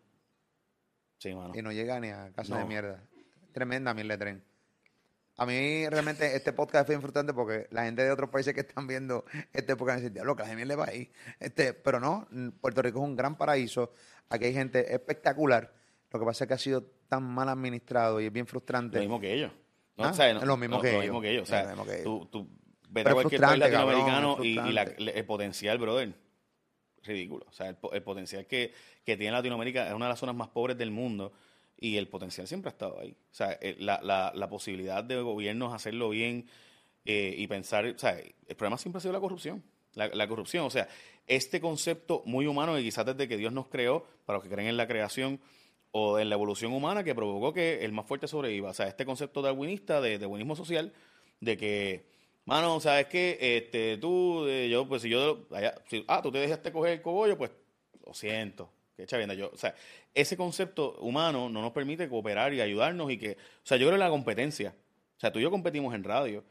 [1.19, 1.53] Sí, mano.
[1.53, 3.03] Y no llega ni a casa de mierda.
[3.53, 4.45] Tremenda mierda de tren.
[5.41, 8.61] A mí realmente este podcast es bien frustrante porque la gente de otros países que
[8.61, 11.11] están viendo este podcast dice, diablo, que la le va ahí.
[11.39, 12.29] Este, pero no,
[12.61, 13.91] Puerto Rico es un gran paraíso.
[14.29, 15.73] Aquí hay gente espectacular.
[16.11, 18.99] Lo que pasa es que ha sido tan mal administrado y es bien frustrante.
[18.99, 19.51] Lo mismo que ellos.
[19.97, 20.05] ¿No?
[20.05, 20.41] ¿Ah?
[20.43, 20.99] O lo mismo que ellos.
[20.99, 21.43] Lo mismo que ellos.
[21.45, 22.47] O sea, tú, tú
[22.91, 26.13] vete a cualquier país latinoamericano y, el potencial, brother,
[27.03, 27.47] ridículo.
[27.49, 28.75] O sea, el, el potencial que,
[29.07, 31.33] que tiene Latinoamérica es una de las zonas más pobres del mundo
[31.81, 33.17] y el potencial siempre ha estado ahí.
[33.33, 34.01] O sea, eh, la,
[34.35, 36.47] la, posibilidad de gobiernos hacerlo bien
[37.07, 39.65] eh, y pensar, o sea, el problema siempre ha sido la corrupción.
[39.95, 40.89] La, corrupción, o sea,
[41.27, 44.69] este concepto muy humano que quizás desde que Dios nos creó, para los que creen
[44.69, 45.41] en la creación
[45.91, 48.71] o en la evolución humana, que provocó que el más fuerte sobreviva.
[48.71, 50.93] O sea, este concepto darwinista, de, buenismo social,
[51.41, 52.07] de que,
[52.45, 53.37] mano, ¿sabes qué?
[53.41, 55.49] Este, tú, eh, yo, pues si yo,
[56.07, 57.51] ah, tú te dejaste coger el cogollo, pues
[58.07, 58.71] lo siento,
[59.07, 59.75] yo, o sea,
[60.15, 63.95] ese concepto humano no nos permite cooperar y ayudarnos y que, o sea, yo creo
[63.95, 64.75] en la competencia.
[65.17, 66.45] O sea, tú y yo competimos en radio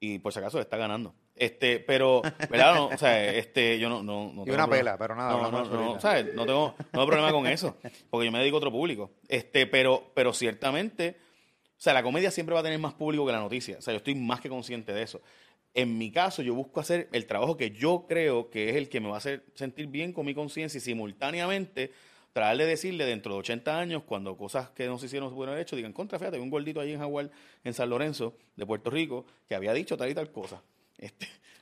[0.00, 1.14] Y por si acaso está ganando.
[1.34, 2.74] Este, pero, ¿verdad?
[2.74, 4.68] No, o sea, este, yo no, no, no Y tengo una problema.
[4.68, 6.00] pela, pero nada, No, no, no.
[6.00, 6.34] ¿sabes?
[6.34, 7.76] No tengo, no tengo problema con eso,
[8.10, 9.10] porque yo me dedico a otro público.
[9.28, 11.16] Este, pero, pero ciertamente,
[11.76, 13.78] o sea, la comedia siempre va a tener más público que la noticia.
[13.78, 15.20] O sea, yo estoy más que consciente de eso.
[15.74, 19.00] En mi caso, yo busco hacer el trabajo que yo creo que es el que
[19.00, 21.92] me va a hacer sentir bien con mi conciencia y simultáneamente
[22.32, 25.54] tratar de decirle dentro de 80 años, cuando cosas que no se hicieron se pudieron
[25.54, 27.30] haber hecho, digan, contra, fíjate, hay un gordito ahí en Jaguar,
[27.64, 30.62] en San Lorenzo, de Puerto Rico, que había dicho tal y tal cosa.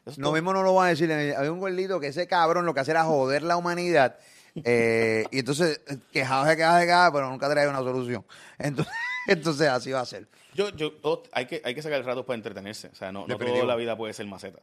[0.06, 1.12] Este, No mismo no lo va a decir.
[1.12, 4.16] Había un gordito que ese cabrón lo que hacía era joder la humanidad.
[4.64, 8.24] eh, y entonces, eh, quejaba, se quejaba, pero nunca traía una solución.
[8.56, 8.94] Entonces,
[9.26, 10.28] entonces así va a ser.
[10.56, 12.88] Yo, yo, todo- hay, que, hay que sacar el rato para entretenerse.
[12.88, 13.56] O sea, no, no Definitivo.
[13.62, 14.60] toda la vida puede ser maceta.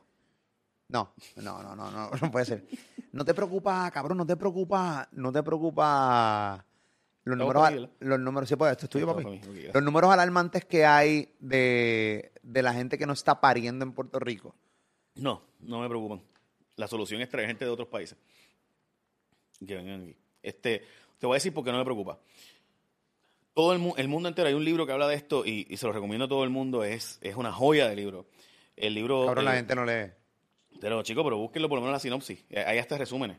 [0.89, 2.65] No, no, no, no, no, no puede ser.
[3.11, 6.65] No te preocupa, cabrón, no te preocupa, no te preocupa
[7.25, 9.67] los Estamos números, los números, sí, pues esto es tuyo, Estamos papi.
[9.73, 14.19] Los números alarmantes que hay de, de la gente que no está pariendo en Puerto
[14.19, 14.53] Rico.
[15.15, 16.21] No, no me preocupan.
[16.75, 18.17] La solución es traer gente de otros países.
[19.65, 20.15] Que vengan aquí.
[20.41, 20.83] Este,
[21.19, 22.17] te voy a decir por qué no me preocupa.
[23.53, 25.77] Todo el, mu- el mundo entero, hay un libro que habla de esto y, y
[25.77, 26.83] se lo recomiendo a todo el mundo.
[26.83, 28.25] Es, es una joya de libro.
[28.75, 29.25] El libro.
[29.25, 30.11] Cabrón, la gente no lee.
[30.81, 32.43] Pero chicos, pero búsquenlo por lo menos la sinopsis.
[32.49, 33.37] Eh, Hay hasta resúmenes.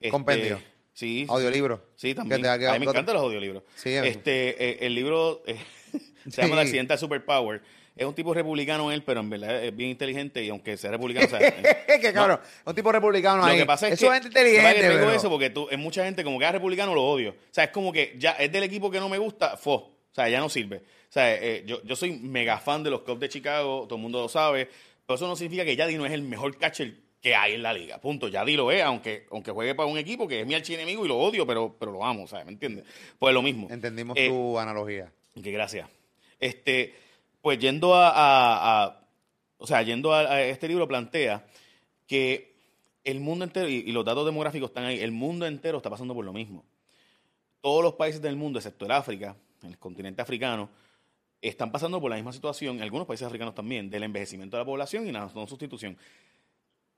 [0.00, 0.60] Este, Compendio.
[0.92, 1.26] Sí.
[1.28, 1.90] Audiolibro.
[1.96, 2.44] Sí, también.
[2.44, 3.62] A mí me encantan los audiolibros.
[3.76, 5.56] Sí, este, eh, el libro eh,
[6.24, 6.42] se Sí.
[6.42, 7.62] llama El accidente de Superpower.
[7.94, 11.26] Es un tipo republicano él, pero en verdad es bien inteligente y aunque sea republicano,
[11.26, 13.58] o sea, eh, que cabrón, un tipo republicano lo ahí.
[13.58, 16.04] que pasa es Eso que, es es inteligente, que pero- eso porque tú, en mucha
[16.04, 17.30] gente como que es republicano lo odio.
[17.32, 19.74] O sea, es como que ya es del equipo que no me gusta, fo.
[19.74, 20.76] O sea, ya no sirve.
[20.78, 24.02] O sea, eh, yo, yo soy mega fan de los Cubs de Chicago, todo el
[24.02, 24.68] mundo lo sabe,
[25.06, 27.72] pero eso no significa que Yadi no es el mejor catcher que hay en la
[27.74, 27.98] liga.
[28.00, 28.28] Punto.
[28.28, 31.18] Yadi lo es, aunque, aunque juegue para un equipo que es mi archienemigo y lo
[31.18, 32.46] odio, pero, pero lo amo, ¿sabes?
[32.46, 32.84] ¿Me entiendes?
[33.18, 33.68] Pues lo mismo.
[33.70, 35.12] Entendimos Eh, tu analogía.
[35.42, 35.88] que gracias.
[36.40, 36.94] Este,
[37.42, 39.00] pues yendo a,
[39.58, 41.44] o sea, yendo a, este libro plantea
[42.06, 42.54] que
[43.04, 46.24] el mundo entero, y, los datos demográficos están ahí, el mundo entero está pasando por
[46.24, 46.64] lo mismo.
[47.60, 50.70] Todos los países del mundo, excepto el África, el continente africano,
[51.40, 55.08] están pasando por la misma situación, algunos países africanos también, del envejecimiento de la población
[55.08, 55.98] y la no sustitución.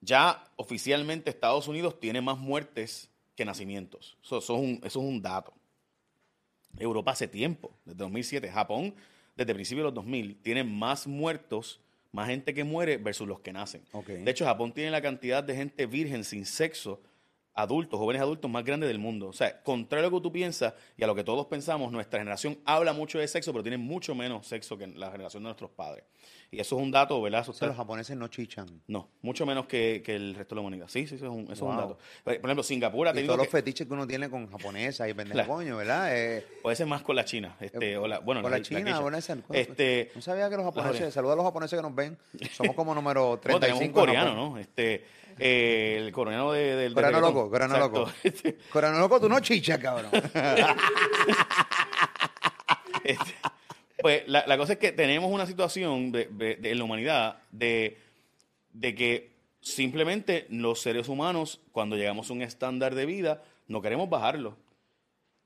[0.03, 4.19] Ya oficialmente Estados Unidos tiene más muertes que nacimientos.
[4.23, 5.55] Eso, eso es, un, eso es un dato.
[6.77, 8.51] Europa hace tiempo, desde 2007.
[8.51, 8.95] Japón,
[9.37, 11.81] desde principios de los 2000, tiene más muertos,
[12.13, 13.83] más gente que muere versus los que nacen.
[13.93, 14.07] Ok.
[14.09, 17.01] De hecho, Japón tiene la cantidad de gente virgen sin sexo,
[17.55, 19.29] adultos, jóvenes adultos más grande del mundo.
[19.29, 22.19] O sea, contrario a lo que tú piensas y a lo que todos pensamos, nuestra
[22.19, 25.71] generación habla mucho de sexo, pero tiene mucho menos sexo que la generación de nuestros
[25.71, 26.05] padres.
[26.51, 27.41] Y eso es un dato, ¿verdad?
[27.43, 28.83] Eso O sea, los japoneses no chichan.
[28.87, 30.87] no, mucho menos que, que el resto de la humanidad.
[30.89, 31.77] Sí, sí, eso es un, eso es un Wow.
[31.77, 31.99] dato.
[32.23, 35.09] Por ejemplo, Singapur ha Y tenido todos los que- fetiches que uno tiene con japonesa
[35.09, 36.17] y pendejo coño, ¿verdad?
[36.17, 37.57] Eh, puede ser más con la China.
[37.61, 39.01] Este, o la, bueno, con la China, geisha.
[39.01, 42.17] con esa- Este, no sabía que los japoneses, saluda a los japoneses que nos ven,
[42.53, 44.51] somos como número Bueno, 35 tenemos un coreano.
[44.51, 44.59] ¿no?
[44.59, 45.05] Este,
[45.39, 47.21] eh, el coreano de, del reggaetón.
[47.35, 47.79] loco, Exacto.
[48.01, 48.13] loco.
[48.73, 50.11] Coreano loco, tú no chichas, cabrón.
[53.05, 53.35] este,
[54.01, 56.27] pues la, la cosa es que tenemos una situación de,
[56.61, 57.99] de- la humanidad de,
[58.73, 59.31] de que
[59.61, 64.57] simplemente los seres humanos, cuando llegamos a un estándar de vida, no queremos bajarlo.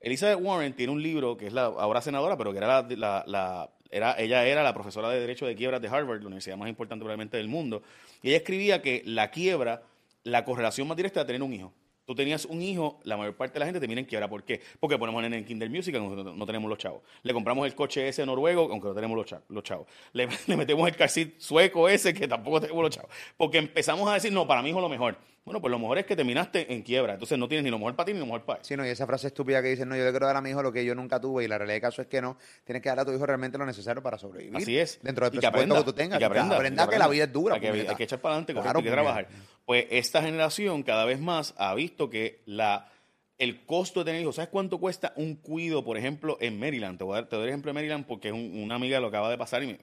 [0.01, 3.23] Elizabeth Warren tiene un libro que es la ahora senadora, pero que era la, la-
[3.27, 7.01] la- ella era la profesora de Derecho de Quiebras de Harvard, la universidad más importante
[7.01, 7.81] probablemente del mundo.
[8.21, 9.83] Y ella escribía que la quiebra,
[10.23, 11.73] la correlación más directa era tener un hijo.
[12.09, 14.27] Tú tenías un hijo, la mayor parte de la gente termina en quiebra.
[14.27, 14.61] ¿Por qué?
[14.79, 17.03] Porque ponemos en el Kinder Music, aunque no, no tenemos los chavos.
[17.21, 19.15] Le compramos el coche ese noruego, aunque no tenemos
[19.47, 19.85] los chavos.
[20.13, 23.11] Le, le metemos el seat sueco ese, que tampoco tenemos los chavos.
[23.37, 25.19] Porque empezamos a decir, no, para mi hijo lo mejor.
[25.49, 27.13] Bueno, pues lo mejor es que terminaste en quiebra.
[27.13, 28.65] Entonces no tienes ni lo mejor para ti ni lo mejor para él.
[28.65, 30.51] Sí, no, y esa frase estúpida que dicen, no, yo le quiero dar a mi
[30.51, 32.81] hijo lo que yo nunca tuve, y la realidad del caso es que no, tienes
[32.83, 34.55] que dar a tu hijo realmente lo necesario para sobrevivir.
[34.55, 34.99] Así es.
[35.01, 36.17] Dentro del Y que aprenda, que tú tengas.
[36.17, 37.55] y que aprenda, que que la vida es dura.
[37.55, 37.91] Hay que, puñeta.
[37.91, 39.27] hay que echar para adelante, correcto, Claro, hay que trabajar.
[39.65, 42.89] Pues esta generación cada vez más ha visto que la,
[43.37, 46.97] el costo de tener hijos, ¿sabes cuánto cuesta un cuido, por ejemplo, en Maryland?
[46.97, 48.99] Te, voy a dar, te doy el ejemplo de Maryland porque es un- una amiga
[48.99, 49.79] lo acaba de pasar y me-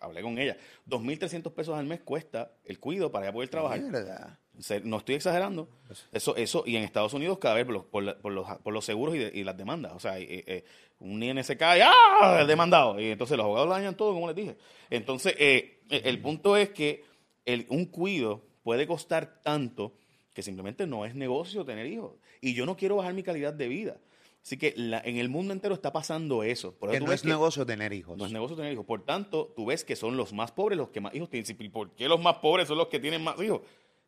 [0.00, 0.56] hablé con ella.
[0.86, 3.80] 2.300 pesos al mes cuesta el cuido para ella poder trabajar.
[3.80, 4.38] Mierda.
[4.84, 5.68] No estoy exagerando.
[6.12, 9.14] Eso, eso, y en Estados Unidos cada vez por los, por los, por los seguros
[9.14, 9.92] y, de- y las demandas.
[9.94, 10.64] O sea, eh, eh,
[11.00, 12.38] un INS se cae, ¡ah!
[12.40, 13.00] El demandado.
[13.00, 14.56] Y entonces los abogados lo dañan todo, como les dije.
[14.90, 17.02] Entonces, eh, eh, el punto es que
[17.44, 19.94] el, un cuido puede costar tanto
[20.34, 22.12] que simplemente no es negocio tener hijos.
[22.40, 23.96] Y yo no quiero bajar mi calidad de vida.
[24.44, 26.74] Así que la- en el mundo entero está pasando eso.
[26.74, 28.16] Por eso Que tú no ves es que- negocio tener hijos.
[28.18, 28.84] no es negocio tener hijos.
[28.84, 31.56] Por tanto, tú ves que son los más pobres los que más hijos tienen.
[31.58, 33.60] ¿Y por qué los más pobres son los que tienen más hijos?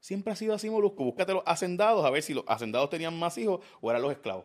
[0.05, 1.03] Siempre ha sido así, Molusco.
[1.03, 4.45] Búscate los hacendados a ver si los hacendados tenían más hijos o eran los esclavos.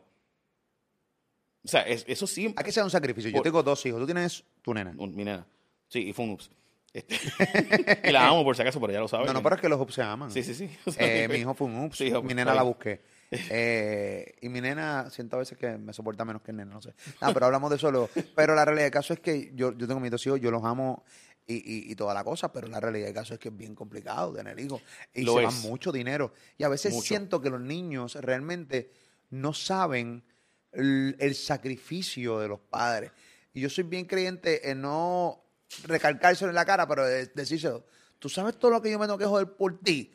[1.65, 2.53] O sea, es- eso sí.
[2.55, 3.29] Hay que ser un sacrificio.
[3.29, 3.99] Yo Por- tengo dos hijos.
[3.99, 4.93] Tú tienes tu nena.
[4.97, 5.45] Un- mi nena.
[5.89, 6.49] Sí, y fue un ups.
[6.93, 7.17] Este,
[8.09, 9.27] y la amo por si acaso, pero ya lo sabes.
[9.27, 10.31] No, no, pero es que los ups se aman.
[10.31, 10.69] Sí, sí, sí.
[10.97, 11.97] Eh, mi hijo fue un ups.
[11.97, 13.01] Sí, mi pues, nena la busqué.
[13.31, 16.81] Eh, y mi nena, siento a veces que me soporta menos que el nene, no
[16.81, 16.95] sé.
[17.21, 17.91] No, pero hablamos de eso.
[17.91, 18.09] luego.
[18.35, 20.63] Pero la realidad del caso es que yo, yo tengo mis dos hijos, yo los
[20.63, 21.03] amo
[21.49, 23.73] y, y, y toda la cosa, pero la realidad del caso es que es bien
[23.75, 24.81] complicado tener hijos.
[25.13, 25.45] Y Lo se es.
[25.45, 26.31] van mucho dinero.
[26.57, 27.07] Y a veces Mucho.
[27.07, 28.91] siento que los niños realmente
[29.31, 30.23] no saben
[30.71, 33.11] el, el sacrificio de los padres.
[33.53, 35.43] Y yo soy bien creyente en no
[35.83, 37.85] recalcárselo en la cara, pero de- decírselo.
[38.19, 40.13] Tú sabes todo lo que yo me tengo que joder por ti.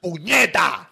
[0.00, 0.90] ¡Puñeta!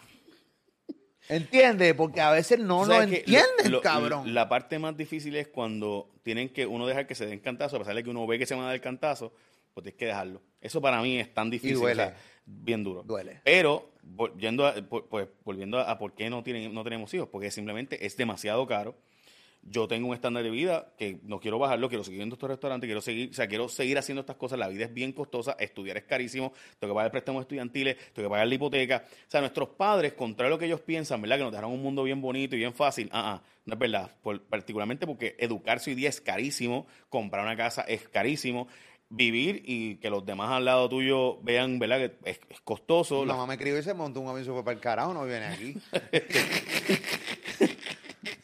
[1.28, 1.94] ¿Entiendes?
[1.94, 4.34] Porque a veces no lo entienden, lo- cabrón.
[4.34, 7.78] La parte más difícil es cuando tienen que uno dejar que se den cantazo, a
[7.78, 9.32] pesar de que uno ve que se van a dar cantazo,
[9.74, 10.42] pues tienes que dejarlo.
[10.60, 12.02] Eso para mí es tan difícil, duele.
[12.02, 12.16] o sea,
[12.46, 13.02] bien duro.
[13.02, 13.40] Duele.
[13.44, 18.04] Pero volviendo a, pues, volviendo a, por qué no tienen no tenemos hijos, porque simplemente
[18.06, 18.96] es demasiado caro.
[19.64, 22.88] Yo tengo un estándar de vida que no quiero bajarlo, quiero seguir en estos restaurantes,
[22.88, 24.58] quiero seguir, o sea, quiero seguir haciendo estas cosas.
[24.58, 28.30] La vida es bien costosa, estudiar es carísimo, tengo que pagar préstamos estudiantiles, tengo que
[28.32, 29.04] pagar la hipoteca.
[29.06, 31.36] O sea, nuestros padres, contrario a lo que ellos piensan, ¿verdad?
[31.36, 33.08] Que nos dejaron un mundo bien bonito y bien fácil.
[33.12, 34.10] Ah, ah, no es verdad.
[34.20, 38.66] Por- particularmente porque educarse hoy día es carísimo, comprar una casa es carísimo.
[39.14, 41.98] Vivir y que los demás al lado tuyo vean, ¿verdad?
[41.98, 43.20] Que es, es costoso.
[43.20, 45.26] Mi La- mamá me escribió y se montó un avión fue para el carajo, no
[45.26, 45.74] viene aquí.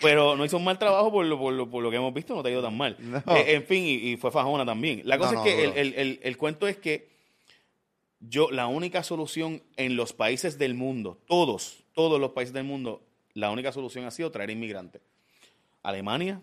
[0.00, 2.34] Pero no hizo un mal trabajo por lo, por lo, por lo que hemos visto,
[2.34, 2.96] no te ha ido tan mal.
[3.00, 3.18] No.
[3.36, 5.02] Eh, en fin, y, y fue fajona también.
[5.04, 7.08] La cosa no, es que el- el- el cuento es que
[8.20, 13.02] yo, la única solución en los países del mundo, todos, todos los países del mundo,
[13.34, 15.02] la única solución ha sido traer inmigrantes.
[15.82, 16.42] Alemania,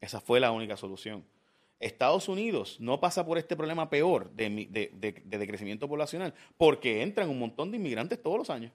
[0.00, 1.24] esa fue la única solución.
[1.82, 6.32] Estados Unidos no pasa por este problema peor de, mi- de, de- de decrecimiento poblacional
[6.56, 8.72] porque entran un montón de inmigrantes todos los años.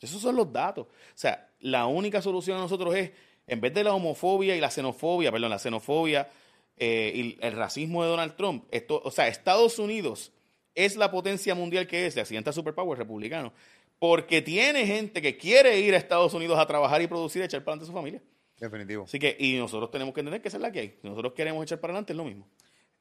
[0.00, 0.86] Esos son los datos.
[0.86, 3.10] O sea, la única solución a nosotros es,
[3.46, 6.28] en vez de la homofobia y la xenofobia, perdón, la xenofobia
[6.76, 10.32] eh, y el racismo de Donald Trump, esto, o sea, Estados Unidos
[10.74, 13.52] es la potencia mundial que es, la siguiente superpower republicano,
[13.98, 17.62] porque tiene gente que quiere ir a Estados Unidos a trabajar y producir y echar
[17.62, 18.22] para adelante a su familia.
[18.60, 19.04] Definitivo.
[19.04, 20.98] Así que, y nosotros tenemos que entender que esa es la que hay.
[21.02, 22.46] Si nosotros queremos echar para adelante, es lo mismo.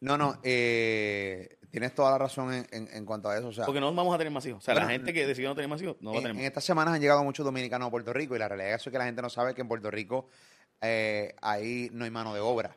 [0.01, 3.49] No, no, eh, tienes toda la razón en, en- en cuanto a eso.
[3.49, 4.59] O sea, Porque no vamos a tener más hijos.
[4.59, 6.31] O sea, la gente que decidió no tener más hijos, no va a en, tener
[6.31, 6.45] en más.
[6.47, 9.03] estas semanas han llegado muchos dominicanos a Puerto Rico y la realidad es que la
[9.05, 10.27] gente no sabe que en Puerto Rico
[10.81, 12.73] eh, ahí no hay mano de obra,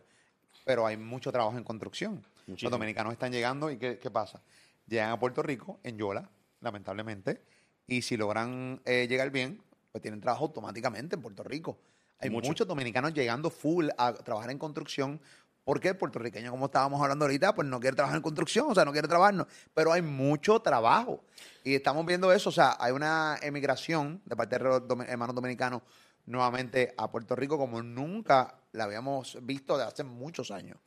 [0.64, 2.24] pero hay mucho trabajo en construcción.
[2.48, 2.70] Muchísimo.
[2.70, 4.42] Los dominicanos están llegando y ¿qué, qué pasa?
[4.88, 6.28] Llegan a Puerto Rico en Yola,
[6.60, 7.40] lamentablemente,
[7.86, 11.78] y si logran eh, llegar bien, pues tienen trabajo automáticamente en Puerto Rico.
[12.22, 12.48] Hay Mucho.
[12.48, 15.20] muchos dominicanos llegando full a trabajar en construcción.
[15.64, 18.84] Porque el puertorriqueño, como estábamos hablando ahorita, pues no quiere trabajar en construcción, o sea,
[18.84, 19.46] no quiere trabajar, no.
[19.72, 21.22] pero hay mucho trabajo.
[21.62, 25.82] Y estamos viendo eso, o sea, hay una emigración de parte de los hermanos dominicanos
[26.26, 30.78] nuevamente a Puerto Rico como nunca la habíamos visto de hace muchos años.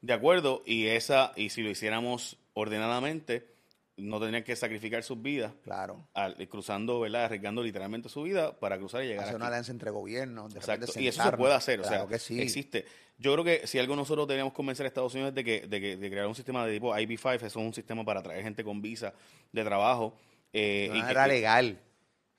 [0.00, 3.46] De acuerdo, y esa, y si lo hiciéramos ordenadamente,
[3.98, 6.06] no tendrían que sacrificar sus vidas Claro.
[6.14, 7.24] al- cruzando, ¿verdad?
[7.24, 9.40] Arriesgando literalmente su vida para cruzar y llegar Hacer aquí.
[9.40, 10.86] una alianza entre gobiernos, de Exacto.
[11.00, 12.40] Y eso se puede hacer, o sea, que sí.
[12.40, 12.84] existe.
[13.18, 15.80] Yo creo que si algo nosotros deberíamos convencer a Estados Unidos es de que, de
[15.80, 18.62] que de crear un sistema de tipo IB5, eso es un sistema para traer gente
[18.62, 19.14] con visa
[19.52, 20.14] de trabajo.
[20.52, 21.80] eh, De y manera que- legal.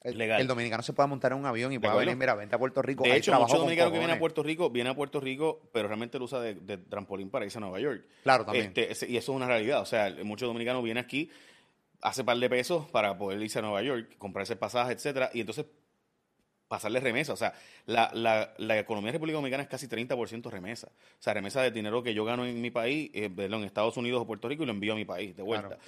[0.04, 0.40] El, Legal.
[0.40, 2.82] el dominicano se pueda montar en un avión y pueda venir, mira, vente a Puerto
[2.82, 3.04] Rico.
[3.04, 4.20] De hay hecho, muchos dominicanos que vienen a.
[4.20, 7.58] Puerto Rico, vienen a Puerto Rico, pero realmente lo usa de, de trampolín para irse
[7.58, 8.06] a Nueva York.
[8.24, 8.72] Claro, también.
[8.76, 9.82] Este, y eso es una realidad.
[9.82, 11.30] O sea, muchos dominicanos vienen aquí,
[12.02, 15.66] hace par de pesos para poder irse a Nueva York, comprarse pasajes, etcétera, y entonces
[16.68, 17.34] pasarle remesa.
[17.34, 17.54] O sea,
[17.86, 20.88] la, la, la economía de República Dominicana es casi 30% remesa.
[20.88, 24.22] O sea, remesa de dinero que yo gano en mi país, eh, en Estados Unidos
[24.22, 25.68] o Puerto Rico, y lo envío a mi país de vuelta.
[25.70, 25.82] Claro.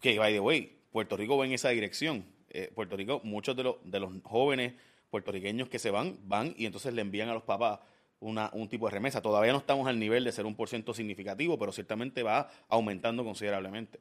[0.00, 2.24] Que, by the way, Puerto Rico va en esa dirección.
[2.50, 4.74] Eh, Puerto Rico, muchos de los, de los jóvenes
[5.10, 7.80] puertorriqueños que se van, van y entonces le envían a los papás
[8.18, 9.20] una, un tipo de remesa.
[9.20, 13.22] Todavía no estamos al nivel de ser un por ciento significativo, pero ciertamente va aumentando
[13.22, 14.00] considerablemente.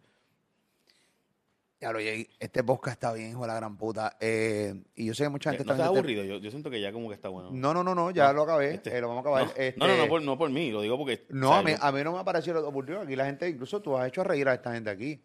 [1.82, 4.16] Ya lo Jay, este podcast está bien, hijo de la gran puta.
[4.20, 6.24] Eh, y yo sé que mucha Eh, gente ¿No está estás este- aburrido?
[6.24, 7.50] Yo, yo siento que ya como que está bueno.
[7.52, 8.76] No, no, no, no, ya No, lo acabé.
[8.76, 9.46] este- eh, lo vamos a acabar.
[9.46, 11.26] No, Este, no, no, no por, no por mí, lo digo porque...
[11.30, 13.02] No, o sea, a, mí, yo- a mí no me ha parecido aburrido.
[13.02, 15.20] Aquí la gente, incluso tú has hecho reír a esta gente aquí.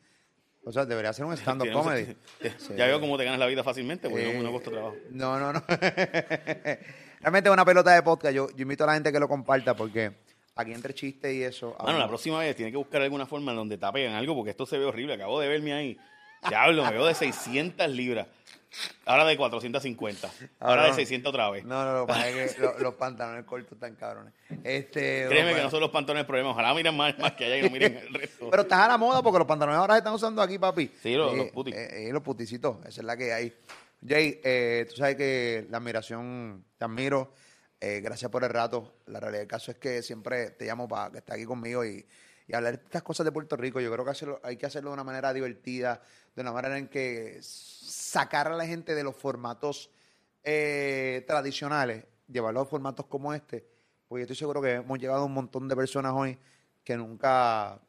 [0.64, 2.16] O sea, debería ser un stand-up comedy.
[2.74, 4.96] Ya veo cómo te ganas la vida fácilmente, porque no, Eh, no cuesta trabajo.
[5.10, 5.62] No, no, no.
[7.20, 8.34] Realmente es una pelota de podcast.
[8.34, 10.10] Yo, yo invito a la gente que lo comparta porque
[10.54, 11.76] aquí entre chistes y eso.
[11.82, 14.64] Bueno, la próxima vez tiene que buscar alguna forma en donde tapen algo, porque esto
[14.64, 15.12] se ve horrible.
[15.12, 15.98] Acabo de verme ahí.
[16.48, 18.26] Diablo, me veo de 600 libras.
[19.06, 20.28] Ahora de 450.
[20.60, 20.94] Ahora de no.
[20.96, 21.64] 600 otra vez.
[21.64, 24.34] No, no, lo que pasa es que lo- los pantalones cortos están cabrones.
[24.64, 26.50] Este, Créeme que no son los pantalones el problema.
[26.50, 28.50] Ojalá miren más, más que allá y no miren el resto.
[28.50, 30.90] Pero estás a la moda porque los pantalones ahora se están usando aquí, papi.
[31.02, 31.74] Sí, los- Eh, los putis.
[31.74, 33.56] eh, eh, los puticitos, esa es la que hay.
[34.06, 37.32] Jay, eh, tú sabes que la admiración, te admiro.
[37.80, 38.96] gracias por el rato.
[39.06, 42.04] La realidad del caso es que siempre te llamo para que estés aquí conmigo y,
[42.46, 43.80] y hablar de estas cosas de Puerto Rico.
[43.80, 46.00] Yo creo que hay que hacerlo de una manera divertida,
[46.34, 49.90] de una manera en que sacar a la gente de los formatos
[50.44, 53.66] eh, tradicionales, llevarlo a formatos como este,
[54.08, 56.38] porque estoy seguro que hemos llegado a un montón de personas hoy
[56.84, 57.80] que nunca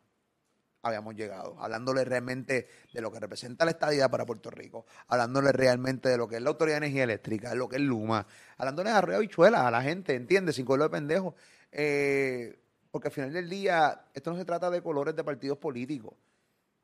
[0.81, 6.09] habíamos llegado, hablándole realmente de lo que representa la estadidad para Puerto Rico, hablándole realmente
[6.09, 8.25] de lo que es la Autoridad de Energía Eléctrica, lo que es Luma,
[8.57, 10.55] hablándole a Arreo Bichuelas, a la gente, ¿entiendes?
[10.55, 11.35] Sin color de pendejo.
[11.71, 12.57] Eh,
[12.91, 16.13] porque al final del día, esto no se trata de colores de partidos políticos,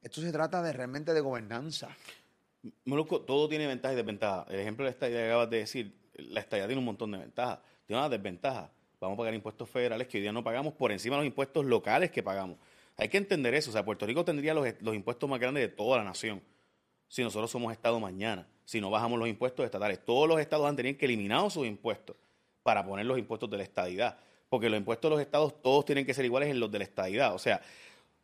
[0.01, 1.89] esto se trata de realmente de gobernanza.
[2.85, 4.49] Molusco, todo tiene ventajas y desventajas.
[4.49, 7.17] El ejemplo de la estadía que acabas de decir, la estadía tiene un montón de
[7.17, 7.59] ventajas.
[7.85, 8.71] Tiene una desventaja.
[8.99, 11.65] Vamos a pagar impuestos federales que hoy día no pagamos por encima de los impuestos
[11.65, 12.57] locales que pagamos.
[12.95, 13.69] Hay que entender eso.
[13.69, 16.41] O sea, Puerto Rico tendría los, los impuestos más grandes de toda la nación
[17.13, 20.03] si nosotros somos Estado mañana, si no bajamos los impuestos estatales.
[20.03, 22.15] Todos los estados han tenido que eliminar sus impuestos
[22.63, 24.17] para poner los impuestos de la estadidad.
[24.53, 26.83] Porque los impuestos de los estados todos tienen que ser iguales en los de la
[26.83, 27.33] estadidad.
[27.33, 27.59] O sea,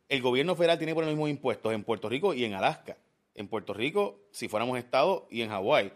[0.08, 2.96] el gobierno federal tiene poner los mismos impuestos en Puerto Rico y en Alaska.
[3.34, 5.92] En Puerto Rico, si fuéramos estado, y en Hawái.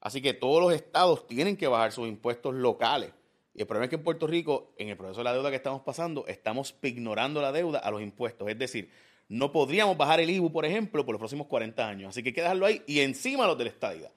[0.00, 3.12] Así que todos los estados tienen que bajar sus impuestos locales.
[3.52, 5.56] Y el problema es que en Puerto Rico, en el proceso de la deuda que
[5.56, 8.48] estamos pasando, estamos ignorando la deuda a los impuestos.
[8.48, 8.90] Es decir,
[9.28, 12.08] no podríamos bajar el IBU, por ejemplo, por los próximos 40 años.
[12.08, 14.10] Así que hay que dejarlo ahí y encima los de la estadidad.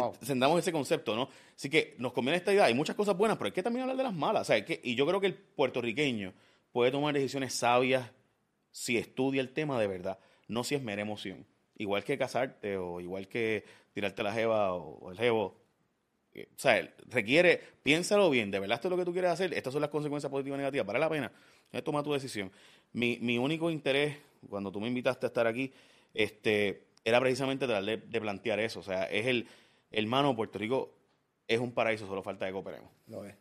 [0.00, 0.14] Wow.
[0.22, 1.28] Sentamos ese concepto, ¿no?
[1.56, 2.64] Así que nos conviene esta idea.
[2.64, 4.42] Hay muchas cosas buenas, pero hay que también hablar de las malas.
[4.42, 6.32] O sea, hay que- y yo creo que el puertorriqueño
[6.72, 8.10] puede tomar decisiones sabias
[8.70, 10.18] si estudia el tema de verdad,
[10.48, 11.46] no si es mera emoción.
[11.76, 15.56] Igual que casarte o igual que tirarte la jeva o, o el jevo.
[16.32, 19.52] Eh, O sea, requiere, piénsalo bien, de verdad esto es lo que tú quieres hacer,
[19.54, 21.32] estas son las consecuencias positivas y negativas, vale la pena,
[21.72, 22.50] Eh, toma tu decisión.
[22.92, 24.16] Mi, mi único interés,
[24.48, 25.72] cuando tú me invitaste a estar aquí,
[26.14, 28.80] este, era precisamente tratar de, de plantear eso.
[28.80, 29.46] O sea, es el,
[29.90, 30.94] hermano, Puerto Rico
[31.46, 32.90] es un paraíso, solo falta que cooperemos.
[33.06, 33.36] Lo es.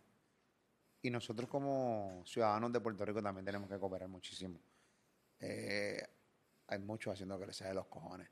[1.01, 4.59] Y nosotros como ciudadanos de Puerto Rico también tenemos que cooperar muchísimo.
[5.39, 6.01] Eh,
[6.67, 8.29] hay muchos haciendo que les de los cojones.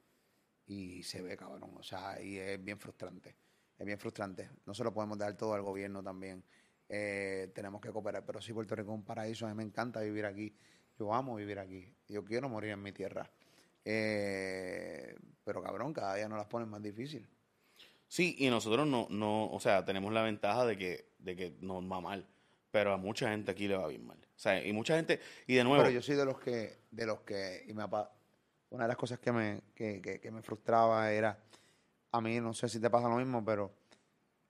[0.65, 1.72] Y se ve, cabrón.
[1.77, 3.35] O sea, y es bien frustrante.
[3.77, 4.49] Es bien frustrante.
[4.65, 6.44] No se lo podemos dar todo al gobierno también.
[6.89, 8.26] Eh, tenemos que cooperar.
[8.26, 9.45] Pero sí, Puerto Rico es un paraíso.
[9.45, 10.53] A mí me encanta vivir aquí.
[10.99, 11.95] Yo amo vivir aquí.
[12.07, 13.31] Yo quiero morir en mi tierra.
[13.85, 17.26] Eh, pero cabrón, cada día nos las ponen más difícil.
[18.07, 21.84] Sí, y nosotros no, no, o sea, tenemos la ventaja de que, de que nos
[21.84, 22.25] va mal,
[22.71, 24.17] pero a mucha gente aquí le va bien mal.
[24.17, 27.05] O sea, y mucha gente, y de nuevo, Pero yo soy de los que, de
[27.05, 28.11] los que, y me apa-
[28.69, 31.38] una de las cosas que me, que, que- que me frustraba era,
[32.11, 33.71] a mí no sé si te pasa lo mismo, pero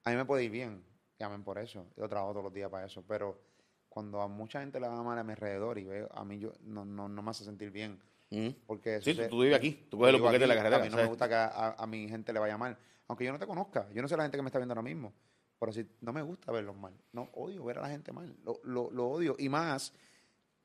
[0.03, 0.83] a mí me puede ir bien,
[1.19, 3.41] llamen por eso, yo trabajo todos los días para eso, pero
[3.89, 6.53] cuando a mucha gente le va mal a mi alrededor y veo, a mí yo
[6.61, 9.97] no, no, no me hace sentir bien, mm, porque Sí, se- tú vives aquí, tú
[9.97, 11.05] coges los vivo boquetes de la carretera, A mí no ¿sabes?
[11.05, 12.77] me gusta que a- a mi gente le vaya mal,
[13.07, 14.83] aunque yo no te conozca, yo no sé la gente que me está viendo ahora
[14.83, 15.13] mismo,
[15.59, 18.59] pero si no me gusta verlos mal, no odio ver a la gente mal, lo,
[18.63, 19.93] lo, lo odio, y más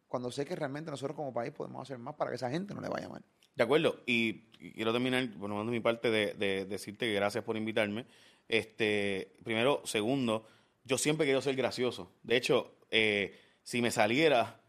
[0.09, 2.83] cuando sé que realmente nosotros como país podemos hacer más para que esa gente no
[2.83, 3.25] le vaya mal.
[3.55, 7.57] De acuerdo, y, quiero terminar, menos de mi parte, de, de decirte que gracias por
[7.57, 8.07] invitarme.
[8.49, 10.47] Este, primero, segundo,
[10.85, 12.13] yo siempre querido ser gracioso.
[12.23, 14.61] De hecho, eh, si me saliera,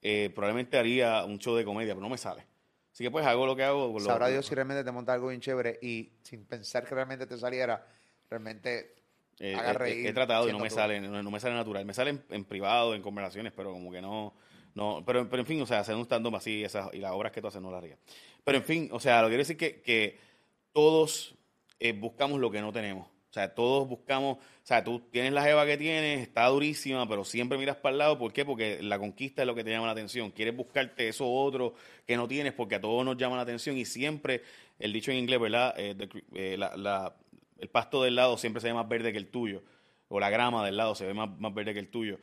[0.00, 2.46] eh, probablemente haría un show de comedia, pero no me sale.
[2.92, 3.98] Así que pues hago lo que hago.
[3.98, 7.26] lo- Sabrá Dios si realmente te monta algo bien chévere y sin pensar que realmente
[7.26, 7.86] te saliera,
[8.28, 8.94] realmente
[9.40, 10.74] Eh, haga he- he, reír he tratado y no me tú.
[10.74, 11.84] sale, no, no me sale natural.
[11.86, 14.34] Me sale en, en privado, en conversaciones, pero como que no,
[14.74, 17.32] no, pero, pero en fin, o sea, hacer un stand-up así esas, y las obras
[17.32, 17.96] que tú haces no las haría.
[18.44, 20.18] Pero en fin, o sea, lo que quiero decir que, que
[20.72, 21.34] todos
[21.80, 23.08] eh, buscamos lo que no tenemos.
[23.32, 27.24] O sea, todos buscamos, o sea, tú tienes la jeva que tienes, está durísima, pero
[27.24, 28.18] siempre miras para el lado.
[28.18, 28.44] ¿Por qué?
[28.44, 30.30] Porque la conquista es lo que te llama la atención.
[30.32, 31.72] Quieres buscarte eso otro
[32.06, 34.42] que no tienes porque a todos nos llama la atención y siempre,
[34.78, 35.74] el dicho en inglés, ¿verdad?
[35.78, 35.96] Eh,
[36.34, 37.16] eh, la-
[37.58, 39.62] el pasto del lado siempre se ve más verde que el tuyo,
[40.08, 42.18] o la grama del lado se ve más, más verde que el tuyo.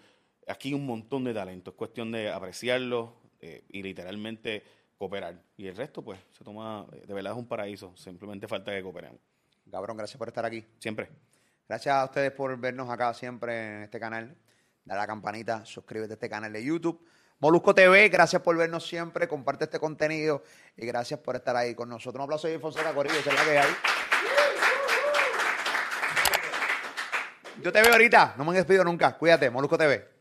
[0.48, 4.64] Aquí hay un montón de talento, es cuestión de apreciarlo eh, y literalmente
[4.98, 5.42] cooperar.
[5.58, 9.29] Y el resto, pues, se toma, de verdad es un paraíso, simplemente falta que cooperemos.
[9.72, 10.66] Cabrón, gracias por estar aquí.
[10.80, 11.10] Siempre.
[11.68, 14.36] Gracias a ustedes por vernos acá siempre en este canal.
[14.84, 17.06] Dale a la campanita, suscríbete a este canal de YouTube.
[17.40, 20.44] Molusco TV, gracias por vernos siempre, comparte este contenido
[20.76, 22.16] y gracias por estar ahí con nosotros.
[22.16, 23.70] Un aplauso a Fonseca Corrillo, esa es la que hay.
[27.62, 29.18] Yo te veo ahorita, no me despido nunca.
[29.18, 30.19] Cuídate, Molusco TV.